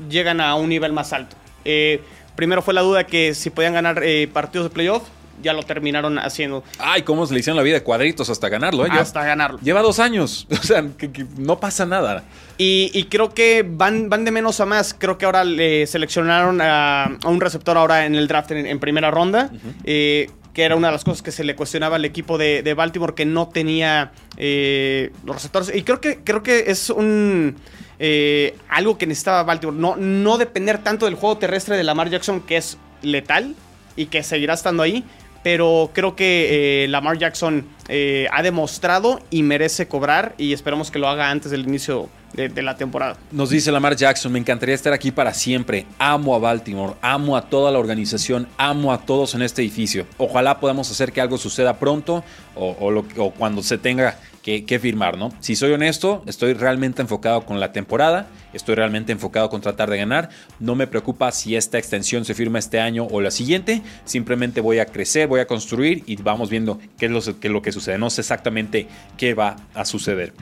llegan 0.10 0.41
a 0.41 0.56
un 0.56 0.69
nivel 0.69 0.93
más 0.93 1.13
alto. 1.13 1.36
Eh, 1.65 2.02
primero 2.36 2.62
fue 2.62 2.73
la 2.73 2.82
duda 2.82 3.06
que 3.06 3.34
si 3.36 3.49
podían 3.49 3.73
ganar 3.73 4.02
eh, 4.04 4.28
partidos 4.32 4.69
de 4.69 4.73
playoff 4.73 5.04
ya 5.41 5.54
lo 5.54 5.63
terminaron 5.63 6.19
haciendo. 6.19 6.63
Ay, 6.80 7.04
cómo 7.04 7.25
se 7.25 7.34
le 7.34 7.39
hicieron 7.39 7.58
la 7.58 7.63
vida 7.63 7.75
de 7.75 7.84
cuadritos 7.84 8.30
hasta 8.30 8.49
ganarlo, 8.49 8.86
¿eh? 8.86 8.89
Hasta 8.91 9.23
ganarlo. 9.23 9.60
Lleva 9.62 9.82
dos 9.82 9.99
años. 9.99 10.47
O 10.60 10.63
sea, 10.71 10.84
que, 10.97 11.25
no 11.38 11.60
pasa 11.60 11.86
nada. 11.86 12.23
Y, 12.58 13.06
creo 13.06 13.34
que 13.34 13.65
van, 13.67 14.10
van 14.10 14.25
de 14.25 14.32
menos 14.32 14.60
a 14.60 14.65
más. 14.65 14.93
Creo 14.93 15.17
que 15.17 15.25
ahora 15.25 15.43
le 15.45 15.88
seleccionaron 15.88 16.60
a, 16.62 17.17
un 17.25 17.39
receptor 17.39 17.78
ahora 17.78 18.06
en 18.06 18.15
el 18.15 18.28
draft 18.28 18.52
en, 18.52 18.80
primera 18.80 19.10
ronda. 19.10 19.49
Eh, 19.86 20.30
que 20.60 20.65
era 20.65 20.76
una 20.76 20.89
de 20.89 20.91
las 20.91 21.06
cosas 21.06 21.22
que 21.22 21.32
se 21.32 21.45
le 21.45 21.56
cuestionaba 21.56 21.95
al 21.95 22.04
equipo 22.04 22.38
de, 22.38 22.74
Baltimore, 22.76 23.13
que 23.15 23.26
no 23.26 23.48
tenía 23.48 24.12
eh, 24.36 25.13
los 25.24 25.38
receptores. 25.38 25.74
Y 25.74 25.84
creo 25.84 26.02
que, 26.02 26.19
creo 26.22 26.43
que 26.43 26.65
es 26.67 26.89
un... 26.89 27.56
Eh, 27.98 28.58
algo 28.67 28.98
que 28.98 29.08
necesitaba 29.08 29.41
Baltimore. 29.43 29.78
No, 29.78 29.95
no 29.95 30.38
depender 30.38 30.80
tanto 30.80 31.06
del 31.06 31.15
juego 31.15 31.38
terrestre 31.38 31.78
de 31.78 31.86
Lamar 31.86 32.10
Jackson, 32.10 32.41
que 32.41 32.58
es 32.58 32.78
letal 33.02 33.56
y 33.95 34.08
que 34.08 34.22
seguirá 34.22 34.54
estando 34.54 34.84
ahí, 34.84 35.06
pero 35.43 35.91
creo 35.93 36.15
que 36.15 36.84
eh, 36.84 36.88
Lamar 36.88 37.17
Jackson 37.17 37.65
eh, 37.88 38.28
ha 38.32 38.43
demostrado 38.43 39.19
y 39.30 39.43
merece 39.43 39.88
cobrar 39.88 40.36
y 40.38 40.54
esperamos 40.54 40.91
que 40.91 40.99
lo 40.99 41.08
haga 41.08 41.30
antes 41.30 41.52
del 41.52 41.62
inicio 41.62 42.10
de, 42.34 42.62
la 42.62 42.78
temporada. 42.78 43.17
Nos 43.32 43.49
dice 43.49 43.71
Lamar 43.71 43.95
Jackson, 43.95 44.32
me 44.32 44.39
encantaría 44.39 44.75
estar 44.75 44.93
aquí 44.93 45.12
para 45.12 45.34
siempre. 45.34 45.86
Amo 45.97 46.36
a 46.36 46.39
Baltimore, 46.39 46.93
amo 47.02 47.36
a 47.36 47.49
toda 47.49 47.71
la 47.71 47.80
organización, 47.80 48.47
amo 48.58 48.93
a 48.93 48.99
todos 48.99 49.34
en 49.36 49.41
este 49.41 49.62
edificio. 49.62 50.06
Ojalá 50.17 50.60
podamos 50.60 50.89
hacer 50.91 51.12
que 51.12 51.21
algo 51.21 51.38
suceda 51.38 51.78
pronto 51.78 52.23
o, 52.56 53.04
cuando 53.38 53.63
se 53.63 53.78
tenga 53.78 54.19
que, 54.41 54.80
firmar, 54.80 55.17
¿no? 55.17 55.32
Si 55.39 55.56
soy 55.56 55.71
honesto, 55.71 56.23
estoy 56.25 56.54
realmente 56.54 57.02
enfocado 57.02 57.45
con 57.45 57.60
la 57.60 57.71
temporada, 57.71 58.28
estoy 58.54 58.75
realmente 58.75 59.12
enfocado 59.12 59.49
con 59.49 59.62
tratar 59.62 59.89
de 59.89 59.97
ganar. 59.97 60.30
No 60.60 60.75
me 60.75 60.88
preocupa 60.88 61.32
si 61.32 61.56
esta 61.56 61.78
extensión 61.78 62.25
se 62.25 62.34
firma 62.34 62.60
este 62.60 62.80
año 62.80 63.06
o 63.12 63.21
la 63.21 63.32
siguiente, 63.32 63.82
simplemente 64.06 64.62
voy 64.62 64.80
a 64.80 64.86
crecer, 64.86 65.28
voy 65.28 65.39
a 65.39 65.47
construir 65.47 66.04
y 66.08 66.15
vamos 66.15 66.49
viendo 66.49 66.80
qué 66.97 67.06
es 67.06 67.12
lo, 67.12 67.39
qué 67.39 67.47
es 67.47 67.54
lo 67.54 67.62
que 67.62 67.71
sucede. 67.71 67.97
No 67.97 68.10
sé 68.10 68.21
exactamente 68.21 68.88
qué 69.17 69.34
va 69.34 69.56
a 69.73 69.86
suceder 69.86 70.34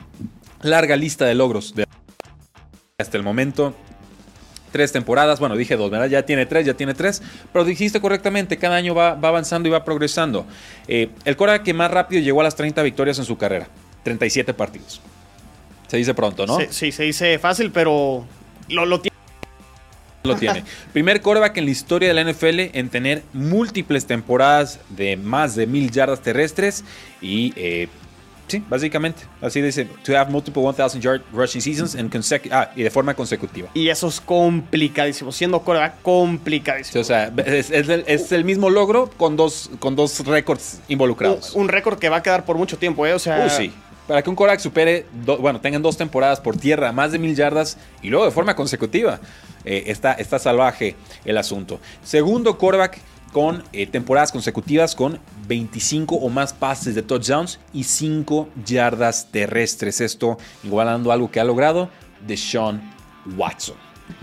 larga 0.62 0.96
lista 0.96 1.24
de 1.24 1.34
logros 1.34 1.74
de 1.74 1.84
hasta 2.98 3.16
el 3.16 3.22
momento. 3.22 3.74
Tres 4.72 4.92
temporadas, 4.92 5.40
bueno, 5.40 5.56
dije 5.56 5.76
dos, 5.76 5.90
¿verdad? 5.90 6.08
Ya 6.08 6.26
tiene 6.26 6.44
tres, 6.44 6.66
ya 6.66 6.74
tiene 6.74 6.92
tres, 6.92 7.22
pero 7.52 7.64
dijiste 7.64 8.00
correctamente, 8.02 8.58
cada 8.58 8.76
año 8.76 8.94
va, 8.94 9.10
avanzando 9.12 9.68
y 9.68 9.72
va 9.72 9.82
progresando. 9.82 10.44
Eh, 10.88 11.08
el 11.24 11.36
Cora 11.36 11.62
que 11.62 11.72
más 11.72 11.90
rápido 11.90 12.20
llegó 12.20 12.42
a 12.42 12.44
las 12.44 12.54
30 12.54 12.82
victorias 12.82 13.18
en 13.18 13.24
su 13.24 13.38
carrera, 13.38 13.68
37 14.08 14.54
partidos. 14.54 15.00
Se 15.86 15.96
dice 15.96 16.14
pronto, 16.14 16.46
¿no? 16.46 16.58
Sí, 16.70 16.92
se 16.92 17.02
dice 17.02 17.38
fácil, 17.38 17.70
pero 17.70 18.24
lo, 18.68 18.86
lo 18.86 19.00
tiene. 19.00 19.16
Lo 20.24 20.36
tiene. 20.36 20.64
Primer 20.92 21.20
coreback 21.20 21.56
en 21.58 21.66
la 21.66 21.70
historia 21.70 22.08
de 22.08 22.14
la 22.14 22.30
NFL 22.30 22.76
en 22.76 22.88
tener 22.88 23.22
múltiples 23.32 24.06
temporadas 24.06 24.80
de 24.90 25.16
más 25.16 25.54
de 25.54 25.66
mil 25.66 25.90
yardas 25.90 26.20
terrestres 26.20 26.84
y 27.20 27.52
eh, 27.56 27.88
Sí, 28.48 28.64
básicamente. 28.66 29.22
Así 29.42 29.60
dice, 29.60 29.86
to 30.02 30.16
have 30.16 30.30
multiple 30.30 30.62
1000 30.62 31.00
yard 31.00 31.22
rushing 31.32 31.60
seasons 31.60 31.94
and 31.94 32.10
ah, 32.50 32.70
y 32.74 32.82
de 32.82 32.90
forma 32.90 33.14
consecutiva. 33.14 33.68
Y 33.74 33.88
eso 33.88 34.08
es 34.08 34.20
complicadísimo. 34.20 35.30
Siendo 35.32 35.60
coreback, 35.60 36.00
complicadísimo. 36.00 37.02
o 37.02 37.04
sea, 37.04 37.30
es, 37.44 38.32
el, 38.32 38.44
mismo 38.44 38.70
logro 38.70 39.10
con 39.18 39.36
dos, 39.36 39.70
con 39.78 39.94
dos 39.94 40.24
récords 40.26 40.80
involucrados. 40.88 41.54
Un, 41.54 41.68
récord 41.68 41.98
que 41.98 42.08
va 42.08 42.16
a 42.16 42.22
quedar 42.22 42.46
por 42.46 42.56
mucho 42.56 42.78
tiempo, 42.78 43.06
¿eh? 43.06 43.12
O 43.12 43.18
sea. 43.18 43.44
Uh, 43.46 43.50
sí. 43.50 43.72
Para 44.08 44.22
que 44.22 44.30
un 44.30 44.36
coreback 44.36 44.60
supere, 44.60 45.04
bueno, 45.38 45.60
tengan 45.60 45.82
dos 45.82 45.98
temporadas 45.98 46.40
por 46.40 46.56
tierra, 46.56 46.92
más 46.92 47.12
de 47.12 47.18
mil 47.18 47.36
yardas 47.36 47.76
y 48.02 48.08
luego 48.08 48.24
de 48.24 48.30
forma 48.30 48.56
consecutiva. 48.56 49.20
Eh, 49.66 49.84
está, 49.88 50.14
está 50.14 50.38
salvaje 50.38 50.96
el 51.26 51.36
asunto. 51.36 51.78
Segundo 52.02 52.56
coreback 52.56 52.98
con 53.32 53.62
eh, 53.74 53.86
temporadas 53.86 54.32
consecutivas 54.32 54.94
con 54.94 55.20
25 55.46 56.14
o 56.16 56.30
más 56.30 56.54
pases 56.54 56.94
de 56.94 57.02
touchdowns 57.02 57.60
y 57.74 57.84
5 57.84 58.48
yardas 58.64 59.28
terrestres. 59.30 60.00
Esto 60.00 60.38
igualando 60.64 61.12
algo 61.12 61.30
que 61.30 61.38
ha 61.38 61.44
logrado 61.44 61.90
de 62.26 62.38
Sean 62.38 62.90
Watson. 63.36 63.76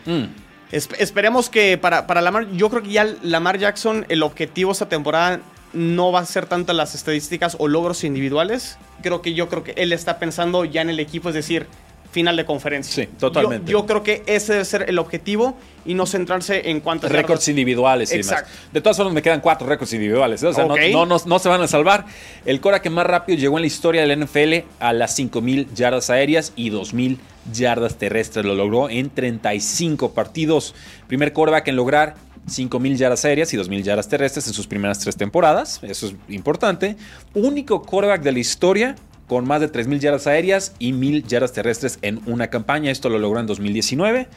Mm. 0.07 0.23
esperemos 0.71 1.47
que 1.47 1.77
para, 1.77 2.07
para 2.07 2.21
Lamar, 2.21 2.49
yo 2.53 2.71
creo 2.71 2.81
que 2.81 2.89
ya 2.89 3.05
Lamar 3.21 3.59
Jackson, 3.59 4.03
el 4.09 4.23
objetivo 4.23 4.71
esta 4.71 4.89
temporada 4.89 5.41
no 5.75 6.11
va 6.11 6.21
a 6.21 6.25
ser 6.25 6.47
tanto 6.47 6.73
las 6.73 6.95
estadísticas 6.95 7.55
o 7.59 7.67
logros 7.67 8.03
individuales. 8.03 8.77
Creo 9.01 9.21
que 9.21 9.33
yo 9.33 9.49
creo 9.49 9.63
que 9.63 9.73
él 9.77 9.93
está 9.93 10.17
pensando 10.17 10.65
ya 10.65 10.81
en 10.81 10.89
el 10.89 10.99
equipo, 10.99 11.29
es 11.29 11.35
decir, 11.35 11.67
final 12.15 12.38
de 12.38 12.45
conferencia. 12.45 13.03
Sí, 13.03 13.09
totalmente. 13.19 13.69
Yo, 13.69 13.85
creo 13.85 14.01
que 14.01 14.23
ese 14.25 14.53
debe 14.53 14.63
ser 14.63 14.85
el 14.88 14.99
objetivo 14.99 15.57
y 15.85 15.95
no 15.95 16.05
centrarse 16.05 16.69
en 16.69 16.79
cuántos 16.79 17.11
récords 17.11 17.45
individuales 17.49 18.13
y 18.13 18.15
Exacto. 18.15 18.49
De 18.71 18.79
todas 18.79 18.95
formas, 18.95 19.13
me 19.13 19.21
quedan 19.21 19.41
cuatro 19.41 19.67
récords 19.67 19.91
individuales. 19.91 20.41
¿eh? 20.41 20.47
O 20.47 20.53
sea, 20.53 20.65
no, 20.65 21.05
no, 21.05 21.39
se 21.39 21.49
van 21.49 21.61
a 21.61 21.67
salvar. 21.67 22.05
El 22.45 22.61
Cora 22.61 22.81
que 22.81 22.89
más 22.89 23.05
rápido 23.05 23.38
llegó 23.38 23.57
en 23.57 23.63
la 23.63 23.67
historia 23.67 24.05
del 24.05 24.23
NFL 24.23 24.65
a 24.79 24.93
las 24.93 25.19
5.000 25.19 25.73
yardas 25.73 26.09
aéreas 26.09 26.53
y 26.55 26.71
2.000 26.71 27.17
yardas 27.51 27.97
terrestres. 27.97 28.45
Lo 28.45 28.55
logró 28.55 28.89
en 28.89 29.09
35 29.09 30.13
partidos. 30.13 30.73
Primer 31.07 31.33
coreback 31.33 31.67
en 31.67 31.75
lograr 31.75 32.15
5.000 32.47 32.95
yardas 32.95 33.25
aéreas 33.25 33.53
y 33.53 33.58
2.000 33.58 33.84
yardas 33.84 34.08
terrestres 34.08 34.47
en 34.47 34.53
sus 34.53 34.67
primeras 34.67 34.99
tres 34.99 35.15
temporadas. 35.15 35.79
Eso 35.84 36.08
es 36.08 36.15
importante. 36.29 36.95
Único 37.34 37.81
coreback 37.81 38.21
de 38.21 38.31
la 38.31 38.39
historia 38.39 38.95
con 39.27 39.47
más 39.47 39.62
de 39.62 39.71
3.000 39.71 39.99
yardas 39.99 40.27
aéreas 40.27 40.73
y 40.77 40.93
1.000 40.93 41.25
yardas 41.25 41.53
terrestres 41.53 41.99
en 42.01 42.21
una 42.27 42.47
campaña. 42.49 42.91
Esto 42.91 43.10
lo 43.10 43.17
logró 43.17 43.39
en 43.39 43.47
2019. 43.47 44.27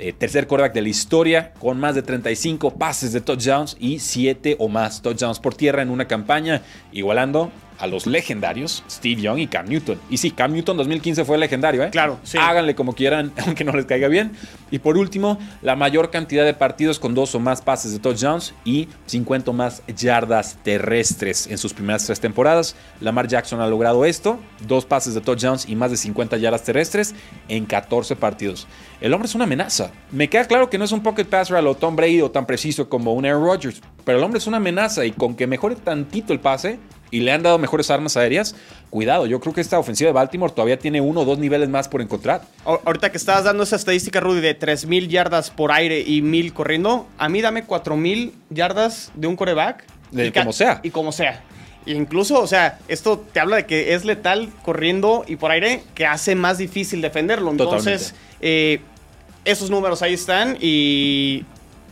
Eh, 0.00 0.12
tercer 0.12 0.46
quarterback 0.46 0.74
de 0.74 0.82
la 0.82 0.88
historia 0.90 1.52
con 1.58 1.80
más 1.80 1.96
de 1.96 2.02
35 2.02 2.74
pases 2.74 3.12
de 3.12 3.20
touchdowns 3.20 3.76
y 3.80 3.98
7 3.98 4.54
o 4.60 4.68
más 4.68 5.02
touchdowns 5.02 5.40
por 5.40 5.54
tierra 5.54 5.82
en 5.82 5.90
una 5.90 6.06
campaña, 6.06 6.62
igualando 6.92 7.50
a 7.78 7.86
los 7.86 8.06
legendarios 8.06 8.82
Steve 8.90 9.20
Young 9.20 9.38
y 9.38 9.46
Cam 9.46 9.66
Newton. 9.66 10.00
Y 10.10 10.18
sí, 10.18 10.30
Cam 10.30 10.52
Newton 10.52 10.76
2015 10.76 11.24
fue 11.24 11.38
legendario, 11.38 11.82
¿eh? 11.84 11.90
Claro, 11.90 12.18
sí. 12.22 12.38
Háganle 12.38 12.74
como 12.74 12.94
quieran, 12.94 13.32
aunque 13.46 13.64
no 13.64 13.72
les 13.72 13.86
caiga 13.86 14.08
bien. 14.08 14.32
Y 14.70 14.78
por 14.80 14.98
último, 14.98 15.38
la 15.62 15.76
mayor 15.76 16.10
cantidad 16.10 16.44
de 16.44 16.54
partidos 16.54 16.98
con 16.98 17.14
dos 17.14 17.34
o 17.34 17.40
más 17.40 17.62
pases 17.62 17.92
de 17.92 17.98
touchdowns 17.98 18.54
y 18.64 18.88
50 19.06 19.50
o 19.50 19.54
más 19.54 19.82
yardas 19.86 20.58
terrestres 20.62 21.46
en 21.46 21.58
sus 21.58 21.72
primeras 21.72 22.04
tres 22.04 22.20
temporadas. 22.20 22.76
Lamar 23.00 23.28
Jackson 23.28 23.60
ha 23.60 23.66
logrado 23.66 24.04
esto, 24.04 24.38
dos 24.66 24.84
pases 24.84 25.14
de 25.14 25.20
touchdowns 25.20 25.68
y 25.68 25.76
más 25.76 25.90
de 25.90 25.96
50 25.96 26.36
yardas 26.36 26.64
terrestres 26.64 27.14
en 27.48 27.66
14 27.66 28.16
partidos. 28.16 28.66
El 29.00 29.14
hombre 29.14 29.28
es 29.28 29.34
una 29.34 29.44
amenaza. 29.44 29.92
Me 30.10 30.28
queda 30.28 30.46
claro 30.46 30.68
que 30.68 30.78
no 30.78 30.84
es 30.84 30.92
un 30.92 31.02
pocket 31.02 31.24
passer 31.24 31.56
a 31.56 31.62
lo 31.62 31.76
Tom 31.76 31.96
Brady 31.96 32.20
o 32.20 32.30
tan 32.30 32.46
preciso 32.46 32.88
como 32.88 33.14
un 33.14 33.24
Aaron 33.24 33.44
Rodgers, 33.44 33.80
pero 34.04 34.18
el 34.18 34.24
hombre 34.24 34.38
es 34.38 34.46
una 34.46 34.56
amenaza 34.56 35.04
y 35.04 35.12
con 35.12 35.34
que 35.34 35.46
mejore 35.46 35.76
tantito 35.76 36.32
el 36.32 36.40
pase, 36.40 36.78
y 37.10 37.20
le 37.20 37.32
han 37.32 37.42
dado 37.42 37.58
mejores 37.58 37.90
armas 37.90 38.16
aéreas, 38.16 38.54
cuidado, 38.90 39.26
yo 39.26 39.40
creo 39.40 39.54
que 39.54 39.60
esta 39.60 39.78
ofensiva 39.78 40.08
de 40.08 40.12
Baltimore 40.12 40.52
todavía 40.52 40.78
tiene 40.78 41.00
uno 41.00 41.20
o 41.20 41.24
dos 41.24 41.38
niveles 41.38 41.68
más 41.68 41.88
por 41.88 42.02
encontrar. 42.02 42.42
Ahorita 42.64 43.10
que 43.10 43.16
estabas 43.16 43.44
dando 43.44 43.62
esa 43.62 43.76
estadística, 43.76 44.20
Rudy, 44.20 44.40
de 44.40 44.58
3.000 44.58 45.08
yardas 45.08 45.50
por 45.50 45.72
aire 45.72 46.00
y 46.00 46.22
1.000 46.22 46.52
corriendo, 46.52 47.06
a 47.18 47.28
mí 47.28 47.40
dame 47.40 47.66
4.000 47.66 48.32
yardas 48.50 49.12
de 49.14 49.26
un 49.26 49.36
coreback. 49.36 49.84
De 50.10 50.32
como 50.32 50.52
sea. 50.52 50.80
Y 50.82 50.90
como 50.90 51.12
sea. 51.12 51.42
incluso, 51.86 52.40
o 52.40 52.46
sea, 52.46 52.78
esto 52.88 53.18
te 53.32 53.40
habla 53.40 53.56
de 53.56 53.66
que 53.66 53.94
es 53.94 54.04
letal 54.04 54.50
corriendo 54.62 55.24
y 55.26 55.36
por 55.36 55.50
aire, 55.50 55.82
que 55.94 56.06
hace 56.06 56.34
más 56.34 56.58
difícil 56.58 57.00
defenderlo. 57.00 57.50
Entonces, 57.50 58.14
eh, 58.40 58.80
esos 59.44 59.70
números 59.70 60.02
ahí 60.02 60.14
están 60.14 60.58
y 60.60 61.44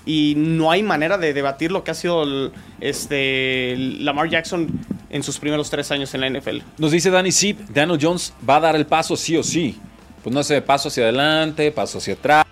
y 0.07 0.35
no 0.37 0.71
hay 0.71 0.85
manera 0.85 1.19
de 1.19 1.35
debatir 1.35 1.73
lo 1.73 1.83
que 1.83 1.91
ha 1.91 1.95
sido 1.95 2.23
el, 2.23 2.53
este, 2.81 3.75
Lamar 3.77 4.31
Jackson 4.31 4.69
en 5.11 5.23
sus 5.23 5.39
primeros 5.39 5.71
tres 5.71 5.91
años 5.91 6.13
en 6.15 6.21
la 6.21 6.31
NFL. 6.31 6.59
Nos 6.79 6.93
dice 6.93 7.11
Danny 7.11 7.33
Sip, 7.33 7.61
Daniel 7.71 7.99
Jones 8.01 8.33
va 8.49 8.57
a 8.57 8.61
dar 8.61 8.77
el 8.77 8.87
paso 8.87 9.17
sí 9.17 9.37
o 9.37 9.43
sí. 9.43 9.79
Pues 10.23 10.35
no 10.35 10.43
sé, 10.43 10.61
paso 10.61 10.89
hacia 10.89 11.05
adelante, 11.05 11.71
paso 11.71 11.99
hacia 11.99 12.15
atrás. 12.15 12.45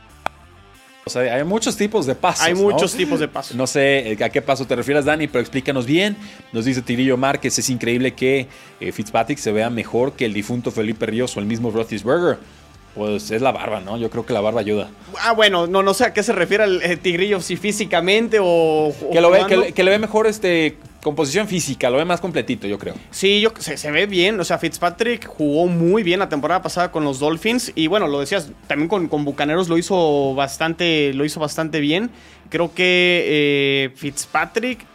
O 1.07 1.11
sea, 1.11 1.35
hay 1.35 1.45
muchos 1.45 1.77
tipos 1.77 2.07
de 2.07 2.15
pasos. 2.15 2.47
Hay 2.47 2.55
muchos 2.55 2.95
tipos 2.95 3.21
de 3.21 3.29
pasos. 3.29 3.57
No 3.57 3.67
sé 3.67 4.13
eh, 4.13 4.25
a 4.25 4.31
qué 4.31 4.41
paso 4.41 4.67
te 4.67 4.75
refieres, 4.75 5.05
Dani, 5.05 5.27
pero 5.27 5.41
explícanos 5.41 5.85
bien. 5.85 6.17
Nos 6.53 6.65
dice 6.65 6.81
Tirillo 6.81 7.17
Márquez, 7.17 7.59
es 7.59 7.69
increíble 7.69 8.15
que 8.15 8.49
eh, 8.81 8.93
Fitzpatrick 8.93 9.39
se 9.39 9.53
vea 9.53 9.69
mejor 9.69 10.15
que 10.15 10.25
el 10.25 10.33
difunto 10.33 10.71
Felipe 10.71 11.05
Ríos 11.05 11.37
o 11.37 11.41
el 11.41 11.47
mismo 11.47 11.71
Roethlisberger. 11.71 12.39
Pues 12.95 13.31
es 13.33 13.43
la 13.43 13.51
barba, 13.51 13.81
¿no? 13.81 13.97
Yo 13.99 14.09
creo 14.09 14.25
que 14.25 14.33
la 14.33 14.41
barba 14.41 14.61
ayuda. 14.61 14.89
Ah, 15.21 15.33
bueno, 15.33 15.67
no, 15.67 15.83
no 15.83 15.95
sé 15.95 16.05
a 16.05 16.13
qué 16.13 16.23
se 16.23 16.33
refiere 16.33 16.65
el 16.65 16.81
eh, 16.83 16.97
Tigrillo, 16.97 17.41
si 17.41 17.57
físicamente 17.57 18.39
o. 18.41 18.45
o 18.89 19.11
Que, 19.13 19.21
lo 19.21 19.31
ve, 19.31 19.39
que, 19.39 19.45
jugando. 19.45 19.65
le- 19.67 19.73
que 19.73 19.83
le 19.85 19.91
ve 19.91 19.99
mejor 19.99 20.27
este 20.29 20.77
composición 21.03 21.47
física, 21.49 21.91
lo 21.91 21.99
ve 21.99 22.05
más 22.07 22.21
completito, 22.21 22.67
yo 22.67 22.79
creo. 22.79 22.95
Sí, 23.11 23.41
yo, 23.43 23.53
se, 23.59 23.77
se 23.77 23.91
ve 23.91 24.07
bien. 24.07 24.41
O 24.41 24.45
sea, 24.45 24.57
Fitzpatrick 24.59 25.27
jugó 25.27 25.67
muy 25.67 26.03
bien 26.03 26.19
la 26.21 26.29
temporada 26.31 26.63
pasada 26.63 26.91
con 26.93 27.05
los 27.05 27.19
Dolphins. 27.19 27.73
Y 27.75 27.89
bueno, 27.89 28.07
lo 28.07 28.21
decías, 28.21 28.49
también 28.69 28.89
con, 28.89 29.09
con 29.09 29.25
Bucaneros 29.25 29.69
lo 29.69 29.77
hizo 29.77 30.35
bastante, 30.35 31.13
lo 31.15 31.25
hizo 31.27 31.41
bastante 31.41 31.81
bien. 31.81 32.11
Creo 32.49 32.73
que 32.73 33.25
eh, 33.27 33.91
Fitzpatrick 33.97 34.87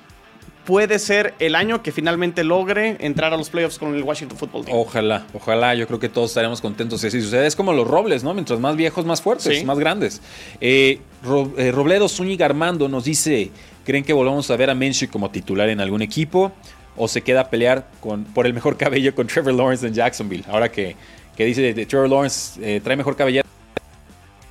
puede 0.69 0.99
ser 0.99 1.33
el 1.39 1.55
año 1.55 1.81
que 1.81 1.91
finalmente 1.91 2.43
logre 2.43 2.95
entrar 2.99 3.33
a 3.33 3.37
los 3.37 3.49
playoffs 3.49 3.79
con 3.79 3.95
el 3.95 4.03
Washington 4.03 4.37
Football 4.37 4.65
Team. 4.65 4.77
Ojalá, 4.77 5.25
ojalá, 5.33 5.73
yo 5.73 5.87
creo 5.87 5.97
que 5.99 6.09
todos 6.09 6.29
estaremos 6.29 6.61
contentos 6.61 7.01
si 7.01 7.07
así 7.07 7.19
sucede. 7.23 7.47
Es 7.47 7.55
como 7.55 7.73
los 7.73 7.87
robles, 7.87 8.23
¿no? 8.23 8.35
Mientras 8.35 8.59
más 8.59 8.75
viejos, 8.75 9.03
más 9.03 9.19
fuertes, 9.19 9.57
Sí. 9.57 9.65
más 9.65 9.79
grandes. 9.79 10.21
Eh, 10.61 10.99
Ro- 11.23 11.51
eh, 11.57 11.71
Robledo 11.71 12.07
Zúñiga 12.07 12.45
Armando 12.45 12.87
nos 12.87 13.05
dice, 13.05 13.49
¿creen 13.83 14.03
que 14.03 14.13
volvamos 14.13 14.51
a 14.51 14.55
ver 14.57 14.69
a 14.69 14.75
Minshew 14.75 15.09
como 15.09 15.31
titular 15.31 15.69
en 15.69 15.79
algún 15.81 16.03
equipo? 16.03 16.51
¿O 16.95 17.07
se 17.07 17.21
queda 17.23 17.41
a 17.41 17.49
pelear 17.49 17.87
con, 17.99 18.25
por 18.25 18.45
el 18.45 18.53
mejor 18.53 18.77
cabello 18.77 19.15
con 19.15 19.25
Trevor 19.25 19.55
Lawrence 19.55 19.87
en 19.87 19.95
Jacksonville? 19.95 20.43
Ahora 20.47 20.71
que, 20.71 20.95
que 21.35 21.45
dice 21.45 21.73
de 21.73 21.85
Trevor 21.87 22.09
Lawrence 22.09 22.59
eh, 22.61 22.79
trae 22.79 22.95
mejor 22.95 23.15
cabellera. 23.15 23.43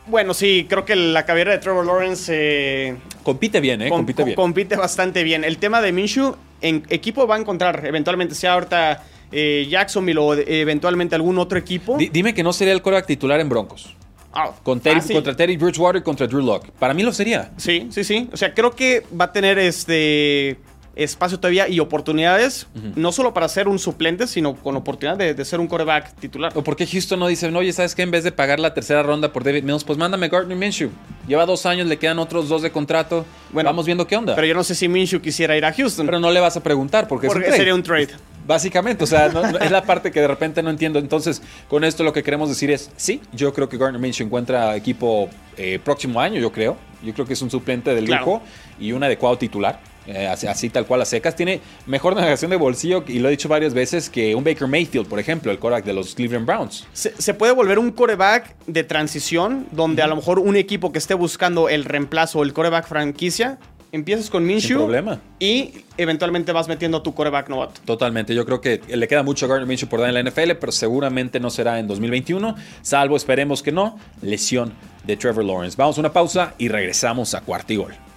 Bueno, 0.09 0.35
sí, 0.35 0.67
creo 0.69 0.85
que 0.85 0.97
la 0.97 1.25
cabellera 1.25 1.53
de 1.53 1.59
Trevor 1.59 1.85
Lawrence 1.87 2.33
eh, 2.35 2.97
Compite 3.23 3.61
bien, 3.61 3.83
¿eh? 3.83 3.89
com- 3.89 3.99
compite 4.01 4.25
bien. 4.25 4.37
compite 4.37 4.77
bastante 4.77 5.23
bien. 5.23 5.45
El 5.45 5.59
tema 5.59 5.81
de 5.83 5.93
Minshew, 5.93 6.35
en 6.61 6.85
equipo 6.89 7.27
va 7.27 7.37
a 7.37 7.39
encontrar 7.39 7.85
eventualmente, 7.87 8.35
sea 8.35 8.55
ahorita 8.55 9.03
eh, 9.31 9.67
Jacksonville 9.69 10.19
o 10.19 10.35
eventualmente 10.35 11.15
algún 11.15 11.39
otro 11.39 11.59
equipo. 11.59 11.97
Di- 11.99 12.09
dime 12.09 12.33
que 12.35 12.43
no 12.43 12.53
sería 12.53 12.73
el 12.73 12.81
coreback 12.83 13.07
titular 13.07 13.39
en 13.41 13.49
Broncos. 13.49 13.95
Ah, 14.33 14.51
Con 14.63 14.81
Terry- 14.81 15.01
fácil. 15.01 15.17
contra 15.17 15.35
Terry 15.37 15.57
Bridgewater 15.57 16.01
y 16.01 16.05
contra 16.05 16.27
Drew 16.27 16.43
Lock. 16.43 16.69
Para 16.79 16.95
mí 16.95 17.03
lo 17.03 17.13
sería. 17.13 17.51
Sí, 17.57 17.89
sí, 17.91 18.05
sí. 18.05 18.29
O 18.33 18.37
sea, 18.37 18.55
creo 18.55 18.71
que 18.71 19.03
va 19.19 19.27
a 19.27 19.33
tener 19.33 19.59
este 19.59 20.57
espacio 20.99 21.39
todavía 21.39 21.69
y 21.69 21.81
oportunidades, 21.81 22.67
no 22.97 23.13
solo 23.13 23.33
para 23.33 23.49
ser 23.49 23.69
un 23.69 23.79
suplente, 23.79 24.27
sino 24.27 24.55
con 24.57 24.77
oportunidad 24.77 25.17
de, 25.17 25.33
de 25.35 25.45
ser 25.45 25.61
un 25.61 25.67
coreback 25.69 26.15
titular. 26.17 26.53
¿O 26.57 26.63
por 26.65 26.77
qué 26.77 26.87
Houston 26.87 27.19
no 27.21 27.29
dice, 27.29 27.51
no, 27.51 27.61
oye, 27.61 27.73
¿sabes 27.73 27.95
qué? 27.95 28.03
En 28.03 28.11
vez 28.11 28.25
de 28.25 28.33
pagar 28.33 28.59
la 28.61 28.75
tercera 28.75 29.03
ronda 29.03 29.33
por 29.33 29.45
David 29.45 29.63
Mills, 29.65 29.85
pues 29.85 29.99
mándame 29.99 30.29
Gardner 30.29 30.57
Minshew. 30.57 30.91
Lleva 31.27 31.47
dos 31.47 31.67
años, 31.67 31.87
le 31.87 31.99
quedan 31.99 32.19
otros 32.19 32.49
dos 32.49 32.63
de 32.63 32.71
contrato. 32.73 33.25
Bueno, 33.53 33.69
Vamos 33.69 33.87
viendo 33.87 34.07
qué 34.07 34.17
onda. 34.17 34.35
Pero 34.35 34.45
Pero, 34.45 34.49
yo 34.49 34.55
no 34.55 34.65
sé 34.65 34.75
si 34.75 34.89
Minshew 34.89 35.21
quisiera 35.21 35.57
ir 35.57 35.65
a 35.65 35.73
Houston. 35.73 36.07
no 36.07 36.31
le 36.31 36.41
vas 36.41 36.57
a 36.57 36.63
preguntar 36.63 37.07
porque, 37.07 37.29
porque 37.29 37.41
es 37.41 37.45
un 37.45 37.51
trade. 37.51 37.57
sería 37.59 37.75
un 37.75 37.83
trade. 37.83 38.09
Básicamente, 38.47 39.05
o 39.05 39.07
sea, 39.07 39.29
no- 39.29 39.43
no- 39.53 39.59
es 39.59 39.71
la 39.71 39.83
parte 39.83 40.11
que 40.11 40.21
de 40.21 40.27
repente 40.27 40.63
no 40.63 40.71
entiendo. 40.71 40.99
Entonces, 40.99 41.43
con 41.69 41.85
esto 41.85 42.03
lo 42.03 42.15
que 42.15 42.23
queremos 42.23 42.49
decir 42.49 42.71
es, 42.71 42.91
sí, 42.97 43.21
yo 43.33 43.53
creo 43.53 43.69
que 43.69 43.77
Gardner 43.77 44.01
Minshew 44.01 44.25
encuentra 44.27 44.75
equipo 44.75 45.29
eh, 45.59 45.79
próximo 45.85 46.19
año, 46.21 46.41
yo 46.41 46.51
creo. 46.51 46.77
Yo 47.03 47.13
creo 47.13 47.27
que 47.27 47.35
es 47.35 47.43
un 47.43 47.51
suplente 47.51 47.95
de 47.95 48.03
Claro. 48.05 48.25
lujo 48.25 48.43
y 48.81 48.93
un 48.93 49.03
adecuado 49.05 49.37
titular. 49.37 49.81
Eh, 50.09 50.27
así, 50.27 50.47
así 50.47 50.71
tal 50.71 50.87
cual 50.87 51.03
a 51.03 51.05
secas. 51.05 51.37
Tiene 51.37 51.61
mejor 51.87 52.17
navegación 52.17 52.51
de 52.51 52.57
bolsillo, 52.57 53.05
y 53.07 53.19
lo 53.19 53.29
he 53.29 53.33
dicho 53.33 53.49
varias 53.49 53.75
veces, 53.75 54.09
que 54.09 54.35
un 54.35 54.43
Baker 54.43 54.67
Mayfield, 54.67 55.07
por 55.07 55.19
ejemplo, 55.19 55.53
el 55.53 55.59
quarterback 55.59 55.85
de 55.85 55.93
los 55.93 56.15
Cleveland 56.15 56.47
Browns. 56.47 56.87
Se, 56.93 57.15
se 57.21 57.35
puede 57.35 57.53
volver 57.53 57.79
un 57.79 57.91
coreback 57.91 58.57
de 58.67 58.85
transición, 58.85 59.67
donde 59.71 60.03
a 60.03 60.07
lo 60.07 60.17
mejor 60.17 60.39
un 60.39 60.57
equipo 60.57 60.93
que 60.93 60.99
esté 60.99 61.15
buscando 61.15 61.69
el 61.69 61.85
reemplazo 61.85 62.41
o 62.41 62.43
el 62.43 62.53
coreback 62.53 62.89
franquicia, 62.89 63.59
empiezas 63.93 64.29
con 64.31 64.45
Minshew 64.45 64.79
problema. 64.79 65.21
y 65.39 65.85
eventualmente 65.97 66.53
vas 66.53 66.69
metiendo 66.69 66.99
a 66.99 67.03
tu 67.03 67.15
coreback 67.15 67.49
novato. 67.49 67.81
Totalmente, 67.85 68.35
yo 68.35 68.45
creo 68.45 68.61
que 68.61 68.81
le 68.89 69.09
queda 69.09 69.23
mucho 69.23 69.47
a 69.47 69.49
Gardner 69.49 69.67
Minshew 69.67 69.89
por 69.89 70.01
dar 70.01 70.09
en 70.09 70.15
la 70.15 70.31
NFL, 70.31 70.53
pero 70.61 70.73
seguramente 70.73 71.41
no 71.41 71.51
será 71.51 71.79
en 71.79 71.87
2021, 71.87 72.55
salvo 72.83 73.17
esperemos 73.17 73.63
que 73.63 73.73
no, 73.73 73.99
lesión 74.23 74.73
de 75.05 75.17
Trevor 75.17 75.45
Lawrence. 75.45 75.77
Vamos 75.77 75.97
a 75.99 76.01
una 76.01 76.13
pausa 76.13 76.55
y 76.59 76.69
regresamos 76.69 77.35
a 77.35 77.41
cuarto 77.41 77.73
y 77.73 77.77
gol. 77.77 78.08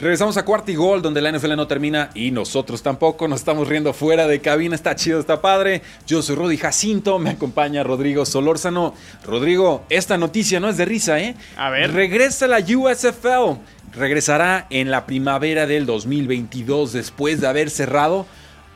Regresamos 0.00 0.36
a 0.38 0.46
cuarto 0.46 0.70
y 0.70 0.76
gol, 0.76 1.02
donde 1.02 1.20
la 1.20 1.30
NFL 1.30 1.56
no 1.56 1.66
termina 1.66 2.08
y 2.14 2.30
nosotros 2.30 2.82
tampoco. 2.82 3.28
Nos 3.28 3.40
estamos 3.40 3.68
riendo 3.68 3.92
fuera 3.92 4.26
de 4.26 4.40
cabina. 4.40 4.74
Está 4.74 4.96
chido, 4.96 5.20
está 5.20 5.42
padre. 5.42 5.82
Yo 6.06 6.22
soy 6.22 6.36
Rudy 6.36 6.56
Jacinto. 6.56 7.18
Me 7.18 7.28
acompaña 7.28 7.82
Rodrigo 7.82 8.24
Solórzano. 8.24 8.94
Rodrigo, 9.26 9.84
esta 9.90 10.16
noticia 10.16 10.58
no 10.58 10.70
es 10.70 10.78
de 10.78 10.86
risa, 10.86 11.20
¿eh? 11.20 11.34
A 11.54 11.68
ver. 11.68 11.92
Regresa 11.92 12.46
la 12.46 12.60
USFL. 12.60 13.60
Regresará 13.92 14.66
en 14.70 14.90
la 14.90 15.04
primavera 15.04 15.66
del 15.66 15.84
2022 15.84 16.94
después 16.94 17.42
de 17.42 17.48
haber 17.48 17.68
cerrado 17.68 18.24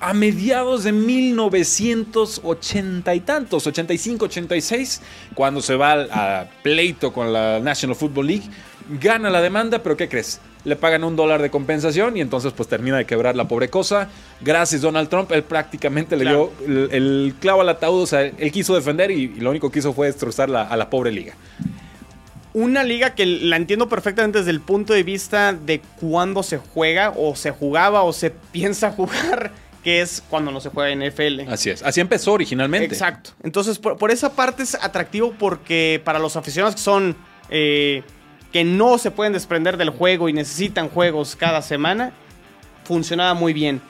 a 0.01 0.13
mediados 0.13 0.85
de 0.85 0.93
1980 0.93 3.15
y 3.15 3.21
tantos, 3.21 3.67
85, 3.67 4.27
86, 4.27 5.01
cuando 5.33 5.63
se 5.63 5.77
va 5.77 6.07
a 6.11 6.51
pleito 6.63 7.15
con 7.15 7.33
la 7.33 7.61
National 7.61 7.97
Football 7.97 8.27
League, 8.27 8.45
gana 9.01 9.31
la 9.31 9.41
demanda, 9.41 9.83
pero 9.83 9.97
¿qué 9.97 10.09
crees? 10.09 10.41
Le 10.65 10.77
pagan 10.77 11.05
un 11.05 11.15
dólar 11.17 11.43
de 11.43 11.51
compensación 11.51 12.17
y 12.17 12.21
entonces 12.21 12.53
pues 12.53 12.69
termina 12.69 12.97
de 12.97 13.05
quebrar 13.05 13.37
la 13.37 13.47
pobre 13.49 13.69
cosa. 13.69 14.09
Gracias 14.41 14.81
Donald 14.81 15.09
Trump, 15.09 15.31
él 15.33 15.43
prácticamente 15.43 16.17
le 16.17 16.25
dio 16.25 16.53
el, 16.67 16.89
el 16.93 17.35
clavo 17.41 17.61
al 17.61 17.69
ataúd, 17.69 18.03
o 18.03 18.07
sea, 18.07 18.23
él 18.23 18.53
quiso 18.53 18.75
defender 18.75 19.11
y, 19.11 19.25
y 19.25 19.41
lo 19.41 19.51
único 19.51 19.71
que 19.71 19.79
hizo 19.81 19.93
fue 19.93 20.07
destrozar 20.07 20.49
la- 20.49 20.63
a 20.63 20.77
la 20.77 20.89
pobre 20.91 21.13
liga. 21.13 21.35
Una 22.53 22.85
liga 22.85 23.15
que 23.17 23.27
la 23.27 23.57
entiendo 23.57 23.89
perfectamente 23.89 24.39
desde 24.39 24.53
el 24.53 24.61
punto 24.61 24.93
de 24.93 25.03
vista 25.03 25.53
de 25.53 25.81
cuándo 26.01 26.43
se 26.45 26.59
juega 26.59 27.13
o 27.17 27.35
se 27.35 27.51
jugaba 27.51 28.03
o 28.05 28.13
se 28.13 28.31
piensa 28.53 28.93
jugar, 28.93 29.51
que 29.83 30.01
es 30.01 30.23
cuando 30.31 30.53
no 30.53 30.61
se 30.61 30.69
juega 30.71 30.91
en 30.93 31.01
NFL. 31.11 31.51
Así 31.53 31.71
es, 31.71 31.83
así 31.83 32.01
empezó 32.01 32.33
originalmente. 32.33 32.87
Exacto. 32.87 33.31
Entonces, 33.43 33.79
por, 33.79 33.99
por 33.99 34.11
esa 34.13 34.33
parte 34.33 34.63
es 34.63 34.77
atractivo 34.77 35.35
porque 35.39 36.01
para 36.05 36.19
los 36.21 36.37
aficionados 36.37 36.77
que 36.77 36.81
son. 36.81 37.17
eh, 37.51 38.03
que 38.55 38.63
no 38.63 38.99
se 38.99 39.11
pueden 39.11 39.33
desprender 39.33 39.77
del 39.77 39.91
juego 39.91 40.29
y 40.29 40.33
necesitan 40.33 40.89
juegos 40.89 41.35
cada 41.35 41.61
semana, 41.61 42.13
funcionaba 42.85 43.35
muy 43.35 43.53
bien. 43.53 43.81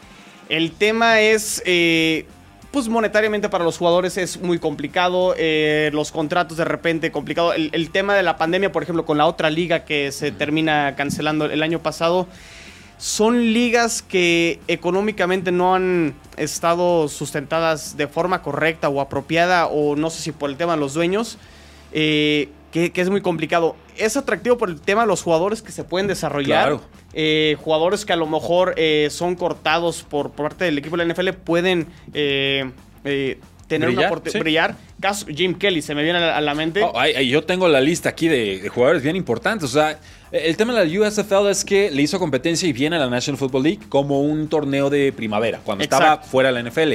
El 0.49 0.73
tema 0.73 1.21
es. 1.21 1.63
eh, 1.67 2.25
pues 2.71 2.89
monetariamente 2.89 3.51
para 3.51 3.63
los 3.63 3.77
jugadores 3.77 4.17
es 4.17 4.41
muy 4.41 4.59
complicado. 4.59 5.35
eh, 5.37 5.91
los 5.93 6.11
contratos 6.11 6.57
de 6.57 6.65
repente 6.65 7.13
complicado. 7.13 7.53
El, 7.53 7.69
el 7.75 7.91
tema 7.91 8.15
de 8.15 8.23
la 8.23 8.39
pandemia, 8.39 8.73
por 8.73 8.83
ejemplo, 8.83 9.05
con 9.05 9.19
la 9.19 9.27
otra 9.27 9.51
liga 9.51 9.85
que 9.85 10.11
se 10.13 10.33
termina 10.33 10.95
cancelando 10.97 11.45
el 11.45 11.63
año 11.63 11.81
pasado 11.81 12.27
son 12.97 13.53
ligas 13.53 14.01
que 14.01 14.61
económicamente 14.67 15.53
no 15.53 15.75
han 15.75 16.15
estado 16.39 17.09
sustentadas 17.09 17.99
de 17.99 18.07
forma 18.07 18.41
correcta 18.41 18.89
o 18.89 19.03
apropiada, 19.03 19.67
o 19.67 19.95
no 19.95 20.09
sé 20.09 20.23
si 20.23 20.33
por 20.33 20.49
el 20.49 20.57
tema 20.57 20.73
de 20.73 20.81
los 20.81 20.95
dueños, 20.95 21.37
eh, 21.93 22.49
que, 22.73 22.93
que 22.93 23.03
es 23.03 23.11
muy 23.11 23.21
complicado. 23.21 23.77
Es 23.97 24.17
atractivo 24.17 24.59
por 24.59 24.69
el 24.69 24.81
tema 24.81 25.03
de 25.03 25.09
los 25.09 25.23
jugadores 25.23 25.63
que 25.63 25.73
se 25.73 25.85
pueden 25.85 26.07
desarrollar. 26.07 26.69
Claro. 26.69 26.83
Eh, 27.13 27.57
jugadores 27.63 28.05
que 28.05 28.13
a 28.13 28.17
lo 28.17 28.27
mejor 28.27 28.75
eh, 28.77 29.09
son 29.11 29.37
cortados 29.37 30.03
por, 30.03 30.33
por 30.33 30.49
parte 30.49 30.65
del 30.65 30.79
equipo 30.79 30.97
de 30.97 31.05
la 31.05 31.13
NFL 31.13 31.31
pueden 31.45 31.87
eh, 32.13 32.71
eh, 33.05 33.39
tener 33.69 33.89
Brillar, 33.89 34.05
una 34.05 34.09
oportunidad 34.09 34.33
sí. 34.33 34.39
brillar. 34.41 34.77
Caso 35.01 35.27
Jim 35.27 35.55
Kelly 35.55 35.83
se 35.83 35.95
me 35.95 36.03
viene 36.03 36.19
a 36.19 36.23
la, 36.23 36.37
a 36.37 36.41
la 36.41 36.55
mente. 36.55 36.83
Oh, 36.83 36.93
ay, 36.99 37.13
ay, 37.17 37.29
yo 37.29 37.45
tengo 37.45 37.69
la 37.69 37.81
lista 37.81 38.09
aquí 38.09 38.29
de, 38.29 38.61
de 38.61 38.69
jugadores 38.69 39.03
bien 39.03 39.17
importantes. 39.17 39.71
O 39.71 39.73
sea, 39.73 39.99
el 40.43 40.57
tema 40.57 40.75
de 40.75 40.87
la 40.87 41.01
USFL 41.09 41.49
es 41.49 41.65
que 41.65 41.91
le 41.91 42.03
hizo 42.03 42.19
competencia 42.19 42.69
y 42.69 42.73
bien 42.73 42.93
a 42.93 42.99
la 42.99 43.09
National 43.09 43.39
Football 43.39 43.63
League 43.63 43.81
como 43.89 44.21
un 44.21 44.49
torneo 44.49 44.91
de 44.91 45.13
primavera, 45.13 45.61
cuando 45.65 45.85
estaba 45.85 46.19
fuera 46.19 46.53
de 46.53 46.63
la 46.63 46.69
NFL. 46.71 46.95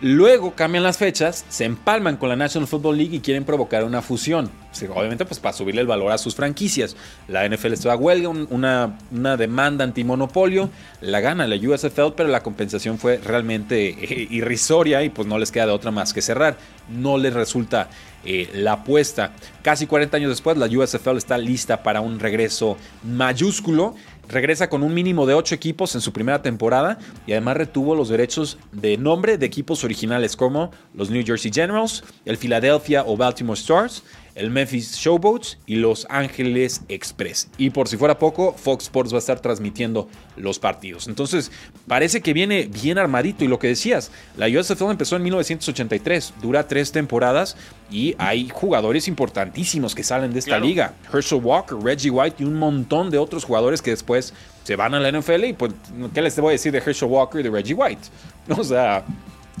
Luego 0.00 0.54
cambian 0.54 0.84
las 0.84 0.96
fechas, 0.96 1.44
se 1.48 1.64
empalman 1.64 2.18
con 2.18 2.28
la 2.28 2.36
National 2.36 2.68
Football 2.68 2.98
League 2.98 3.16
y 3.16 3.20
quieren 3.20 3.44
provocar 3.44 3.84
una 3.84 4.00
fusión. 4.00 4.50
Sí, 4.70 4.86
obviamente, 4.86 5.24
pues 5.24 5.40
para 5.40 5.54
subirle 5.54 5.80
el 5.80 5.86
valor 5.86 6.12
a 6.12 6.18
sus 6.18 6.34
franquicias. 6.36 6.94
La 7.26 7.44
NFL 7.48 7.72
está 7.72 7.92
a 7.92 7.96
huelga, 7.96 8.28
un- 8.28 8.46
una, 8.50 8.98
una 9.10 9.36
demanda 9.36 9.84
antimonopolio, 9.84 10.70
la 11.00 11.20
gana 11.20 11.46
la 11.48 11.56
USFL, 11.56 12.12
pero 12.16 12.28
la 12.28 12.42
compensación 12.42 12.98
fue 12.98 13.16
realmente 13.18 13.88
eh, 13.88 14.28
irrisoria 14.30 15.02
y 15.02 15.08
pues 15.08 15.26
no 15.26 15.38
les 15.38 15.50
queda 15.50 15.66
de 15.66 15.72
otra 15.72 15.90
más 15.90 16.12
que 16.12 16.22
cerrar. 16.22 16.56
No 16.88 17.18
les 17.18 17.32
resulta 17.34 17.88
eh, 18.24 18.50
la 18.54 18.72
apuesta. 18.72 19.32
Casi 19.62 19.86
40 19.86 20.16
años 20.16 20.30
después, 20.30 20.56
la 20.56 20.66
USFL 20.66 21.16
está 21.16 21.38
lista 21.38 21.82
para 21.82 22.00
un 22.00 22.18
regreso 22.18 22.76
mayúsculo. 23.02 23.94
Regresa 24.28 24.68
con 24.68 24.82
un 24.82 24.92
mínimo 24.92 25.24
de 25.24 25.34
8 25.34 25.54
equipos 25.54 25.94
en 25.94 26.02
su 26.02 26.12
primera 26.12 26.42
temporada 26.42 26.98
y 27.26 27.32
además 27.32 27.56
retuvo 27.56 27.94
los 27.94 28.10
derechos 28.10 28.58
de 28.72 28.98
nombre 28.98 29.38
de 29.38 29.46
equipos 29.46 29.84
originales 29.84 30.36
como 30.36 30.70
los 30.94 31.08
New 31.08 31.24
Jersey 31.24 31.50
Generals, 31.50 32.04
el 32.26 32.36
Philadelphia 32.36 33.04
o 33.06 33.16
Baltimore 33.16 33.58
Stars, 33.58 34.02
el 34.38 34.50
Memphis 34.50 34.96
Showboats 34.96 35.58
y 35.66 35.76
Los 35.76 36.06
Ángeles 36.08 36.82
Express. 36.88 37.48
Y 37.58 37.70
por 37.70 37.88
si 37.88 37.96
fuera 37.96 38.18
poco, 38.18 38.52
Fox 38.54 38.84
Sports 38.84 39.12
va 39.12 39.16
a 39.16 39.18
estar 39.18 39.40
transmitiendo 39.40 40.08
los 40.36 40.58
partidos. 40.60 41.08
Entonces, 41.08 41.50
parece 41.88 42.20
que 42.20 42.32
viene 42.32 42.68
bien 42.72 42.98
armadito. 42.98 43.44
Y 43.44 43.48
lo 43.48 43.58
que 43.58 43.66
decías, 43.66 44.10
la 44.36 44.46
USFL 44.46 44.90
empezó 44.92 45.16
en 45.16 45.24
1983, 45.24 46.34
dura 46.40 46.66
tres 46.68 46.92
temporadas 46.92 47.56
y 47.90 48.14
hay 48.18 48.48
jugadores 48.48 49.08
importantísimos 49.08 49.94
que 49.94 50.04
salen 50.04 50.32
de 50.32 50.38
esta 50.38 50.50
Claro. 50.52 50.64
liga. 50.66 50.94
Herschel 51.12 51.40
Walker, 51.42 51.76
Reggie 51.76 52.10
White 52.10 52.36
y 52.42 52.44
un 52.46 52.54
montón 52.54 53.10
de 53.10 53.18
otros 53.18 53.44
jugadores 53.44 53.82
que 53.82 53.90
después 53.90 54.32
se 54.62 54.76
van 54.76 54.94
a 54.94 55.00
la 55.00 55.08
NFL. 55.10 55.44
Y 55.46 55.52
pues, 55.52 55.72
¿qué 56.14 56.22
les 56.22 56.38
voy 56.38 56.50
a 56.50 56.52
decir 56.52 56.70
de 56.72 56.78
Herschel 56.78 57.08
Walker 57.08 57.40
y 57.40 57.42
de 57.44 57.50
Reggie 57.50 57.74
White? 57.74 58.02
O 58.56 58.64
sea, 58.64 59.04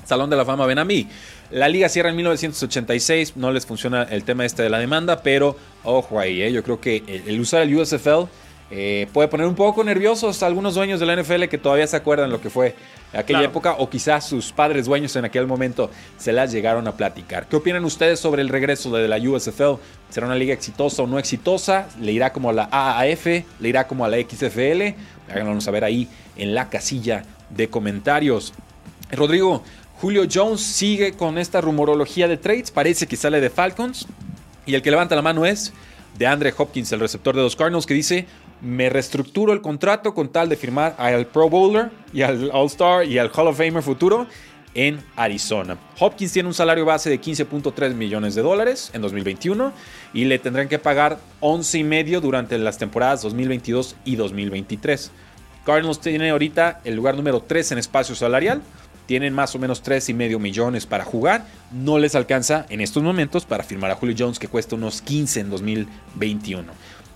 Salón 0.08 0.30
de 0.30 0.36
la 0.36 0.46
Fama, 0.46 0.64
ven 0.64 0.78
a 0.78 0.86
mí. 0.86 1.06
La 1.50 1.68
liga 1.68 1.86
cierra 1.90 2.08
en 2.08 2.16
1986, 2.16 3.36
no 3.36 3.52
les 3.52 3.66
funciona 3.66 4.04
el 4.04 4.24
tema 4.24 4.46
este 4.46 4.62
de 4.62 4.70
la 4.70 4.78
demanda, 4.78 5.22
pero 5.22 5.54
ojo 5.84 6.18
ahí, 6.18 6.40
¿eh? 6.40 6.50
yo 6.50 6.62
creo 6.62 6.80
que 6.80 7.22
el, 7.26 7.38
usar 7.38 7.60
el 7.60 7.76
USFL 7.76 8.24
eh, 8.70 9.06
puede 9.12 9.28
poner 9.28 9.46
un 9.46 9.54
poco 9.54 9.84
nerviosos 9.84 10.42
a 10.42 10.46
algunos 10.46 10.74
dueños 10.74 10.98
de 10.98 11.04
la 11.04 11.14
NFL 11.14 11.44
que 11.44 11.58
todavía 11.58 11.86
se 11.86 11.96
acuerdan 11.96 12.30
lo 12.30 12.40
que 12.40 12.48
fue 12.48 12.74
aquella 13.12 13.42
época 13.42 13.76
o 13.78 13.90
quizás 13.90 14.26
sus 14.26 14.50
padres 14.50 14.86
dueños 14.86 15.14
en 15.16 15.26
aquel 15.26 15.46
momento 15.46 15.90
se 16.16 16.32
las 16.32 16.52
llegaron 16.52 16.88
a 16.88 16.92
platicar. 16.92 17.46
¿Qué 17.46 17.56
opinan 17.56 17.84
ustedes 17.84 18.18
sobre 18.18 18.40
el 18.40 18.48
regreso 18.48 18.90
de 18.90 19.08
la 19.08 19.18
USFL? 19.18 19.74
¿Será 20.08 20.24
una 20.24 20.36
liga 20.36 20.54
exitosa 20.54 21.02
o 21.02 21.06
no 21.06 21.18
exitosa? 21.18 21.88
¿Le 22.00 22.12
irá 22.12 22.32
como 22.32 22.48
a 22.48 22.54
la 22.54 22.68
AAF? 22.70 23.26
¿Le 23.60 23.68
irá 23.68 23.86
como 23.86 24.06
a 24.06 24.08
la 24.08 24.16
XFL? 24.16 24.94
Háganos 25.30 25.64
saber 25.64 25.84
ahí 25.84 26.08
en 26.36 26.54
la 26.54 26.70
casilla 26.70 27.24
de 27.50 27.68
comentarios. 27.68 28.54
Rodrigo, 29.10 29.62
Julio 30.00 30.26
Jones 30.32 30.60
sigue 30.60 31.14
con 31.14 31.38
esta 31.38 31.60
rumorología 31.60 32.28
de 32.28 32.36
trades. 32.36 32.70
Parece 32.70 33.08
que 33.08 33.16
sale 33.16 33.40
de 33.40 33.50
Falcons. 33.50 34.06
Y 34.64 34.74
el 34.74 34.82
que 34.82 34.92
levanta 34.92 35.16
la 35.16 35.22
mano 35.22 35.44
es 35.44 35.72
de 36.16 36.26
Andre 36.26 36.54
Hopkins, 36.56 36.92
el 36.92 37.00
receptor 37.00 37.34
de 37.34 37.42
los 37.42 37.56
Cardinals, 37.56 37.84
que 37.84 37.94
dice: 37.94 38.26
Me 38.60 38.90
reestructuro 38.90 39.52
el 39.52 39.60
contrato 39.60 40.14
con 40.14 40.28
tal 40.28 40.48
de 40.48 40.56
firmar 40.56 40.94
al 40.98 41.26
Pro 41.26 41.50
Bowler 41.50 41.90
y 42.12 42.22
al 42.22 42.50
All-Star 42.52 43.06
y 43.06 43.18
al 43.18 43.30
Hall 43.34 43.48
of 43.48 43.56
Famer 43.56 43.82
futuro 43.82 44.28
en 44.74 45.02
Arizona. 45.16 45.76
Hopkins 45.98 46.32
tiene 46.32 46.48
un 46.48 46.54
salario 46.54 46.84
base 46.84 47.10
de 47.10 47.20
15.3 47.20 47.94
millones 47.94 48.36
de 48.36 48.42
dólares 48.42 48.90
en 48.92 49.02
2021 49.02 49.72
y 50.14 50.26
le 50.26 50.38
tendrán 50.38 50.68
que 50.68 50.78
pagar 50.78 51.18
11 51.40 51.78
y 51.78 51.84
medio 51.84 52.20
durante 52.20 52.56
las 52.58 52.78
temporadas 52.78 53.22
2022 53.22 53.96
y 54.04 54.14
2023. 54.14 55.10
Cardinals 55.64 56.00
tiene 56.00 56.30
ahorita 56.30 56.80
el 56.84 56.94
lugar 56.94 57.16
número 57.16 57.40
3 57.40 57.72
en 57.72 57.78
espacio 57.78 58.14
salarial. 58.14 58.62
Tienen 59.08 59.32
más 59.32 59.54
o 59.54 59.58
menos 59.58 59.80
3 59.80 60.10
y 60.10 60.12
medio 60.12 60.38
millones 60.38 60.84
para 60.84 61.02
jugar. 61.02 61.46
No 61.72 61.98
les 61.98 62.14
alcanza 62.14 62.66
en 62.68 62.82
estos 62.82 63.02
momentos 63.02 63.46
para 63.46 63.64
firmar 63.64 63.90
a 63.90 63.94
Julio 63.94 64.14
Jones 64.16 64.38
que 64.38 64.48
cuesta 64.48 64.76
unos 64.76 65.00
15 65.00 65.40
en 65.40 65.48
2021. 65.48 66.70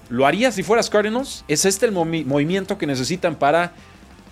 ¿Lo 0.09 0.25
haría 0.25 0.51
si 0.53 0.63
fueras 0.63 0.89
Cardinals? 0.89 1.45
¿Es 1.49 1.67
este 1.67 1.85
el 1.85 1.93
movimiento 1.93 2.79
que 2.79 2.87
necesitan 2.87 3.35
para 3.35 3.75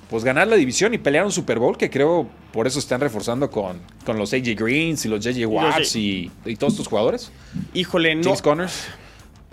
pues, 0.08 0.24
ganar 0.24 0.48
la 0.48 0.56
división 0.56 0.94
y 0.94 0.98
pelear 0.98 1.26
un 1.26 1.32
Super 1.32 1.58
Bowl? 1.58 1.76
Que 1.76 1.90
creo 1.90 2.30
por 2.50 2.66
eso 2.66 2.78
están 2.78 2.98
reforzando 2.98 3.50
con, 3.50 3.78
con 4.06 4.16
los 4.16 4.32
AJ 4.32 4.56
Greens 4.56 5.04
y 5.04 5.08
los 5.08 5.22
JJ 5.22 5.44
Watts 5.44 5.96
y, 5.96 6.30
todos 6.58 6.72
estos 6.72 6.88
jugadores. 6.88 7.30
Híjole, 7.74 8.14
no. 8.14 8.22
James 8.22 8.40
Connors. 8.40 8.86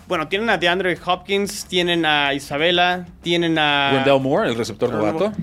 Bueno, 0.08 0.30
tienen 0.30 0.50
a 0.50 0.58
DeAndre 0.58 0.98
Hopkins, 1.06 1.66
tienen 1.66 2.06
a 2.06 2.34
Isabela, 2.34 3.06
tienen 3.22 3.58
a. 3.60 3.92
Wendell 3.96 4.22
Moore, 4.22 4.48
el 4.48 4.56
receptor 4.56 4.90
novato. 4.90 5.34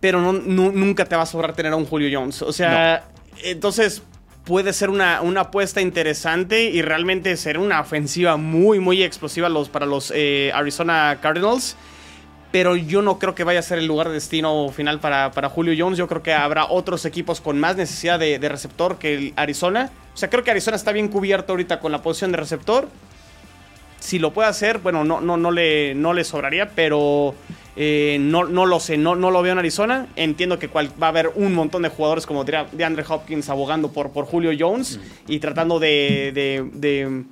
Pero 0.00 0.20
no, 0.20 0.32
nunca 0.32 1.04
te 1.04 1.16
va 1.16 1.22
a 1.22 1.26
sobrar 1.26 1.54
tener 1.54 1.72
a 1.72 1.76
un 1.76 1.84
Julio 1.84 2.08
Jones. 2.12 2.42
O 2.42 2.52
sea, 2.52 3.04
entonces 3.42 4.02
puede 4.44 4.72
ser 4.72 4.90
una, 4.90 5.20
una, 5.20 5.42
apuesta 5.42 5.80
interesante 5.80 6.64
y 6.64 6.80
realmente 6.82 7.36
ser 7.36 7.58
una 7.58 7.80
ofensiva 7.80 8.36
muy, 8.36 8.78
muy 8.78 9.02
explosiva 9.02 9.48
los, 9.48 9.68
para 9.68 9.86
los 9.86 10.12
eh, 10.14 10.50
Arizona 10.54 11.18
Cardinals. 11.20 11.76
Pero 12.50 12.76
yo 12.76 13.02
no 13.02 13.18
creo 13.18 13.34
que 13.34 13.44
vaya 13.44 13.60
a 13.60 13.62
ser 13.62 13.78
el 13.78 13.86
lugar 13.86 14.08
de 14.08 14.14
destino 14.14 14.70
final 14.70 15.00
para, 15.00 15.32
para 15.32 15.50
Julio 15.50 15.74
Jones. 15.76 15.98
Yo 15.98 16.08
creo 16.08 16.22
que 16.22 16.32
habrá 16.32 16.66
otros 16.70 17.04
equipos 17.04 17.42
con 17.42 17.60
más 17.60 17.76
necesidad 17.76 18.18
de, 18.18 18.38
de 18.38 18.48
receptor 18.48 18.98
que 18.98 19.14
el 19.14 19.32
Arizona. 19.36 19.90
O 20.14 20.16
sea, 20.16 20.30
creo 20.30 20.44
que 20.44 20.50
Arizona 20.50 20.76
está 20.76 20.92
bien 20.92 21.08
cubierto 21.08 21.52
ahorita 21.52 21.80
con 21.80 21.92
la 21.92 22.00
posición 22.00 22.30
de 22.30 22.38
receptor 22.38 22.88
si 24.00 24.18
lo 24.18 24.32
puede 24.32 24.48
hacer, 24.48 24.78
bueno, 24.78 25.04
no, 25.04 25.20
no, 25.20 25.36
no, 25.36 25.50
le, 25.50 25.94
no 25.94 26.12
le 26.12 26.24
sobraría, 26.24 26.70
pero 26.74 27.34
eh, 27.76 28.18
no, 28.20 28.44
no 28.44 28.66
lo 28.66 28.80
sé, 28.80 28.96
no, 28.96 29.16
no 29.16 29.30
lo 29.30 29.42
veo 29.42 29.52
en 29.52 29.58
Arizona. 29.58 30.06
Entiendo 30.16 30.58
que 30.58 30.66
va 30.68 30.82
a 31.00 31.08
haber 31.08 31.30
un 31.34 31.54
montón 31.54 31.82
de 31.82 31.88
jugadores 31.88 32.26
como 32.26 32.44
de 32.44 33.04
Hopkins 33.08 33.48
abogando 33.48 33.92
por, 33.92 34.10
por 34.10 34.26
Julio 34.26 34.52
Jones 34.58 35.00
y 35.26 35.38
tratando 35.38 35.78
de, 35.78 36.32
de, 36.74 37.24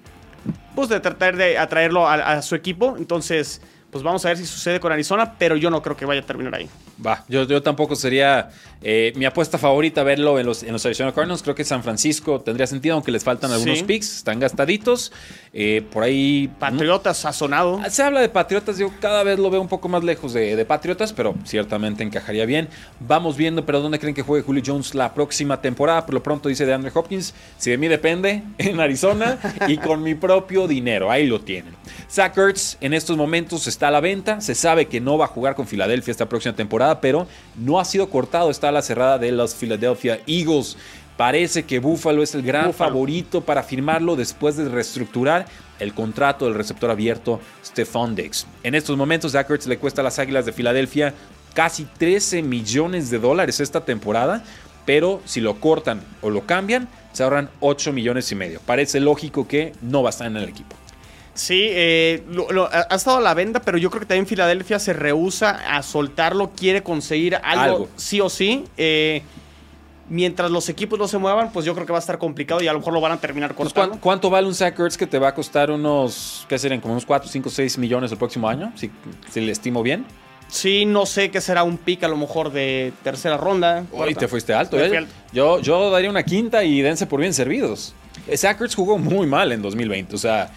pues 0.74 0.88
de 0.88 1.00
tratar 1.00 1.36
de 1.36 1.58
atraerlo 1.58 2.08
a 2.08 2.42
su 2.42 2.54
equipo. 2.54 2.96
Entonces, 2.98 3.60
pues 3.90 4.04
vamos 4.04 4.24
a 4.24 4.28
ver 4.28 4.38
si 4.38 4.46
sucede 4.46 4.80
con 4.80 4.92
Arizona, 4.92 5.34
pero 5.38 5.56
yo 5.56 5.70
no 5.70 5.82
creo 5.82 5.96
que 5.96 6.04
vaya 6.04 6.20
a 6.20 6.26
terminar 6.26 6.54
ahí. 6.54 6.68
Va, 7.04 7.24
yo, 7.28 7.44
yo 7.44 7.62
tampoco 7.62 7.94
sería 7.94 8.50
eh, 8.82 9.12
mi 9.16 9.24
apuesta 9.24 9.58
favorita 9.58 10.02
verlo 10.02 10.38
en 10.38 10.46
los, 10.46 10.62
en 10.62 10.72
los 10.72 10.84
Arizona 10.86 11.12
Cardinals. 11.12 11.42
Creo 11.42 11.54
que 11.54 11.64
San 11.64 11.82
Francisco 11.82 12.40
tendría 12.40 12.66
sentido, 12.66 12.94
aunque 12.94 13.10
les 13.10 13.24
faltan 13.24 13.50
algunos 13.52 13.82
picks, 13.82 14.18
están 14.18 14.40
gastaditos. 14.40 15.12
Eh, 15.52 15.82
por 15.90 16.02
ahí. 16.02 16.50
Patriotas 16.58 17.16
sazonado. 17.16 17.80
Se 17.88 18.02
habla 18.02 18.20
de 18.20 18.28
Patriotas, 18.28 18.78
yo 18.78 18.90
cada 19.00 19.22
vez 19.24 19.38
lo 19.38 19.50
veo 19.50 19.60
un 19.60 19.68
poco 19.68 19.88
más 19.88 20.04
lejos 20.04 20.34
de, 20.34 20.64
Patriotas, 20.66 21.12
pero 21.12 21.34
ciertamente 21.44 22.02
encajaría 22.02 22.44
bien. 22.44 22.68
Vamos 23.00 23.36
viendo, 23.36 23.64
pero 23.64 23.80
¿dónde 23.80 23.98
creen 23.98 24.14
que 24.14 24.22
juegue 24.22 24.44
Julio 24.44 24.62
Jones 24.64 24.94
la 24.94 25.14
próxima 25.14 25.60
temporada? 25.60 26.04
Por 26.04 26.14
lo 26.14 26.22
pronto 26.22 26.48
dice 26.48 26.66
de 26.66 26.74
Andrew 26.74 26.92
Hopkins, 26.94 27.34
si 27.56 27.70
de 27.70 27.78
mí 27.78 27.88
depende, 27.88 28.42
en 28.58 28.78
Arizona 28.80 29.38
y 29.66 29.78
con 29.78 30.02
mi 30.02 30.14
propio 30.14 30.68
dinero. 30.68 31.10
Ahí 31.10 31.26
lo 31.26 31.40
tienen. 31.40 31.74
Zach 32.10 32.36
Ertz 32.36 32.76
en 32.80 32.92
estos 32.92 33.16
momentos 33.16 33.66
está 33.66 33.88
a 33.88 33.90
la 33.90 34.00
venta. 34.00 34.40
Se 34.40 34.54
sabe 34.54 34.86
que 34.86 35.00
no 35.00 35.16
va 35.18 35.24
a 35.24 35.28
jugar 35.28 35.54
con 35.54 35.66
Filadelfia 35.66 36.12
esta 36.12 36.28
próxima 36.28 36.54
temporada, 36.54 36.85
pero 36.94 37.26
no 37.56 37.78
ha 37.78 37.84
sido 37.84 38.08
cortado. 38.08 38.50
Está 38.50 38.68
a 38.68 38.72
la 38.72 38.82
cerrada 38.82 39.18
de 39.18 39.32
los 39.32 39.54
Philadelphia 39.54 40.20
Eagles. 40.26 40.76
Parece 41.16 41.64
que 41.64 41.78
Buffalo 41.78 42.22
es 42.22 42.34
el 42.34 42.42
gran 42.42 42.74
favorito 42.74 43.40
para 43.40 43.62
firmarlo 43.62 44.16
después 44.16 44.56
de 44.56 44.68
reestructurar 44.68 45.46
el 45.78 45.94
contrato 45.94 46.44
del 46.44 46.54
receptor 46.54 46.90
abierto 46.90 47.40
Stephon 47.64 48.14
Diggs. 48.14 48.46
En 48.62 48.74
estos 48.74 48.96
momentos, 48.96 49.32
Zach 49.32 49.50
Ertz 49.50 49.66
le 49.66 49.78
cuesta 49.78 50.02
a 50.02 50.04
las 50.04 50.18
Águilas 50.18 50.46
de 50.46 50.52
Filadelfia 50.52 51.14
casi 51.54 51.84
13 51.84 52.42
millones 52.42 53.10
de 53.10 53.18
dólares 53.18 53.60
esta 53.60 53.82
temporada, 53.84 54.44
pero 54.84 55.22
si 55.24 55.40
lo 55.40 55.58
cortan 55.58 56.02
o 56.20 56.28
lo 56.28 56.46
cambian, 56.46 56.88
se 57.12 57.22
ahorran 57.22 57.48
8 57.60 57.94
millones 57.94 58.30
y 58.30 58.34
medio. 58.34 58.60
Parece 58.66 59.00
lógico 59.00 59.48
que 59.48 59.72
no 59.80 60.02
va 60.02 60.10
a 60.10 60.12
estar 60.12 60.26
en 60.26 60.36
el 60.36 60.48
equipo. 60.48 60.76
Sí, 61.36 61.66
eh, 61.68 62.24
ha 62.88 62.94
estado 62.94 63.18
a 63.18 63.20
la 63.20 63.34
venta, 63.34 63.60
pero 63.60 63.76
yo 63.76 63.90
creo 63.90 64.00
que 64.00 64.06
también 64.06 64.26
Filadelfia 64.26 64.78
se 64.78 64.94
rehúsa 64.94 65.50
a 65.76 65.82
soltarlo, 65.82 66.52
quiere 66.56 66.82
conseguir 66.82 67.36
algo, 67.42 67.88
sí 67.96 68.22
o 68.22 68.30
sí. 68.30 68.64
Eh, 68.78 69.22
mientras 70.08 70.50
los 70.50 70.70
equipos 70.70 70.98
no 70.98 71.06
se 71.06 71.18
muevan, 71.18 71.52
pues 71.52 71.66
yo 71.66 71.74
creo 71.74 71.84
que 71.84 71.92
va 71.92 71.98
a 71.98 72.00
estar 72.00 72.16
complicado 72.16 72.62
y 72.62 72.68
a 72.68 72.72
lo 72.72 72.78
mejor 72.78 72.94
lo 72.94 73.02
van 73.02 73.12
a 73.12 73.20
terminar 73.20 73.54
pues, 73.54 73.72
cortando. 73.72 74.00
¿Cuánto 74.00 74.30
vale 74.30 74.46
un 74.46 74.54
Zach 74.54 74.78
Ertz 74.80 74.96
que 74.96 75.06
te 75.06 75.18
va 75.18 75.28
a 75.28 75.34
costar 75.34 75.70
unos, 75.70 76.46
qué 76.48 76.58
serían, 76.58 76.80
como 76.80 76.94
unos 76.94 77.04
4, 77.04 77.28
5, 77.28 77.50
6 77.50 77.78
millones 77.78 78.10
el 78.10 78.18
próximo 78.18 78.48
año? 78.48 78.72
Si, 78.74 78.90
si 79.30 79.42
le 79.42 79.52
estimo 79.52 79.82
bien. 79.82 80.06
Sí, 80.48 80.86
no 80.86 81.04
sé 81.04 81.30
qué 81.30 81.42
será 81.42 81.64
un 81.64 81.76
pick 81.76 82.04
a 82.04 82.08
lo 82.08 82.16
mejor 82.16 82.50
de 82.50 82.94
tercera 83.02 83.36
ronda. 83.36 83.84
Uy, 83.92 84.14
te 84.14 84.26
fuiste 84.26 84.54
alto, 84.54 84.82
¿eh? 84.82 85.06
Yo, 85.34 85.60
yo 85.60 85.90
daría 85.90 86.08
una 86.08 86.22
quinta 86.22 86.64
y 86.64 86.80
dense 86.80 87.06
por 87.06 87.20
bien 87.20 87.34
servidos. 87.34 87.94
Zach 88.34 88.58
Ertz 88.58 88.74
jugó 88.74 88.96
muy 88.96 89.26
mal 89.26 89.52
en 89.52 89.60
2020, 89.60 90.14
o 90.14 90.18
sea 90.18 90.50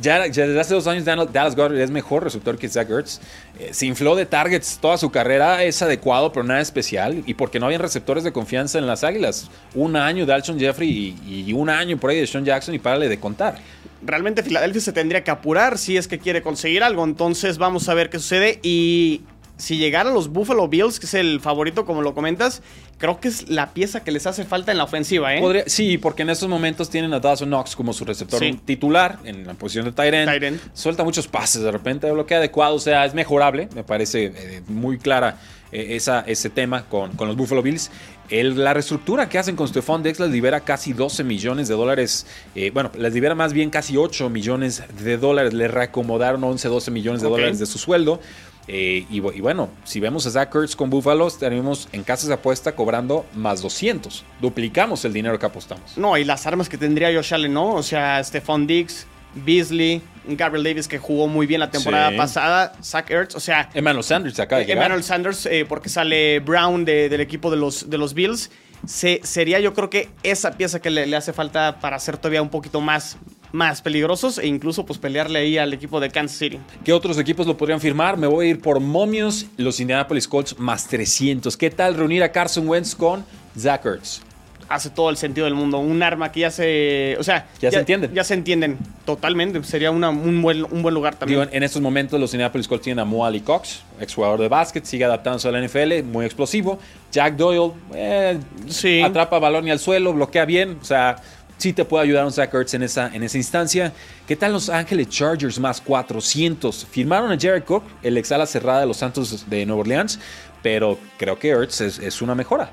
ya, 0.00 0.20
desde 0.20 0.60
hace 0.60 0.74
dos 0.74 0.86
años 0.86 1.04
Dallas 1.04 1.56
Goddard 1.56 1.78
es 1.78 1.90
mejor 1.90 2.24
receptor 2.24 2.58
que 2.58 2.68
Zach 2.68 2.88
Ertz. 2.90 3.20
Eh, 3.58 3.70
se 3.72 3.86
infló 3.86 4.16
de 4.16 4.26
targets 4.26 4.78
toda 4.80 4.96
su 4.98 5.10
carrera, 5.10 5.62
es 5.62 5.80
adecuado, 5.82 6.32
pero 6.32 6.44
nada 6.44 6.60
especial. 6.60 7.22
Y 7.26 7.34
porque 7.34 7.60
no 7.60 7.66
habían 7.66 7.80
receptores 7.80 8.24
de 8.24 8.32
confianza 8.32 8.78
en 8.78 8.86
las 8.86 9.04
Águilas. 9.04 9.50
Un 9.74 9.96
año 9.96 10.26
de 10.26 10.42
Jeffrey 10.58 11.16
y, 11.26 11.52
un 11.52 11.70
año 11.70 11.96
por 11.98 12.10
ahí 12.10 12.20
de 12.20 12.26
Sean 12.26 12.44
Jackson 12.44 12.74
y 12.74 12.78
párale 12.78 13.08
de 13.08 13.20
contar. 13.20 13.58
Realmente 14.04 14.42
Filadelfia 14.42 14.80
se 14.80 14.92
tendría 14.92 15.22
que 15.22 15.30
apurar 15.30 15.78
si 15.78 15.96
es 15.96 16.08
que 16.08 16.18
quiere 16.18 16.42
conseguir 16.42 16.82
algo. 16.82 17.04
Entonces 17.04 17.58
vamos 17.58 17.88
a 17.88 17.94
ver 17.94 18.10
qué 18.10 18.18
sucede. 18.18 18.58
Y 18.62 19.22
si 19.56 19.76
llegaran 19.76 20.14
los 20.14 20.28
Buffalo 20.28 20.68
Bills, 20.68 20.98
que 20.98 21.06
es 21.06 21.14
el 21.14 21.40
favorito, 21.40 21.84
como 21.84 22.02
lo 22.02 22.14
comentas, 22.14 22.62
creo 22.98 23.20
que 23.20 23.28
es 23.28 23.48
la 23.48 23.72
pieza 23.74 24.02
que 24.02 24.10
les 24.10 24.26
hace 24.26 24.44
falta 24.44 24.72
en 24.72 24.78
la 24.78 24.84
ofensiva, 24.84 25.34
¿eh? 25.34 25.64
sí, 25.66 25.98
porque 25.98 26.22
en 26.22 26.30
estos 26.30 26.48
momentos 26.48 26.90
tienen 26.90 27.12
a 27.14 27.20
Dawson 27.20 27.48
Knox 27.48 27.76
como 27.76 27.92
su 27.92 28.04
receptor 28.04 28.42
titular 28.64 29.18
en 29.24 29.46
la 29.46 29.54
posición 29.54 29.84
de 29.84 29.92
Tyrant. 29.92 30.60
Suelta 30.74 31.04
muchos 31.04 31.28
pases 31.28 31.62
de 31.62 31.70
repente, 31.70 32.12
lo 32.12 32.26
que 32.26 32.34
adecuado, 32.34 32.74
o 32.76 32.80
sea, 32.80 33.04
es 33.04 33.14
mejorable. 33.14 33.68
Me 33.74 33.84
parece 33.84 34.32
eh, 34.34 34.62
muy 34.68 34.98
clara 34.98 35.38
eh, 35.72 35.96
esa, 35.96 36.20
ese 36.26 36.50
tema 36.50 36.84
con, 36.84 37.12
con 37.12 37.28
los 37.28 37.36
Buffalo 37.36 37.62
Bills. 37.62 37.90
El, 38.28 38.62
la 38.62 38.72
reestructura 38.72 39.28
que 39.28 39.38
hacen 39.38 39.56
con 39.56 39.68
Stephon 39.68 40.02
Dex 40.02 40.20
les 40.20 40.30
libera 40.30 40.60
casi 40.60 40.92
12 40.92 41.24
millones 41.24 41.68
de 41.68 41.74
dólares. 41.74 42.26
Eh, 42.54 42.70
bueno, 42.70 42.90
les 42.96 43.12
libera 43.12 43.34
más 43.34 43.52
bien 43.52 43.68
casi 43.68 43.96
8 43.96 44.30
millones 44.30 44.82
de 45.02 45.16
dólares. 45.18 45.52
Le 45.52 45.68
reacomodaron 45.68 46.42
11, 46.42 46.68
12 46.68 46.90
millones 46.90 47.22
de 47.22 47.28
dólares 47.28 47.58
de 47.58 47.66
su 47.66 47.78
sueldo. 47.78 48.20
Eh, 48.68 49.06
y, 49.10 49.20
bueno, 49.20 49.70
si 49.84 50.00
vemos 50.00 50.26
a 50.26 50.30
Zach 50.30 50.54
Ertz 50.54 50.76
con 50.76 50.88
Buffalo, 50.88 51.28
tenemos 51.30 51.88
en 51.92 52.04
casas 52.04 52.28
de 52.28 52.34
apuesta 52.34 52.74
cobrando 52.74 53.26
más 53.34 53.60
200. 53.60 54.24
Duplicamos 54.40 55.04
el 55.04 55.12
dinero 55.12 55.38
que 55.38 55.46
apostamos. 55.46 55.96
No, 55.96 56.16
y 56.16 56.24
las 56.24 56.46
armas 56.46 56.68
que 56.68 56.78
tendría 56.78 57.12
Josh 57.12 57.34
Allen, 57.34 57.52
¿no? 57.52 57.74
O 57.74 57.82
sea, 57.82 58.22
Stephon 58.22 58.66
Diggs, 58.66 59.06
Beasley, 59.34 60.02
Gabriel 60.26 60.64
Davis 60.64 60.86
que 60.86 60.98
jugó 60.98 61.26
muy 61.26 61.46
bien 61.46 61.60
la 61.60 61.70
temporada 61.70 62.16
pasada, 62.16 62.72
Zach 62.82 63.10
Ertz, 63.10 63.34
o 63.34 63.40
sea... 63.40 63.70
Emmanuel 63.74 64.04
Sanders 64.04 64.38
acá 64.38 64.58
de 64.58 64.70
Emmanuel 64.70 65.02
Sanders, 65.02 65.46
eh, 65.46 65.64
porque 65.68 65.88
sale 65.88 66.40
Brown 66.40 66.84
del 66.84 67.20
equipo 67.20 67.50
de 67.50 67.56
los, 67.56 67.90
de 67.90 67.98
los 67.98 68.14
Bills. 68.14 68.50
Se, 68.86 69.20
sería 69.22 69.60
yo 69.60 69.74
creo 69.74 69.90
que 69.90 70.08
esa 70.22 70.52
pieza 70.52 70.80
que 70.80 70.90
le, 70.90 71.06
le 71.06 71.16
hace 71.16 71.32
falta 71.32 71.78
para 71.80 71.98
ser 71.98 72.16
todavía 72.16 72.42
un 72.42 72.50
poquito 72.50 72.80
más, 72.80 73.16
más 73.52 73.82
peligrosos 73.82 74.38
e 74.38 74.46
incluso 74.46 74.84
pues 74.86 74.98
pelearle 74.98 75.38
ahí 75.40 75.58
al 75.58 75.72
equipo 75.74 76.00
de 76.00 76.10
Kansas 76.10 76.38
City. 76.38 76.58
¿Qué 76.84 76.92
otros 76.92 77.18
equipos 77.18 77.46
lo 77.46 77.56
podrían 77.56 77.80
firmar? 77.80 78.16
Me 78.16 78.26
voy 78.26 78.46
a 78.46 78.50
ir 78.50 78.60
por 78.60 78.80
Momios, 78.80 79.46
los 79.56 79.78
Indianapolis 79.80 80.26
Colts 80.26 80.58
más 80.58 80.88
300. 80.88 81.56
¿Qué 81.56 81.70
tal 81.70 81.94
reunir 81.94 82.22
a 82.22 82.32
Carson 82.32 82.66
Wentz 82.68 82.94
con 82.94 83.24
Zach 83.58 83.84
Ertz. 83.84 84.20
Hace 84.68 84.88
todo 84.88 85.10
el 85.10 85.18
sentido 85.18 85.44
del 85.44 85.54
mundo. 85.54 85.78
Un 85.80 86.02
arma 86.02 86.32
que 86.32 86.40
ya 86.40 86.50
se. 86.50 87.14
O 87.18 87.22
sea. 87.22 87.46
Ya 87.60 87.70
se 87.70 87.80
entienden. 87.80 88.14
Ya 88.14 88.24
se 88.24 88.32
entienden 88.32 88.78
totalmente. 89.04 89.62
Sería 89.64 89.90
una- 89.90 90.08
un, 90.08 90.40
buen, 90.40 90.64
un 90.64 90.80
buen 90.80 90.94
lugar 90.94 91.14
también. 91.16 91.40
Digo, 91.40 91.52
en 91.52 91.62
estos 91.62 91.82
momentos 91.82 92.18
los 92.18 92.32
Indianapolis 92.32 92.66
Colts 92.68 92.84
tienen 92.84 93.00
a 93.00 93.04
Mo 93.04 93.26
Ali 93.26 93.40
Cox, 93.40 93.82
exjugador 94.00 94.40
de 94.40 94.48
básquet, 94.48 94.82
sigue 94.86 95.04
adaptándose 95.04 95.46
a 95.48 95.52
la 95.52 95.58
NFL, 95.58 96.02
muy 96.04 96.24
explosivo. 96.24 96.78
Jack 97.10 97.36
Doyle, 97.36 97.72
eh, 97.94 98.38
Sí. 98.66 99.02
atrapa 99.02 99.38
balón 99.38 99.68
y 99.68 99.70
al 99.70 99.78
suelo, 99.78 100.14
bloquea 100.14 100.46
bien, 100.46 100.78
o 100.80 100.84
sea, 100.86 101.16
sí 101.62 101.72
te 101.72 101.84
puede 101.84 102.02
ayudar 102.04 102.24
un 102.24 102.32
Zach 102.32 102.52
Ertz 102.52 102.74
en 102.74 102.82
esa, 102.82 103.06
en 103.14 103.22
esa 103.22 103.36
instancia. 103.36 103.92
¿Qué 104.26 104.34
tal 104.34 104.52
Los 104.52 104.68
Ángeles 104.68 105.08
Chargers 105.08 105.58
más 105.60 105.80
400? 105.80 106.86
Firmaron 106.90 107.30
a 107.30 107.38
Jared 107.40 107.62
Cook, 107.62 107.84
el 108.02 108.18
ex 108.18 108.32
ala 108.32 108.46
cerrada 108.46 108.80
de 108.80 108.86
los 108.86 108.96
Santos 108.96 109.48
de 109.48 109.64
Nueva 109.64 109.80
Orleans, 109.82 110.18
pero 110.62 110.98
creo 111.18 111.38
que 111.38 111.50
Ertz 111.50 111.80
es, 111.80 111.98
es 112.00 112.20
una 112.20 112.34
mejora. 112.34 112.70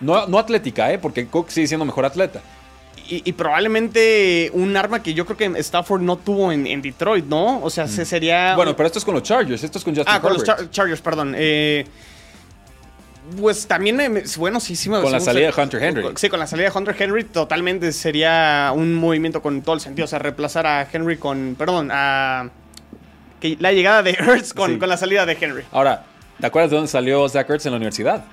No, 0.00 0.26
no 0.28 0.38
atlética, 0.38 0.92
¿eh? 0.92 0.98
porque 0.98 1.26
Cook 1.26 1.50
sigue 1.50 1.66
siendo 1.66 1.84
mejor 1.84 2.04
atleta. 2.04 2.40
Y, 3.08 3.28
y 3.28 3.32
probablemente 3.32 4.50
un 4.54 4.76
arma 4.76 5.02
que 5.02 5.12
yo 5.12 5.26
creo 5.26 5.36
que 5.36 5.58
Stafford 5.60 6.02
no 6.02 6.16
tuvo 6.16 6.52
en, 6.52 6.66
en 6.68 6.80
Detroit, 6.80 7.24
¿no? 7.24 7.60
O 7.62 7.68
sea, 7.70 7.88
se 7.88 8.04
sería. 8.04 8.52
Mm. 8.52 8.56
Bueno, 8.56 8.76
pero 8.76 8.86
esto 8.86 9.00
es 9.00 9.04
con 9.04 9.14
los 9.14 9.22
Chargers, 9.24 9.62
esto 9.64 9.78
es 9.78 9.84
con 9.84 9.94
Justin 9.94 10.14
Ah, 10.14 10.20
con 10.20 10.32
los. 10.32 10.44
Char- 10.44 10.70
Chargers, 10.70 11.00
perdón. 11.00 11.34
Eh, 11.36 11.84
pues 13.40 13.66
también, 13.66 13.96
me- 13.96 14.22
bueno, 14.36 14.60
sí, 14.60 14.76
sí 14.76 14.88
me 14.90 15.00
Con 15.00 15.12
la 15.12 15.20
salida 15.20 15.50
de 15.52 15.62
Hunter 15.62 15.82
Henry. 15.82 16.04
Sí, 16.16 16.28
con 16.28 16.38
la 16.40 16.46
salida 16.46 16.70
de 16.70 16.78
Hunter 16.78 16.96
Henry 16.98 17.24
totalmente 17.24 17.92
sería 17.92 18.72
un 18.74 18.94
movimiento 18.94 19.42
con 19.42 19.62
todo 19.62 19.74
el 19.74 19.80
sentido. 19.80 20.04
O 20.04 20.08
sea, 20.08 20.18
reemplazar 20.18 20.66
a 20.66 20.86
Henry 20.90 21.16
con, 21.16 21.54
perdón, 21.58 21.88
a 21.92 22.50
que 23.40 23.56
la 23.60 23.72
llegada 23.72 24.02
de 24.02 24.10
Ertz 24.18 24.52
con, 24.54 24.72
Sí. 24.72 24.78
con 24.78 24.88
la 24.88 24.96
salida 24.96 25.26
de 25.26 25.36
Henry. 25.40 25.64
Ahora, 25.72 26.04
¿te 26.40 26.46
acuerdas 26.46 26.70
de 26.70 26.76
dónde 26.76 26.90
salió 26.90 27.28
Zach 27.28 27.48
Ertz 27.50 27.66
en 27.66 27.72
la 27.72 27.76
universidad? 27.76 28.24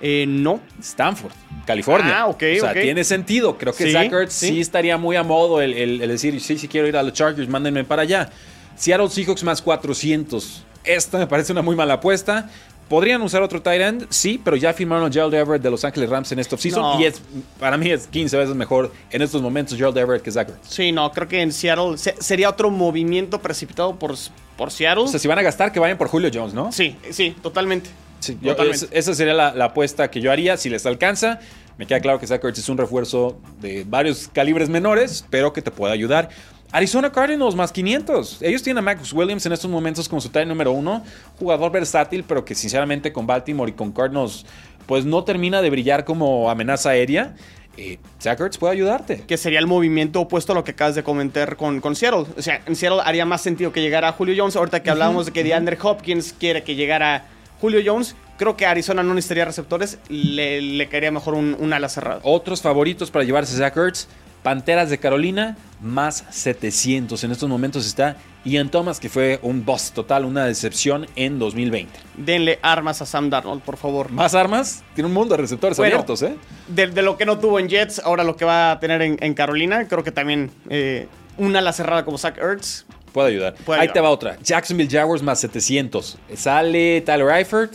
Eh, 0.00 0.26
no. 0.28 0.60
Stanford, 0.80 1.32
California. 1.64 2.20
Ah, 2.20 2.26
ok, 2.26 2.42
O 2.56 2.60
sea, 2.60 2.70
ok. 2.72 2.80
tiene 2.82 3.02
sentido. 3.04 3.56
Creo 3.56 3.72
que 3.74 3.84
Sí, 3.84 3.92
Zach 3.92 4.12
Ertz 4.12 4.32
sí. 4.34 4.48
sí. 4.48 4.60
estaría 4.60 4.98
muy 4.98 5.16
a 5.16 5.22
modo 5.22 5.60
el, 5.62 5.72
el- 5.72 6.02
el 6.02 6.08
decir, 6.08 6.38
sí, 6.40 6.58
sí 6.58 6.68
quiero 6.68 6.86
ir 6.86 6.96
a 6.96 7.02
los 7.02 7.12
Chargers, 7.14 7.48
mándenme 7.48 7.84
para 7.84 8.02
allá. 8.02 8.28
Seattle 8.76 9.08
Seahawks 9.08 9.42
más 9.42 9.62
400. 9.62 10.64
Esta 10.84 11.18
me 11.18 11.26
parece 11.26 11.52
una 11.52 11.62
muy 11.62 11.74
mala 11.74 11.94
apuesta. 11.94 12.50
Podrían 12.88 13.20
usar 13.22 13.42
otro 13.42 13.60
tight 13.60 13.80
end, 13.82 14.06
sí, 14.10 14.40
pero 14.42 14.56
ya 14.56 14.72
firmaron 14.72 15.08
a 15.08 15.12
Gerald 15.12 15.34
Everett 15.34 15.60
de 15.62 15.70
Los 15.70 15.84
Ángeles 15.84 16.08
Rams 16.08 16.30
en 16.30 16.38
esta 16.38 16.54
offseason 16.54 16.82
No. 16.82 17.00
y 17.00 17.04
es, 17.06 17.20
para 17.58 17.76
mí 17.76 17.90
es 17.90 18.06
15 18.06 18.36
veces 18.36 18.54
mejor 18.54 18.92
en 19.10 19.22
estos 19.22 19.42
momentos 19.42 19.76
Gerald 19.76 19.98
Everett 19.98 20.22
que 20.22 20.30
Zach 20.30 20.48
Ertz. 20.48 20.68
Sí, 20.68 20.92
no, 20.92 21.10
creo 21.10 21.26
que 21.26 21.42
en 21.42 21.52
Seattle 21.52 21.98
se- 21.98 22.14
sería 22.20 22.48
otro 22.48 22.70
movimiento 22.70 23.40
precipitado 23.42 23.96
por, 23.98 24.14
por 24.56 24.70
Seattle. 24.70 25.02
O 25.04 25.08
sea, 25.08 25.18
si 25.18 25.26
van 25.26 25.38
a 25.40 25.42
gastar, 25.42 25.72
que 25.72 25.80
vayan 25.80 25.98
por 25.98 26.06
Julio 26.06 26.30
Jones, 26.32 26.54
¿no? 26.54 26.70
sí, 26.70 26.96
sí, 27.10 27.34
totalmente. 27.42 27.90
Sí, 28.20 28.38
yo- 28.40 28.52
Totalmente. 28.52 28.86
es- 28.86 28.88
esa 28.92 29.14
sería 29.14 29.34
la, 29.34 29.52
la 29.52 29.64
apuesta 29.66 30.08
que 30.10 30.20
yo 30.20 30.30
haría 30.30 30.56
si 30.56 30.68
les 30.70 30.86
alcanza. 30.86 31.40
Me 31.78 31.86
queda 31.86 32.00
claro 32.00 32.18
que 32.20 32.26
Zach 32.26 32.42
Ertz 32.44 32.58
es 32.60 32.68
un 32.68 32.78
refuerzo 32.78 33.36
de 33.60 33.84
varios 33.86 34.28
calibres 34.32 34.68
menores, 34.70 35.24
pero 35.28 35.52
que 35.52 35.60
te 35.60 35.70
puede 35.72 35.92
ayudar. 35.92 36.30
Arizona 36.76 37.10
Cardinals 37.10 37.54
más 37.54 37.72
500. 37.72 38.42
Ellos 38.42 38.62
tienen 38.62 38.80
a 38.80 38.82
Max 38.82 39.10
Williams 39.10 39.46
en 39.46 39.52
estos 39.52 39.70
momentos 39.70 40.10
como 40.10 40.20
su 40.20 40.28
tight 40.28 40.46
número 40.46 40.72
uno. 40.72 41.02
Jugador 41.38 41.72
versátil, 41.72 42.22
pero 42.22 42.44
que 42.44 42.54
sinceramente 42.54 43.14
con 43.14 43.26
Baltimore 43.26 43.70
y 43.70 43.72
con 43.72 43.92
Cardinals 43.92 44.44
pues 44.84 45.06
no 45.06 45.24
termina 45.24 45.62
de 45.62 45.70
brillar 45.70 46.04
como 46.04 46.50
amenaza 46.50 46.90
aérea. 46.90 47.34
Eh, 47.78 47.96
Zach 48.20 48.38
Ertz 48.40 48.58
puede 48.58 48.74
ayudarte. 48.74 49.22
que 49.26 49.38
sería 49.38 49.58
el 49.58 49.66
movimiento 49.66 50.20
opuesto 50.20 50.52
a 50.52 50.54
lo 50.54 50.64
que 50.64 50.72
acabas 50.72 50.94
de 50.94 51.02
comentar 51.02 51.56
con, 51.56 51.80
con 51.80 51.96
Seattle. 51.96 52.26
O 52.36 52.42
sea, 52.42 52.60
en 52.66 52.76
Seattle 52.76 53.00
haría 53.02 53.24
más 53.24 53.40
sentido 53.40 53.72
que 53.72 53.80
llegara 53.80 54.12
Julio 54.12 54.34
Jones. 54.36 54.54
Ahorita 54.56 54.82
que 54.82 54.90
hablábamos 54.90 55.24
de 55.24 55.32
que 55.32 55.44
DeAndre 55.44 55.78
Hopkins 55.82 56.34
quiere 56.38 56.62
que 56.62 56.74
llegara 56.74 57.24
Julio 57.58 57.80
Jones, 57.82 58.16
creo 58.36 58.54
que 58.54 58.66
Arizona 58.66 59.02
no 59.02 59.14
necesitaría 59.14 59.46
receptores. 59.46 59.98
Le, 60.10 60.60
le 60.60 60.88
caería 60.90 61.10
mejor 61.10 61.36
un, 61.36 61.56
un 61.58 61.72
ala 61.72 61.88
cerrada. 61.88 62.20
Otros 62.22 62.60
favoritos 62.60 63.10
para 63.10 63.24
llevarse 63.24 63.56
Zach 63.56 63.74
Ertz. 63.78 64.08
Panteras 64.42 64.90
de 64.90 64.98
Carolina, 64.98 65.56
más 65.80 66.24
700. 66.30 67.22
En 67.24 67.30
estos 67.32 67.48
momentos 67.48 67.86
está 67.86 68.16
Ian 68.44 68.70
Thomas, 68.70 69.00
que 69.00 69.08
fue 69.08 69.38
un 69.42 69.64
boss 69.64 69.92
total, 69.92 70.24
una 70.24 70.44
decepción 70.44 71.06
en 71.16 71.38
2020. 71.38 71.92
Denle 72.16 72.58
armas 72.62 73.02
a 73.02 73.06
Sam 73.06 73.28
Darnold, 73.30 73.62
por 73.62 73.76
favor. 73.76 74.10
Más 74.10 74.34
armas, 74.34 74.82
tiene 74.94 75.08
un 75.08 75.14
mundo 75.14 75.34
de 75.36 75.42
receptores 75.42 75.76
Bueno. 75.78 75.94
abiertos, 75.96 76.22
¿eh? 76.22 76.36
De, 76.68 76.86
de 76.86 77.02
lo 77.02 77.16
que 77.16 77.26
no 77.26 77.38
tuvo 77.38 77.58
en 77.58 77.68
Jets, 77.68 77.98
ahora 78.00 78.24
lo 78.24 78.36
que 78.36 78.44
va 78.44 78.72
a 78.72 78.80
tener 78.80 79.02
en, 79.02 79.16
en 79.20 79.34
Carolina, 79.34 79.86
creo 79.88 80.02
que 80.04 80.12
también 80.12 80.50
eh, 80.70 81.08
un 81.38 81.54
ala 81.56 81.72
cerrada 81.72 82.04
como 82.04 82.18
Zach 82.18 82.38
Ertz. 82.38 82.84
Puede 83.12 83.28
ayudar. 83.30 83.54
Puede 83.54 83.80
Ahí 83.80 83.84
ayudar. 83.84 83.94
te 83.94 84.00
va 84.00 84.10
otra. 84.10 84.38
Jacksonville 84.42 84.90
Jaguars 84.90 85.22
más 85.22 85.40
700. 85.40 86.18
Sale 86.34 87.00
Tyler 87.00 87.28
Eifert. 87.30 87.74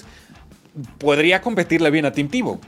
Podría 1.00 1.42
competirle 1.42 1.90
bien 1.92 2.06
a 2.06 2.12
Tim 2.12 2.30
Tebow. 2.30 2.60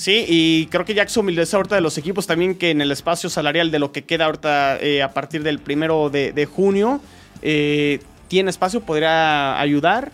Sí, 0.00 0.24
y 0.26 0.66
creo 0.68 0.86
que 0.86 0.94
Jacksonville 0.94 1.42
es 1.42 1.52
ahorita 1.52 1.74
de 1.74 1.82
los 1.82 1.98
equipos 1.98 2.26
también 2.26 2.54
que 2.54 2.70
en 2.70 2.80
el 2.80 2.90
espacio 2.90 3.28
salarial 3.28 3.70
de 3.70 3.78
lo 3.78 3.92
que 3.92 4.04
queda 4.04 4.24
ahorita 4.24 4.78
eh, 4.80 5.02
a 5.02 5.12
partir 5.12 5.42
del 5.42 5.58
primero 5.58 6.08
de, 6.08 6.32
de 6.32 6.46
junio 6.46 7.02
eh, 7.42 8.00
tiene 8.28 8.48
espacio, 8.48 8.80
podría 8.80 9.60
ayudar. 9.60 10.10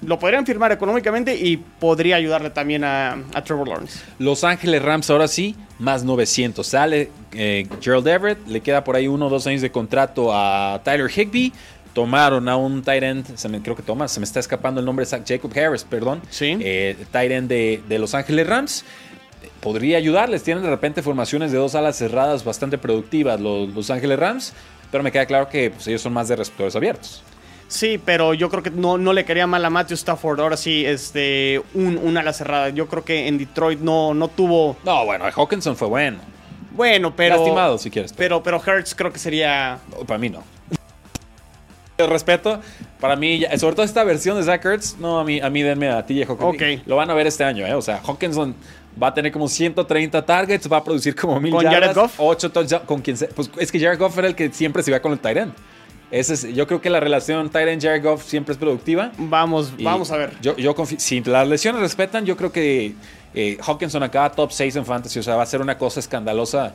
Lo 0.00 0.20
podrían 0.20 0.46
firmar 0.46 0.70
económicamente 0.70 1.34
y 1.34 1.56
podría 1.56 2.14
ayudarle 2.14 2.50
también 2.50 2.84
a, 2.84 3.14
a 3.34 3.42
Trevor 3.42 3.66
Lawrence. 3.66 3.98
Los 4.20 4.44
Ángeles 4.44 4.80
Rams 4.80 5.10
ahora 5.10 5.26
sí, 5.26 5.56
más 5.80 6.04
900. 6.04 6.64
Sale 6.64 7.10
eh, 7.32 7.66
Gerald 7.80 8.06
Everett, 8.06 8.46
le 8.46 8.60
queda 8.60 8.84
por 8.84 8.94
ahí 8.94 9.08
uno 9.08 9.26
o 9.26 9.28
dos 9.28 9.44
años 9.48 9.60
de 9.60 9.72
contrato 9.72 10.32
a 10.32 10.80
Tyler 10.84 11.10
Higbee. 11.10 11.52
Tomaron 11.94 12.46
a 12.48 12.56
un 12.56 12.82
tight 12.82 13.02
end, 13.02 13.36
se 13.36 13.48
me, 13.48 13.62
creo 13.62 13.74
que 13.74 13.82
toma, 13.82 14.06
se 14.06 14.20
me 14.20 14.24
está 14.24 14.38
escapando 14.38 14.80
el 14.80 14.86
nombre, 14.86 15.06
Jacob 15.06 15.50
Harris, 15.56 15.82
perdón. 15.82 16.20
Sí. 16.28 16.58
Eh, 16.60 16.94
tight 17.10 17.32
end 17.32 17.48
de, 17.48 17.82
de 17.88 17.98
Los 17.98 18.14
Ángeles 18.14 18.46
Rams. 18.46 18.84
Podría 19.66 19.98
ayudarles, 19.98 20.44
tienen 20.44 20.62
de 20.62 20.70
repente 20.70 21.02
formaciones 21.02 21.50
de 21.50 21.58
dos 21.58 21.74
alas 21.74 21.96
cerradas 21.96 22.44
bastante 22.44 22.78
productivas 22.78 23.40
los 23.40 23.74
Los 23.74 23.90
Ángeles 23.90 24.16
Rams, 24.16 24.52
pero 24.92 25.02
me 25.02 25.10
queda 25.10 25.26
claro 25.26 25.48
que 25.48 25.72
pues, 25.72 25.88
ellos 25.88 26.02
son 26.02 26.12
más 26.12 26.28
de 26.28 26.36
receptores 26.36 26.76
abiertos. 26.76 27.24
Sí, 27.66 27.98
pero 27.98 28.32
yo 28.32 28.48
creo 28.48 28.62
que 28.62 28.70
no, 28.70 28.96
no 28.96 29.12
le 29.12 29.24
quería 29.24 29.48
mal 29.48 29.64
a 29.64 29.68
Matthew 29.68 29.96
Stafford. 29.96 30.38
Ahora 30.38 30.56
sí, 30.56 30.86
este, 30.86 31.60
un, 31.74 31.98
un 31.98 32.16
ala 32.16 32.32
cerrada. 32.32 32.68
Yo 32.68 32.86
creo 32.86 33.04
que 33.04 33.26
en 33.26 33.38
Detroit 33.38 33.80
no, 33.80 34.14
no 34.14 34.28
tuvo. 34.28 34.76
No, 34.84 35.04
bueno, 35.04 35.24
Hawkinson 35.24 35.76
fue 35.76 35.88
bueno. 35.88 36.18
Bueno, 36.70 37.16
pero. 37.16 37.34
Lastimado, 37.34 37.76
si 37.78 37.90
quieres. 37.90 38.12
Pero, 38.12 38.44
pero 38.44 38.62
Hertz 38.64 38.94
creo 38.94 39.12
que 39.12 39.18
sería. 39.18 39.80
No, 39.90 40.06
Para 40.06 40.18
mí 40.18 40.28
no. 40.28 40.44
Yo 41.98 42.06
respeto. 42.06 42.60
Para 43.00 43.16
mí, 43.16 43.44
sobre 43.58 43.74
todo 43.74 43.84
esta 43.84 44.04
versión 44.04 44.36
de 44.36 44.44
Zach 44.44 44.64
Ertz, 44.64 44.96
no, 44.98 45.18
a 45.18 45.24
mí, 45.24 45.40
a 45.40 45.50
mí 45.50 45.62
denme 45.62 45.88
a 45.88 46.06
TJ 46.06 46.22
Hawkinson. 46.28 46.54
Ok. 46.54 46.86
Lo 46.86 46.94
van 46.94 47.10
a 47.10 47.14
ver 47.14 47.26
este 47.26 47.42
año, 47.42 47.66
¿eh? 47.66 47.74
O 47.74 47.82
sea, 47.82 48.00
Hawkinson 48.06 48.54
va 49.00 49.08
a 49.08 49.14
tener 49.14 49.32
como 49.32 49.48
130 49.48 50.24
targets, 50.24 50.70
va 50.70 50.78
a 50.78 50.84
producir 50.84 51.14
como 51.14 51.40
mil 51.40 51.52
¿Con 51.52 51.64
yardas. 51.64 51.80
Jared 51.80 51.96
Goff? 51.96 52.14
8 52.18 52.50
touchdowns, 52.50 52.84
con 52.86 53.00
quien 53.02 53.16
sea. 53.16 53.28
Pues 53.34 53.50
es 53.58 53.70
que 53.70 53.78
Jared 53.78 53.98
Goff 53.98 54.16
era 54.18 54.28
el 54.28 54.34
que 54.34 54.50
siempre 54.52 54.82
se 54.82 54.90
iba 54.90 55.00
con 55.00 55.12
el 55.12 55.36
end. 55.36 55.52
Ese 56.10 56.34
es, 56.34 56.54
yo 56.54 56.66
creo 56.68 56.80
que 56.80 56.88
la 56.88 57.00
relación 57.00 57.50
end 57.52 57.82
Jared 57.82 58.02
Goff 58.02 58.24
siempre 58.24 58.52
es 58.52 58.58
productiva. 58.58 59.10
Vamos, 59.18 59.72
Y 59.76 59.84
vamos 59.84 60.10
a 60.12 60.16
ver. 60.16 60.32
Yo, 60.40 60.56
yo 60.56 60.74
si 60.98 61.20
las 61.22 61.48
lesiones 61.48 61.80
respetan, 61.80 62.24
yo 62.24 62.36
creo 62.36 62.52
que 62.52 62.94
eh, 63.34 63.58
Hawkinson 63.60 64.02
acaba 64.02 64.30
top 64.30 64.52
6 64.52 64.76
en 64.76 64.86
fantasy. 64.86 65.18
O 65.18 65.22
sea, 65.22 65.34
va 65.34 65.42
a 65.42 65.46
ser 65.46 65.60
una 65.60 65.76
cosa 65.76 66.00
escandalosa 66.00 66.74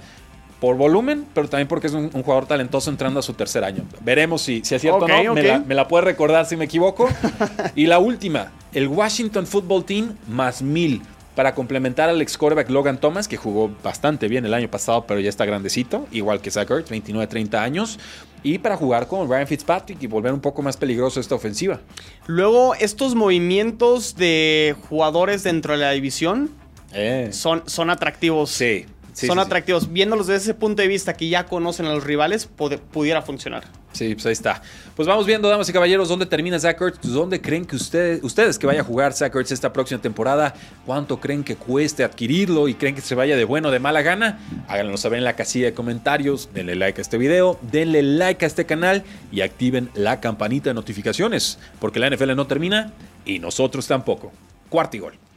por 0.60 0.76
volumen, 0.76 1.26
pero 1.34 1.50
también 1.50 1.68
porque 1.68 1.88
es 1.88 1.94
un, 1.94 2.12
un 2.14 2.24
jugador 2.24 2.46
talentoso 2.46 2.92
entrando 2.92 3.20
a 3.20 3.24
su 3.24 3.34
tercer 3.34 3.64
año. 3.64 3.84
Veremos 4.02 4.44
si, 4.44 4.62
si 4.64 4.76
es 4.76 4.82
cierto 4.82 5.06
o 5.06 5.08
no. 5.08 5.34
Me, 5.34 5.44
la, 5.44 5.60
me 5.60 5.76
la 5.76 5.88
puede 5.88 6.06
recordar 6.06 6.46
si 6.46 6.58
me 6.58 6.66
equivoco. 6.66 7.10
y 7.76 7.88
la 7.88 8.00
última, 8.00 8.52
el 8.74 8.88
Washington 8.88 9.48
Football 9.48 9.86
Team 9.86 10.16
más 10.28 10.62
mil 10.62 11.02
para 11.36 11.56
complementar 11.56 12.10
al 12.10 12.22
ex 12.22 12.38
quarterback 12.38 12.70
Logan 12.70 13.00
Thomas, 13.00 13.28
que 13.28 13.38
jugó 13.38 13.72
bastante 13.84 14.28
bien 14.28 14.46
el 14.46 14.54
año 14.54 14.70
pasado, 14.70 15.06
pero 15.08 15.20
ya 15.20 15.30
está 15.30 15.46
grandecito, 15.46 16.08
igual 16.12 16.42
que 16.42 16.52
Zach 16.52 16.70
Ertz, 16.70 16.92
29-30 16.92 17.56
años, 17.56 18.00
y 18.44 18.58
para 18.58 18.76
jugar 18.76 19.08
con 19.08 19.30
Ryan 19.30 19.48
Fitzpatrick 19.48 20.02
y 20.02 20.08
volver 20.08 20.34
un 20.34 20.42
poco 20.42 20.62
más 20.62 20.76
peligroso 20.76 21.20
esta 21.20 21.36
ofensiva. 21.36 21.80
Luego, 22.28 22.76
estos 22.76 23.16
movimientos 23.16 24.16
de 24.16 24.76
jugadores 24.90 25.44
dentro 25.44 25.74
de 25.74 25.80
la 25.80 25.92
división 25.92 26.50
Eh, 26.94 27.30
son, 27.32 27.64
son 27.68 27.90
atractivos. 27.90 28.50
sí, 28.50 28.86
sí, 29.14 29.28
son 29.28 29.38
sí, 29.38 29.42
sí. 29.42 29.46
atractivos. 29.46 29.92
Viéndolos 29.92 30.28
desde 30.28 30.42
ese 30.42 30.54
punto 30.54 30.82
de 30.82 30.88
vista 30.88 31.14
que 31.14 31.30
ya 31.30 31.46
conocen 31.46 31.86
a 31.86 31.94
los 31.94 32.04
rivales, 32.04 32.48
pudiera 32.48 33.22
funcionar. 33.22 33.64
Sí, 33.94 34.14
pues 34.14 34.26
ahí 34.26 34.32
está. 34.32 34.62
Pues 34.96 35.08
vamos 35.08 35.26
viendo, 35.26 35.50
damas 35.50 35.68
y 35.68 35.74
caballeros, 35.74 36.08
dónde 36.08 36.26
termina 36.26 36.58
Zach 36.60 36.82
Ertz, 36.82 37.02
dónde 37.02 37.42
creen 37.42 37.66
que 37.66 37.76
ustedes, 37.76 38.24
ustedes 38.24 38.58
que 38.58 38.66
vaya 38.66 38.82
a 38.82 38.84
jugar 38.84 39.14
Zach 39.14 39.36
Ertz 39.36 39.52
esta 39.52 39.74
próxima 39.74 40.02
temporada, 40.02 40.54
cuánto 40.86 41.20
creen 41.20 41.44
que 41.44 41.58
cueste 41.58 42.04
adquirirlo 42.04 42.68
y 42.68 42.76
creen 42.76 42.96
que 42.96 43.02
se 43.02 43.16
vaya 43.16 43.36
de 43.36 43.44
bueno 43.44 43.68
o 43.68 43.72
de 43.72 43.80
mala 43.80 44.02
gana, 44.02 44.40
háganlo 44.68 44.96
saber 44.98 45.20
en 45.20 45.26
la 45.26 45.36
casilla 45.36 45.66
de 45.66 45.74
comentarios, 45.74 46.50
denle 46.54 46.76
like 46.76 47.00
a 47.00 47.04
este 47.04 47.18
video, 47.18 47.60
denle 47.62 48.02
like 48.02 48.46
a 48.46 48.48
este 48.48 48.66
canal 48.66 49.04
y 49.32 49.42
activen 49.42 49.90
la 49.94 50.22
campanita 50.22 50.70
de 50.70 50.74
notificaciones, 50.74 51.60
porque 51.80 52.00
la 52.00 52.10
NFL 52.10 52.36
no 52.36 52.48
termina 52.48 52.94
y 53.26 53.40
nosotros 53.40 53.88
tampoco. 53.88 54.32
Cuarto 54.70 54.96
y 54.96 55.00
gol. 55.02 55.31